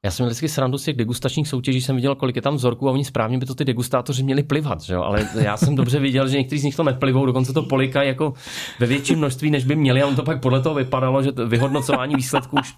[0.05, 2.89] Já jsem měl vždycky srandu z těch degustačních soutěží, jsem viděl, kolik je tam vzorků
[2.89, 5.03] a oni správně by to ty degustátoři měli plivat, že jo?
[5.03, 8.33] ale já jsem dobře viděl, že někteří z nich to neplivou, dokonce to polikají jako
[8.79, 11.47] ve větším množství, než by měli a on to pak podle toho vypadalo, že to
[11.47, 12.73] vyhodnocování výsledků už,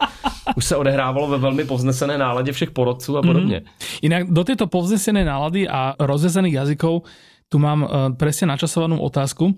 [0.56, 3.60] už se odehrávalo ve velmi povznesené náladě všech porodců a podobně.
[3.60, 4.00] Mm-hmm.
[4.02, 7.04] Jinak do této povznesené nálady a rozezených jazykov
[7.50, 9.52] tu mám uh, presne načasovanou otázku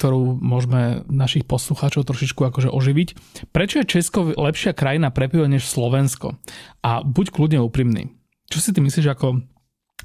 [0.00, 3.08] ktorú môžeme našich poslucháčov trošičku akože oživiť.
[3.52, 6.40] Prečo je Česko lepšia krajina pre pivo než Slovensko?
[6.80, 8.08] A buď kľudne úprimný.
[8.48, 9.44] Čo si ty myslíš ako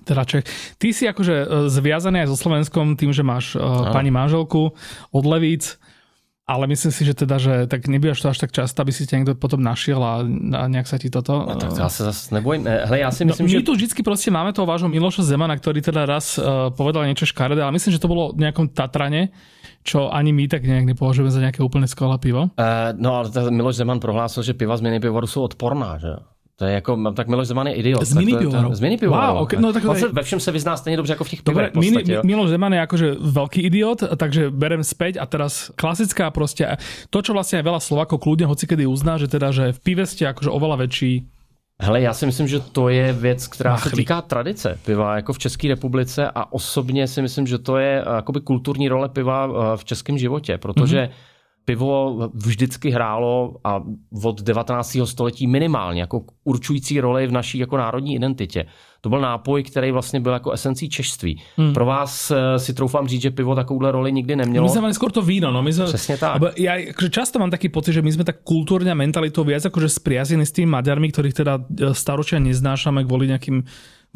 [0.03, 0.43] teda Čech.
[0.75, 4.75] Ty si akože e, zviazaný aj so Slovenskom tým, že máš uh, pani manželku
[5.09, 5.79] od Levíc,
[6.45, 9.17] ale myslím si, že teda, že tak nebývaš to až tak často, aby si tě
[9.17, 10.21] někdo potom našiel a,
[10.61, 11.45] a nějak sa ti toto...
[11.49, 12.67] No, tak to já se zase nebojím.
[12.67, 13.65] Hele, já si no, myslím, no, my že...
[13.65, 16.45] tu vždycky prostě máme toho vášho Miloša Zemana, který teda raz uh,
[16.77, 19.33] povedal niečo škaredé, ale myslím, že to bylo v nějakom Tatrane,
[19.85, 22.41] čo ani my tak nějak nepovažujeme za nějaké úplně skvělé pivo.
[22.41, 22.49] Uh,
[22.97, 26.09] no ale Miloš Zeman prohlásil, že piva z měny pivovaru jsou odporná, že
[26.55, 28.03] to je jako, tak Miloš Zeman je idiot.
[28.03, 28.73] Změny pivovaru.
[28.73, 29.33] Změny pivovaru.
[29.33, 31.43] Wow, okay, no, tak On se ve všem se vyzná stejně dobře jako v těch
[31.43, 31.71] pivech.
[31.73, 36.77] Dobre, Mini, Miloš Zeman je akože velký idiot, takže berem späť a teraz klasická prostě
[37.09, 40.49] to, čo vlastně veľa Slovákov kľudne hocikedy uzná, že teda, že v pive ste akože
[40.49, 41.34] oveľa väčší
[41.81, 43.89] Hele, já si myslím, že to je věc, která Machlí.
[43.89, 48.03] se týká tradice piva jako v České republice a osobně si myslím, že to je
[48.15, 53.83] jakoby kulturní role piva eh, v českém životě, protože mm-hmm pivo vždycky hrálo a
[54.23, 54.97] od 19.
[55.03, 58.65] století minimálně jako určující roli v naší jako národní identitě.
[59.05, 61.41] To byl nápoj, který vlastně byl jako esencí češství.
[61.57, 61.73] Hmm.
[61.73, 64.65] Pro vás eh, si troufám říct, že pivo takovouhle roli nikdy nemělo.
[64.65, 65.51] My jsme mali skoro to víno.
[65.51, 65.61] No.
[65.63, 66.41] My jsme, Přesně tak.
[66.57, 69.89] Já akože často mám taký pocit, že my jsme tak kulturně a mentalitou viac akože
[69.89, 73.61] spriazení s tými Maďarmi, ktorých teda eh, staročia neznášame kvôli nejakým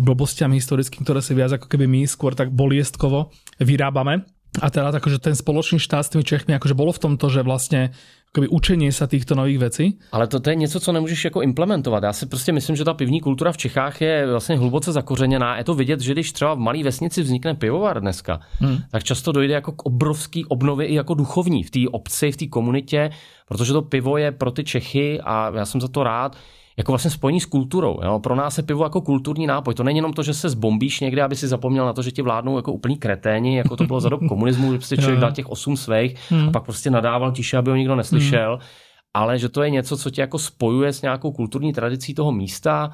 [0.01, 3.29] blbostiam historickým, ktoré si viac ako keby my skôr tak boliestkovo
[3.61, 4.25] vyrábame.
[4.57, 7.93] A teda akože ten spoločný štát s tými Čechmi akože bolo v tomto, že vlastně
[8.33, 9.99] akoby učení se těchto nových věcí.
[10.11, 12.03] Ale to, to je něco, co nemůžeš jako implementovat.
[12.03, 15.57] Já si prostě myslím, že ta pivní kultura v Čechách je vlastně hluboce zakořeněná.
[15.57, 18.77] Je to vidět, že když třeba v malé vesnici vznikne pivovar dneska, hmm.
[18.91, 22.47] tak často dojde jako k obrovský obnově i jako duchovní v té obci, v té
[22.47, 23.09] komunitě,
[23.47, 26.37] protože to pivo je pro ty Čechy a já jsem za to rád,
[26.79, 27.99] jako vlastně spojení s kulturou.
[28.03, 28.19] Jo?
[28.19, 29.73] Pro nás je pivo jako kulturní nápoj.
[29.73, 32.21] To není jenom to, že se zbombíš někde, aby si zapomněl na to, že ti
[32.21, 35.49] vládnou jako úplný kreténi, jako to bylo za dob komunismu, že prostě člověk dal těch
[35.49, 36.47] osm svých hmm.
[36.47, 38.51] a pak prostě nadával tiše, aby ho nikdo neslyšel.
[38.51, 38.67] Hmm.
[39.13, 42.91] Ale že to je něco, co tě jako spojuje s nějakou kulturní tradicí toho místa,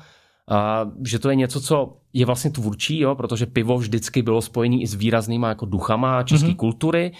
[0.50, 3.16] a že to je něco, co je vlastně tvůrčí, jo?
[3.16, 6.56] protože pivo vždycky bylo spojené i s výraznýma jako duchama české mm-hmm.
[6.56, 7.12] kultury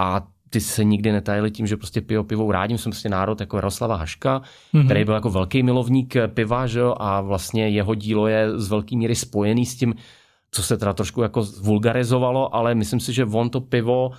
[0.00, 3.56] a ty se nikdy netajili tím, že prostě pivo pivou rádím, jsem prostě národ jako
[3.56, 4.42] Jaroslava Haška,
[4.74, 4.84] mm-hmm.
[4.84, 8.96] který byl jako velký milovník piva, že jo, a vlastně jeho dílo je z velké
[8.96, 9.94] míry spojený s tím,
[10.50, 14.10] co se teda trošku jako vulgarizovalo, ale myslím si, že on to pivo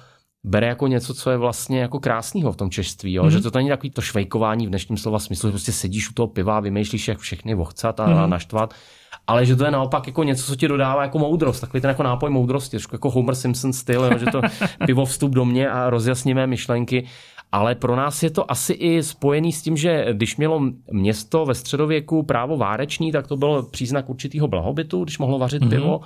[0.43, 3.23] bere jako něco, co je vlastně jako krásného v tom češství, jo?
[3.23, 3.29] Mm-hmm.
[3.29, 6.27] že to není takový to švejkování v dnešním slova smyslu, že prostě sedíš u toho
[6.27, 8.29] piva a vymýšlíš, jak všechny vochcat a mm-hmm.
[8.29, 8.73] naštvat,
[9.27, 12.03] ale že to je naopak jako něco, co ti dodává jako moudrost, takový ten jako
[12.03, 14.41] nápoj moudrosti, jako Homer Simpson styl, jo, že to
[14.85, 17.07] pivo vstup do mě a rozjasní mé myšlenky.
[17.51, 20.61] Ale pro nás je to asi i spojený s tím, že když mělo
[20.91, 25.69] město ve středověku právo váreční, tak to byl příznak určitého blahobytu, když mohlo vařit mm-hmm.
[25.69, 26.01] pivo.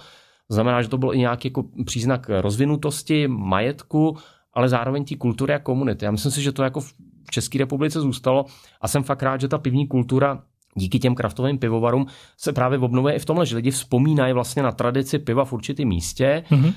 [0.50, 4.18] Znamená, že to byl i nějaký jako příznak rozvinutosti, majetku,
[4.54, 6.06] ale zároveň té kultury a komunity.
[6.06, 6.94] Já myslím si, že to jako v
[7.32, 8.46] České republice zůstalo
[8.82, 10.44] a jsem fakt rád, že ta pivní kultura
[10.76, 12.06] díky těm kraftovým pivovarům
[12.38, 15.88] se právě obnovuje i v tomhle, že lidi vzpomínají vlastně na tradici piva v určitém
[15.88, 16.44] místě.
[16.52, 16.74] Mm-hmm.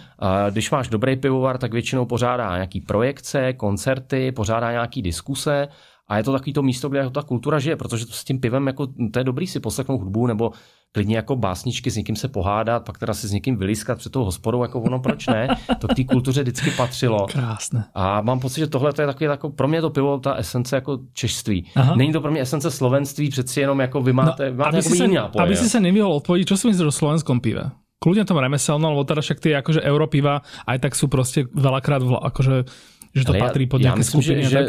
[0.51, 5.69] Když máš dobrý pivovar, tak většinou pořádá nějaký projekce, koncerty, pořádá nějaký diskuse
[6.09, 8.67] a je to takový to místo, kde ta kultura žije, protože to s tím pivem
[8.67, 10.51] jako, to je dobrý si poslechnout hudbu nebo
[10.95, 14.25] klidně jako básničky s někým se pohádat, pak teda si s někým vylískat před tou
[14.25, 15.49] hospodou, jako ono proč ne?
[15.79, 17.27] To k té kultuře vždycky patřilo.
[17.27, 17.85] Krásné.
[17.95, 20.77] A mám pocit, že tohle to je takový, jako, pro mě to pivo ta esence
[20.77, 21.67] jako češství.
[21.75, 21.95] Aha.
[21.95, 24.97] Není to pro mě esence slovenství, přeci jenom jako vy máte, no, máte aby si
[24.97, 27.71] sa, Aby si se nevyhol odpovědět, čo si myslíš o slovenskom pive?
[28.05, 32.69] Kľudne tom remeselno, lebo teda však tie akože Europiva aj tak sú prostě veľakrát akože
[33.15, 34.43] že to Ale patří pod já myslím, skupiny.
[34.43, 34.67] Že, že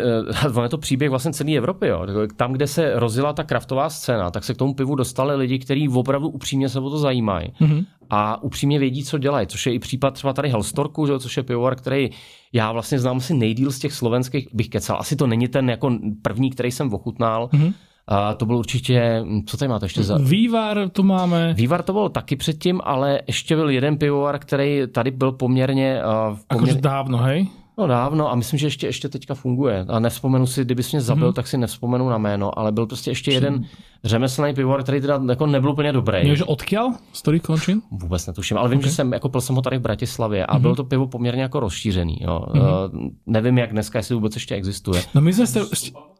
[0.50, 1.88] uh, je to příběh vlastně celé Evropy.
[1.88, 2.08] Jo.
[2.36, 5.90] Tam, kde se rozjela ta kraftová scéna, tak se k tomu pivu dostali lidi, kteří
[5.90, 7.86] opravdu upřímně se o to zajímají mm-hmm.
[8.10, 9.48] a upřímně vědí, co dělají.
[9.48, 12.10] Což je i případ třeba tady Helstorku, že, což je pivovar, který
[12.54, 14.98] já vlastně znám asi nejdíl z těch slovenských, bych kecal.
[15.00, 15.92] Asi to není ten jako
[16.22, 17.50] první, který jsem ochutnal.
[17.54, 17.74] Mm-hmm.
[18.08, 20.18] A to byl určitě, co tady máte ještě za...
[20.18, 21.54] Vývar tu máme.
[21.54, 26.02] Vývar to byl taky předtím, ale ještě byl jeden pivovar, který tady byl poměrně...
[26.06, 26.72] Uh, poměrně...
[26.72, 27.48] Akože dávno, hej?
[27.78, 29.86] No dávno a myslím, že ještě, ještě teďka funguje.
[29.90, 31.34] A nevzpomenu si, kdybys mě zabil, mm-hmm.
[31.34, 33.66] tak si nevzpomenu na jméno, ale byl prostě ještě jeden
[34.04, 36.30] řemeslný pivovar, který teda jako nebyl úplně dobrý.
[36.30, 36.94] Víš, odkiaľ?
[37.14, 37.82] Z kterých končin?
[37.92, 38.90] Vůbec netuším, ale vím, okay.
[38.90, 40.62] že jsem jako pil jsem ho tady v Bratislavě a mm-hmm.
[40.62, 42.18] bylo to pivo poměrně jako rozšířený.
[42.22, 42.46] Jo.
[42.48, 42.96] Mm-hmm.
[42.96, 45.04] Uh, nevím, jak dneska, jestli vůbec ještě existuje.
[45.16, 45.60] No my jsme se...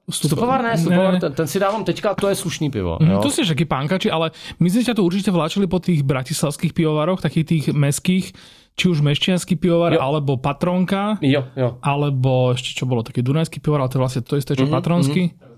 [0.10, 2.98] Stupovar ne, stupovar, ne, Ten, ten, si dávám teďka, to je slušný pivo.
[3.02, 3.20] Mm, jo.
[3.22, 7.46] To si jaký pánkači, ale my jsme to určitě vláčili po těch bratislavských pivovaroch, takých
[7.46, 8.34] těch meských,
[8.76, 10.04] či už mešťanský pivovar, jo.
[10.04, 11.70] alebo Patronka, jo, jo.
[11.80, 14.76] alebo ešte čo bolo, taký Dunajský pivovar, ale to je vlastne to isté, čo mm-hmm,
[14.76, 15.24] Patronský.
[15.32, 15.54] Mm-hmm.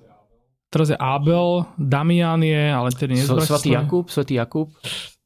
[0.67, 4.69] Teraz je Abel, Damian je, ale tedy nie Svatý Jakub, Svatý Jakub.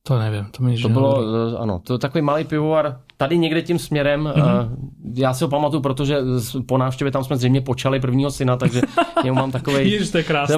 [0.03, 3.61] To nevím, to mi To bylo, eh, ano, to je takový malý pivovar, tady někde
[3.61, 4.23] tím směrem.
[4.23, 4.69] Mm-hmm.
[5.15, 6.17] Já si ho pamatuju, protože
[6.65, 8.81] po návštěvě tam jsme zřejmě počali prvního syna, takže
[9.23, 9.99] němu mám takový.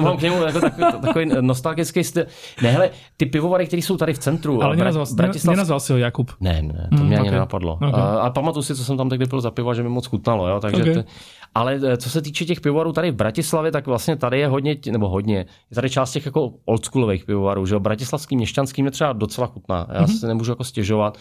[0.00, 2.24] Mám k němu jako takový, takový nostalgický styl.
[2.62, 4.62] Ne, hele, ty pivovary, které jsou tady v centru.
[4.62, 5.56] Ale nenazval, Bratislav...
[5.56, 6.32] nenazval si ho Jakub.
[6.40, 7.30] Ne, ne, to mě mm, ani okay.
[7.30, 7.74] nenapadlo.
[7.74, 7.90] Okay.
[7.92, 10.48] A, a pamatuju si, co jsem tam tehdy pil za pivo, že mi moc chutnalo.
[10.48, 10.94] Jo, takže okay.
[10.94, 11.04] to,
[11.54, 14.76] ale eh, co se týče těch pivovarů tady v Bratislavě, tak vlastně tady je hodně,
[14.90, 15.36] nebo hodně,
[15.70, 19.86] je tady část těch jako oldschoolových pivovarů, že jo, bratislavský, měšťanský mě třeba docela chutná,
[19.92, 20.18] já mm-hmm.
[20.18, 21.18] se nemůžu jako stěžovat.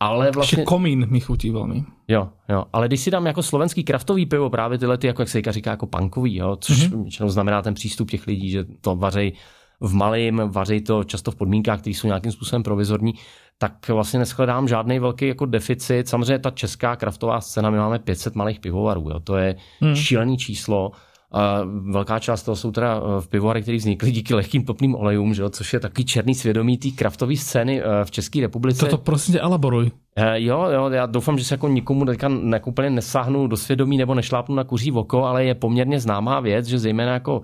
[0.00, 0.60] Ale vlastně...
[0.60, 1.84] Ještě komín mi chutí velmi.
[2.08, 5.28] Jo, jo, ale když si dám jako slovenský kraftový pivo, právě tyhle ty, jako jak
[5.28, 7.28] se říká, jako punkový, jo, což mm-hmm.
[7.28, 9.32] znamená ten přístup těch lidí, že to vařej
[9.80, 13.14] v malém, vařej to často v podmínkách, které jsou nějakým způsobem provizorní,
[13.58, 16.08] tak vlastně neschledám žádný velký jako deficit.
[16.08, 19.96] Samozřejmě ta česká kraftová scéna, my máme 500 malých pivovarů, jo, to je hmm.
[19.96, 20.92] šílený číslo.
[21.32, 25.34] A velká část toho jsou teda eh, v pivovarech, které vznikly díky lehkým topným olejům,
[25.34, 28.84] že jo, což je takový černý svědomí té kraftové scény eh, v České republice.
[28.84, 29.90] Toto prosím tě elaboruj.
[30.16, 32.30] Eh, jo, jo, já doufám, že se jako nikomu teďka
[32.66, 36.78] úplně nesáhnu do svědomí nebo nešlápnu na kuří oko, ale je poměrně známá věc, že
[36.78, 37.40] zejména jako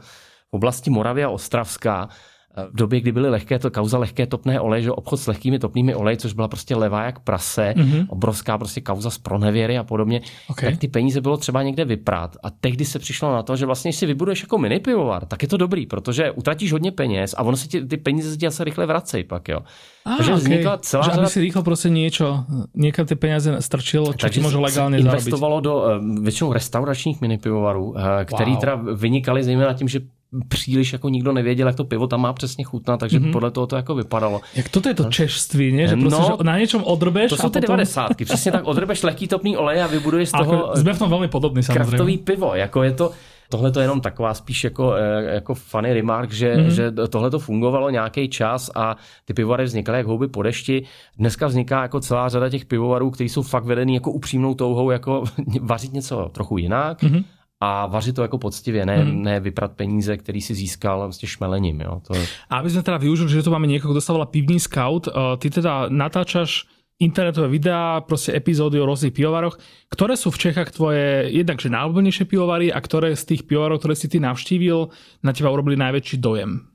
[0.50, 2.08] v oblasti Moravy a Ostravska
[2.56, 5.94] v době, kdy byly lehké, to kauza lehké topné oleje, že obchod s lehkými topnými
[5.94, 8.06] oleji, což byla prostě levá jak prase, mm-hmm.
[8.08, 10.70] obrovská prostě kauza z pronevěry a podobně, okay.
[10.70, 12.36] tak ty peníze bylo třeba někde vyprát.
[12.42, 15.42] A tehdy se přišlo na to, že vlastně, když si vybuduješ jako mini pivovar, tak
[15.42, 18.46] je to dobrý, protože utratíš hodně peněz a ono se ti, ty peníze se ti
[18.46, 19.58] asi rychle vracejí pak, jo.
[20.04, 20.44] Ah, Takže okay.
[20.44, 21.28] vznikla celá že řada...
[21.28, 22.44] si rychle prostě něco,
[22.74, 25.64] někam ty peníze strčil, čo ti může legálně investovalo zarobiť.
[25.64, 28.60] do uh, většinou restauračních mini pivovarů, uh, který wow.
[28.60, 30.00] teda vynikaly zejména tím, že
[30.48, 33.32] příliš jako nikdo nevěděl, jak to pivo tam má přesně chutnat, takže mm-hmm.
[33.32, 34.40] podle toho to jako vypadalo.
[34.54, 35.88] Jak to je to češství, ne?
[35.88, 37.74] Že prostě, no, že na něčem odrbeš To jsou ty potom...
[37.74, 38.08] 90.
[38.24, 41.62] Přesně tak, odrbeš lehký topný olej a vybuduješ z toho jsme v tom velmi podobný
[41.62, 41.84] samozřejmě.
[41.84, 43.10] Kraftový pivo, jako je to,
[43.48, 46.68] tohle to je jenom taková spíš jako, eh, jako funny remark, že, mm-hmm.
[46.68, 50.84] že tohle to fungovalo nějaký čas a ty pivovary vznikaly jak houby po dešti.
[51.18, 55.24] Dneska vzniká jako celá řada těch pivovarů, kteří jsou fakt vedený jako upřímnou touhou jako
[55.60, 57.02] vařit něco trochu jinak.
[57.02, 57.24] Mm-hmm
[57.62, 59.22] a vařit to jako poctivě, ne, hmm.
[59.22, 61.80] ne vyprat peníze, který si získal vlastně šmelením.
[61.80, 62.02] Jo.
[62.06, 62.14] To...
[62.50, 65.38] A aby sme teda využili, že tu máme niekoho, kto sa volá Pivní Scout, uh,
[65.38, 66.66] ty teda natáčaš
[66.98, 69.58] internetové videá, prostě epizódy o rôznych pivovaroch.
[69.90, 73.94] Ktoré sú v Čechách tvoje jednak že najobľúbenejšie pivovary a ktoré z tých pivovarov, ktoré
[73.98, 74.90] si ty navštívil,
[75.22, 76.66] na teba urobili najväčší dojem?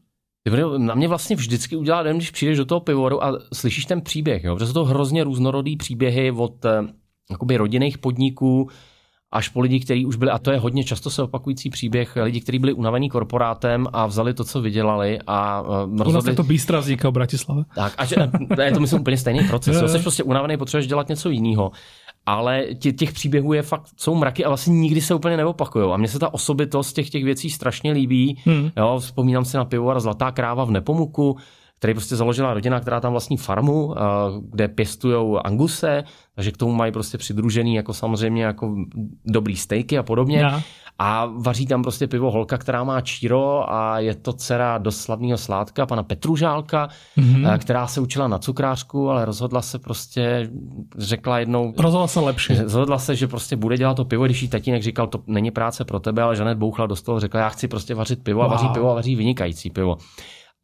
[0.78, 4.44] Na mě vlastně vždycky udělá den, když přijdeš do toho pivovaru a slyšíš ten příběh,
[4.44, 4.56] jo?
[4.56, 6.88] protože jsou to hrozně různorodý příběhy od eh,
[7.32, 8.70] jakoby rodinných podniků,
[9.32, 12.42] až po lidi, kteří už byli, a to je hodně často se opakující příběh, lidi,
[12.42, 16.36] kteří byli unavení korporátem a vzali to, co vydělali a uh, rozhodli...
[16.36, 17.64] To Bystra vzniká v Bratislave.
[17.76, 18.16] Tak, a že,
[18.64, 19.92] je to myslím úplně stejný proces.
[19.92, 21.72] Jsi prostě unavený, potřebuješ dělat něco jiného.
[22.26, 25.92] Ale tě, těch příběhů je fakt, jsou mraky a vlastně nikdy se úplně neopakují.
[25.94, 28.38] A mně se ta osobitost těch těch věcí strašně líbí.
[28.46, 28.70] Hmm.
[28.78, 31.38] Jo, vzpomínám si na pivovar Zlatá kráva v Nepomuku,
[31.80, 33.96] který prostě založila rodina, která tam vlastní farmu,
[34.42, 36.04] kde pěstují anguse,
[36.36, 38.76] takže k tomu mají prostě přidružený jako samozřejmě jako
[39.26, 40.40] dobrý stejky a podobně.
[40.40, 40.62] Ja.
[41.00, 45.38] A vaří tam prostě pivo holka, která má číro a je to dcera dost slavného
[45.38, 47.58] sládka, pana Petružálka, mm-hmm.
[47.58, 50.50] která se učila na cukrářku, ale rozhodla se prostě,
[50.98, 51.74] řekla jednou...
[51.78, 52.58] Rozhodla se lepší.
[52.58, 55.86] Rozhodla se, že prostě bude dělat to pivo, když jí tatínek říkal, to není práce
[55.86, 58.52] pro tebe, ale Žanet bouchla do toho, řekla, já chci prostě vařit pivo wow.
[58.52, 59.98] a vaří pivo a vaří vynikající pivo.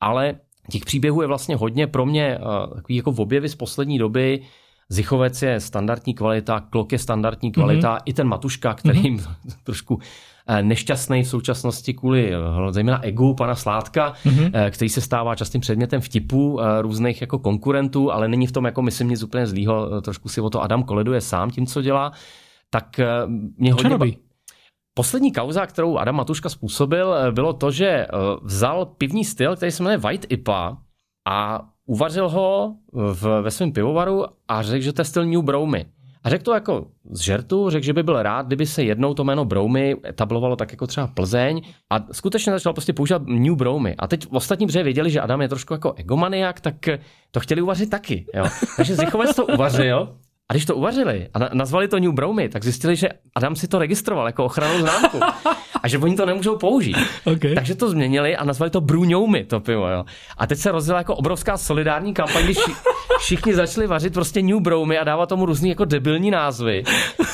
[0.01, 0.35] Ale
[0.71, 4.41] těch příběhů je vlastně hodně pro mě uh, takový jako v objevy z poslední doby.
[4.89, 8.01] Zichovec je standardní kvalita, Klok je standardní kvalita, mm-hmm.
[8.05, 9.35] i ten Matuška, který mm-hmm.
[9.63, 9.99] trošku
[10.47, 12.37] Eh, nešťastný v současnosti kvůli eh,
[12.71, 14.71] zejména egu pana Sládka, mm-hmm.
[14.71, 19.09] který se stává častým předmětem vtipů různých jako konkurentů, ale není v tom jako myslím
[19.09, 22.11] nic úplně zlýho, trošku si o to Adam koleduje sám tím, co dělá,
[22.69, 22.99] tak
[23.57, 23.89] mě hodně...
[23.89, 24.17] robí?
[24.93, 28.07] Poslední kauza, kterou Adam Matuška způsobil, bylo to, že
[28.41, 30.77] vzal pivní styl, který se jmenuje White IPA
[31.27, 35.85] a uvařil ho v, ve svém pivovaru a řekl, že to je styl New Browmy.
[36.23, 39.23] A řekl to jako z žertu, řekl, že by byl rád, kdyby se jednou to
[39.23, 43.95] jméno Broumy etablovalo tak jako třeba Plzeň a skutečně začal prostě používat New Broumy.
[43.99, 46.75] A teď ostatní bře věděli, že Adam je trošku jako egomaniak, tak
[47.31, 48.25] to chtěli uvařit taky.
[48.33, 48.45] Jo.
[48.77, 50.17] Takže Zichovec to uvařil
[50.49, 53.79] a když to uvařili a nazvali to New Browmy, tak zjistili, že Adam si to
[53.79, 55.19] registroval jako ochranou známku
[55.83, 56.97] a že oni to nemůžou použít.
[57.25, 57.55] Okay.
[57.55, 59.89] Takže to změnili a nazvali to Bruňoumy, to pivo.
[59.89, 60.05] Jo.
[60.37, 62.57] A teď se rozjela jako obrovská solidární kampaň, když
[63.19, 66.83] všichni začali vařit prostě New Browmy a dávat tomu různý jako debilní názvy.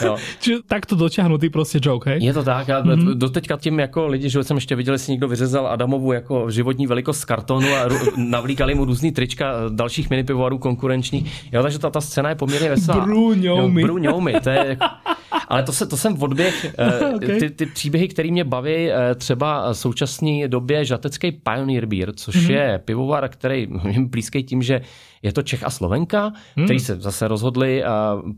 [0.06, 0.18] Jo.
[0.40, 2.24] Čiže takto dotiahnutý prostě joke, hej?
[2.24, 2.70] Je to tak.
[2.70, 3.14] A mm-hmm.
[3.14, 7.20] doteďka tím jako lidi, že jsem ještě viděl, jestli někdo vyřezal Adamovu jako životní velikost
[7.20, 11.52] z kartonu a navlíkali mu různý trička dalších mini pivovarů konkurenčních.
[11.52, 13.09] Jo, takže ta, ta scéna je poměrně veselá.
[13.10, 13.84] Bruňoumy.
[13.84, 14.86] Bruňoumy, to je jako...
[15.48, 17.40] Ale to, se, to jsem odběh, eh, okay.
[17.40, 22.52] ty, ty příběhy, které mě baví, eh, třeba současné době žatecký Pioneer Beer, což mm-hmm.
[22.52, 24.82] je pivovar, který je blízký tím, že
[25.22, 26.64] je to Čech a Slovenka, mm.
[26.64, 27.84] který se zase rozhodli,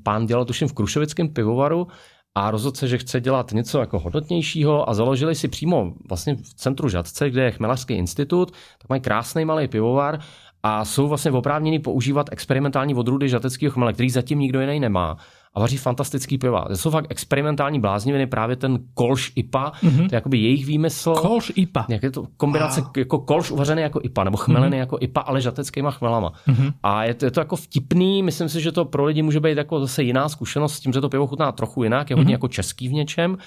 [0.04, 1.88] pán dělal tuším v Krušovickém pivovaru,
[2.36, 6.54] a rozhodl se, že chce dělat něco jako hodnotnějšího a založili si přímo vlastně v
[6.54, 10.20] centru Žadce, kde je Chmelařský institut, tak mají krásný malý pivovar
[10.64, 15.18] a jsou vlastně oprávněni používat experimentální odrůdy žateckého chmele, který zatím nikdo jiný nemá
[15.54, 16.66] a vaří fantastický piva.
[16.68, 19.98] To jsou fakt experimentální blázniviny, právě ten kolš IPA, mm-hmm.
[19.98, 21.14] to je jakoby jejich výmysl.
[21.14, 21.86] Kolš IPA.
[21.90, 22.90] Jak je to kombinace wow.
[22.98, 24.80] jako kolš uvařený jako IPA, nebo chmelený mm-hmm.
[24.80, 26.34] jako IPA, ale žateckýma chmelama.
[26.48, 26.74] Mm-hmm.
[26.84, 29.58] A je to, je to jako vtipný, myslím si, že to pro lidi může být
[29.58, 32.36] jako zase jiná zkušenost s tím, že to pivo chutná trochu jinak, je hodně mm-hmm.
[32.36, 33.38] jako český v něčem,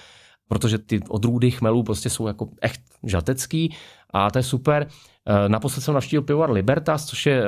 [0.49, 3.75] protože ty odrůdy chmelů prostě jsou jako echt žatecký
[4.11, 4.87] a to je super.
[5.29, 7.47] Eh, naposled jsem navštívil pivovar Libertas, což je eh,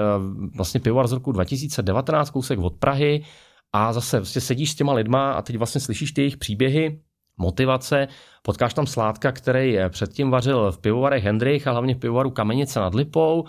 [0.56, 3.24] vlastně pivovar z roku 2019, kousek od Prahy.
[3.72, 7.00] A zase vlastně sedíš s těma lidma a teď vlastně slyšíš ty jejich příběhy,
[7.38, 8.08] motivace.
[8.42, 12.94] Potkáš tam Sládka, který předtím vařil v pivovarech Hendrich a hlavně v pivovaru Kamenice nad
[12.94, 13.44] Lipou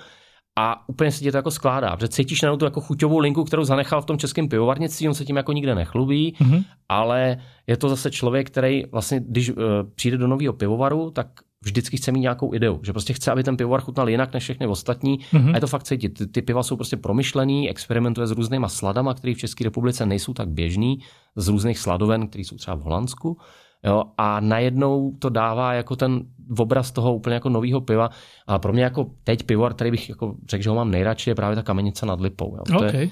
[0.60, 3.64] a úplně se ti to jako skládá, protože cítíš na tu jako chuťovou linku, kterou
[3.64, 6.64] zanechal v tom českém pivovarnictví, on se tím jako nikde nechlubí, mm-hmm.
[6.90, 7.38] ale
[7.68, 9.56] je to zase člověk, který vlastně, když uh,
[9.96, 11.28] přijde do nového pivovaru, tak
[11.64, 14.68] vždycky chce mít nějakou ideu, že prostě chce, aby ten pivovar chutnal jinak než všechny
[14.68, 15.20] ostatní.
[15.20, 15.52] Mm-hmm.
[15.52, 16.10] A je to fakt cítit.
[16.10, 20.34] Ty, ty piva jsou prostě promyšlený, experimentuje s různýma sladama, které v České republice nejsou
[20.34, 21.00] tak běžný,
[21.36, 23.38] z různých sladoven, které jsou třeba v Holandsku.
[23.84, 26.22] Jo, a najednou to dává jako ten
[26.58, 28.10] obraz toho úplně jako nového piva.
[28.48, 31.36] A pro mě jako teď pivovar, který bych jako řekl, že ho mám nejradši, je
[31.36, 32.56] právě ta kamenice nad Lipou.
[32.56, 32.78] Jo.
[32.78, 32.92] Okay.
[32.92, 33.10] To je,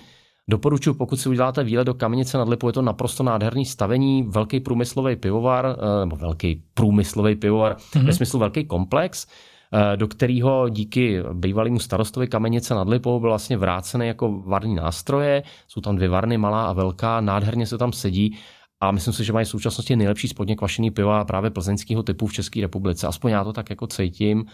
[0.49, 4.59] Doporučuji, pokud si uděláte výlet do Kamenice nad Lipou, je to naprosto nádherný stavení, velký
[4.59, 8.05] průmyslový pivovar, eh, nebo velký průmyslový pivovar, mm-hmm.
[8.05, 9.27] ve smyslu velký komplex,
[9.73, 15.43] eh, do kterého díky bývalému starostovi Kamenice nad Lipou byl vlastně vrácený jako varní nástroje.
[15.67, 18.37] Jsou tam dvě varny, malá a velká, nádherně se tam sedí
[18.81, 22.33] a myslím si, že mají v současnosti nejlepší spodně kvašený piva právě plzeňského typu v
[22.33, 23.07] České republice.
[23.07, 24.45] Aspoň já to tak jako cítím.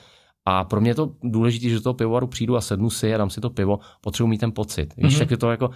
[0.46, 3.18] A pro mě je to důležité, že do toho pivovaru přijdu a sednu si a
[3.18, 4.94] dám si to pivo, potřebuji mít ten pocit.
[4.98, 5.20] Víš, mm-hmm.
[5.20, 5.74] tak je to jako uh,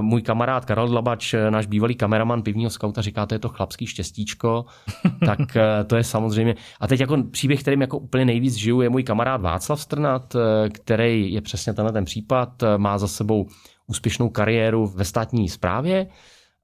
[0.00, 3.86] můj kamarád Karel Dlabač, eh, náš bývalý kameraman pivního skauta, říká, to je to chlapský
[3.86, 4.64] štěstíčko,
[5.26, 6.54] tak uh, to je samozřejmě.
[6.80, 10.40] A teď jako příběh, kterým jako úplně nejvíc žiju, je můj kamarád Václav Strnat, uh,
[10.72, 13.46] který je přesně tenhle ten případ, uh, má za sebou
[13.86, 16.06] úspěšnou kariéru ve státní správě,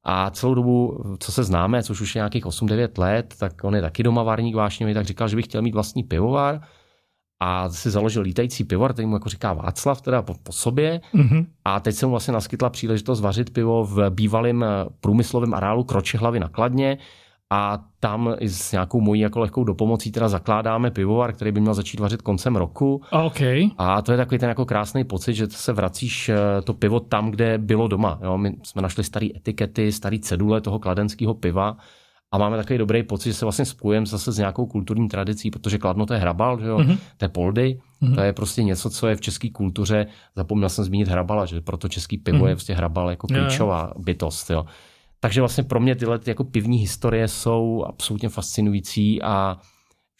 [0.06, 3.80] a celou dobu, co se známe, což už je nějakých 8-9 let, tak on je
[3.80, 6.60] taky doma varník vášnivý, tak říkal, že by chtěl mít vlastní pivovar
[7.46, 11.00] a si založil lítající pivovar, který mu jako říká Václav, teda po, po sobě.
[11.14, 11.46] Mm-hmm.
[11.64, 14.66] A teď se mu vlastně naskytla příležitost vařit pivo v bývalém eh,
[15.00, 15.86] průmyslovém areálu
[16.18, 16.98] hlavy na Kladně.
[17.50, 21.74] A tam i s nějakou mojí jako lehkou dopomocí teda zakládáme pivovar, který by měl
[21.74, 23.02] začít vařit koncem roku.
[23.26, 23.68] Okay.
[23.78, 27.30] A to je takový ten jako krásný pocit, že se vracíš eh, to pivo tam,
[27.30, 28.18] kde bylo doma.
[28.22, 28.38] Jo?
[28.38, 31.76] My jsme našli staré etikety, staré cedule toho kladenského piva
[32.34, 35.78] a máme takový dobrý pocit, že se vlastně spojujeme zase s nějakou kulturní tradicí, protože
[35.78, 36.78] Kladno to je hrabal, že jo?
[36.78, 36.98] Mm-hmm.
[37.16, 38.14] to je poldy, mm-hmm.
[38.14, 40.06] to je prostě něco, co je v české kultuře,
[40.36, 42.48] zapomněl jsem zmínit hrabala, že proto český pivo mm-hmm.
[42.48, 44.04] je prostě hrabal jako klíčová yeah.
[44.04, 44.50] bytost.
[44.50, 44.66] Jo?
[45.20, 49.56] Takže vlastně pro mě tyhle ty jako pivní historie jsou absolutně fascinující a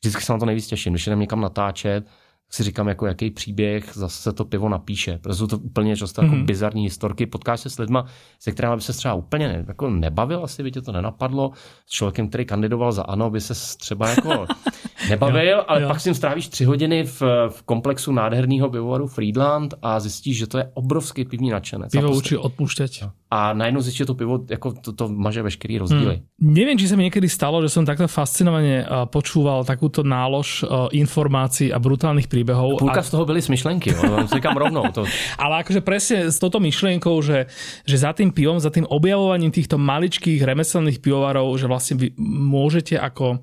[0.03, 2.07] vždycky se na to nejvíc těším, když jdem někam natáčet,
[2.51, 5.19] si říkám, jako jaký příběh zase se to pivo napíše.
[5.19, 6.25] Protože jsou to úplně často mm-hmm.
[6.25, 6.47] jako mhm.
[6.47, 7.27] bizarní historky.
[7.27, 8.07] Potkáš se s lidma,
[8.39, 11.51] se kterými by se třeba úplně ne, jako nebavil, asi by tě to nenapadlo.
[11.87, 14.47] S člověkem, který kandidoval za ANO, by se třeba jako
[15.09, 15.89] nebavil, jo, ale jo.
[15.89, 20.59] pak si strávíš tři hodiny v, v komplexu nádherného pivovaru Friedland a zjistíš, že to
[20.59, 21.93] je obrovský pivní nadšenec.
[21.93, 23.03] Pivo učí odpúšťať.
[23.31, 26.23] A najednou zjistíš, že to pivo jako to, to maže veškerý rozdíly.
[26.39, 26.55] Hmm.
[26.55, 30.63] Neviem, či sa mi niekedy stalo, že som takto fascinovane počúval takúto nálož
[30.95, 32.83] informácií a brutálnych príbehov.
[32.83, 33.07] Půlka a...
[33.07, 34.83] z toho byly smyšlenky, no, říkám rovnou.
[34.91, 35.07] To...
[35.43, 37.47] ale akože presne s touto myšlienkou, že,
[37.87, 42.99] že za tým pivom, za tým objavovaním týchto maličkých remeselných pivovarov, že vlastne vy môžete
[42.99, 43.39] ako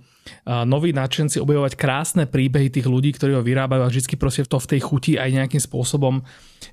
[0.45, 4.69] noví nadšenci objavovať krásne príbehy tých ľudí, ktorí ho vyrábajú a vždy proste to v
[4.75, 6.21] tej chuti aj nejakým spôsobom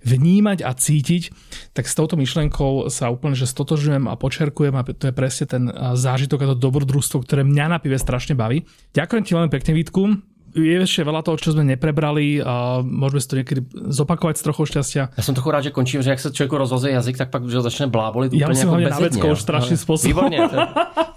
[0.05, 1.32] vnímať a cítiť,
[1.73, 5.65] tak s touto myšlenkou sa úplne že stotožujem a počerkujem a to je presne ten
[5.97, 8.69] zážitok a to dobrodružstvo, ktoré mňa na pive strašne baví.
[8.93, 10.03] Ďakujem ti veľmi pekne, Vítku
[10.54, 14.64] je ešte veľa toho, čo sme neprebrali a môžeme si to niekedy zopakovať s trochou
[14.64, 15.02] šťastia.
[15.12, 17.60] Ja som trochu rád, že končím, že ak sa človeku rozvozí jazyk, tak pak že
[17.60, 20.08] začne blábolit ja úplně jako hlavně na veckou už strašný spôsob.
[20.08, 20.38] Výborně.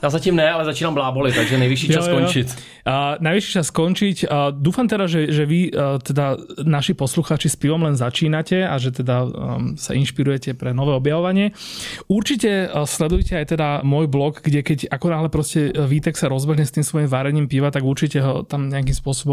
[0.01, 2.17] Ja zatím ne, ale začínam blábolit, takže nejvyšší čas jo, jo.
[2.17, 2.47] skončiť.
[2.89, 4.17] A, najvyšší čas skončiť.
[4.25, 5.69] A, dúfam teda, že, že vy,
[6.01, 10.97] teda naši posluchači s pivom len začínate a že teda um, sa inšpirujete pre nové
[10.97, 11.53] objavovanie.
[12.09, 16.73] Určite sledujte aj teda môj blog, kde keď ako náhle proste Vítek sa rozbehne s
[16.73, 19.30] tým svojim varením piva, tak určite ho tam nejakým spôsobom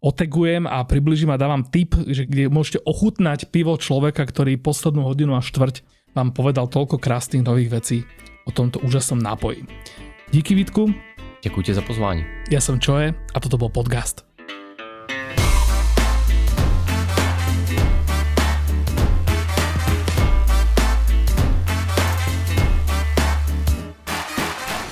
[0.00, 5.36] otegujem a približím a dávam tip, že kde môžete ochutnať pivo človeka, ktorý poslednú hodinu
[5.36, 5.84] a štvrť
[6.16, 7.98] vám povedal toľko krásnych nových vecí
[8.48, 9.68] o tomto úžasnom nápoji.
[10.32, 10.90] Díky Vítku.
[11.40, 12.22] Ďakujem za pozvání.
[12.52, 14.29] Ja som Čoje a toto bol podcast.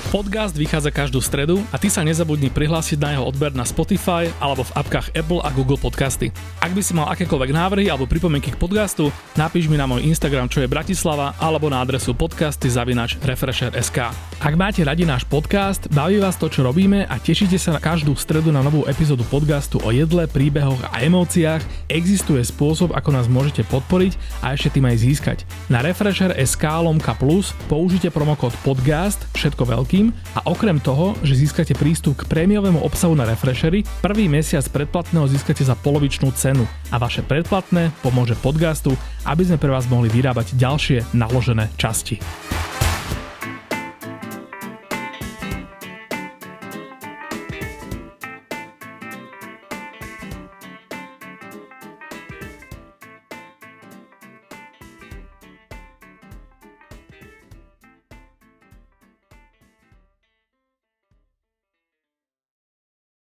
[0.08, 4.64] Podcast vychádza každú stredu a ty sa nezabudni prihlásiť na jeho odber na Spotify alebo
[4.64, 6.32] v apkách Apple a Google Podcasty.
[6.64, 10.48] Ak by si mal akékoľvek návrhy alebo pripomienky k podcastu, napíš mi na môj Instagram,
[10.48, 14.08] čo je Bratislava, alebo na adresu podcasty zavinač Refresher.sk.
[14.40, 18.16] Ak máte radi náš podcast, baví vás to, čo robíme a tešíte sa na každú
[18.16, 21.60] stredu na novú epizódu podcastu o jedle, príbehoch a emóciách,
[21.92, 25.38] existuje spôsob, ako nás môžete podporiť a ešte tým aj získať.
[25.68, 31.74] Na Refresher.sk lomka plus použite promokód podcast, všetko veľký všetkým a okrem toho, že získate
[31.74, 36.62] prístup k prémiovému obsahu na Refreshery, prvý mesiac predplatného získate za polovičnú cenu
[36.94, 38.94] a vaše predplatné pomôže podcastu,
[39.26, 42.22] aby sme pre vás mohli vyrábať ďalšie naložené časti.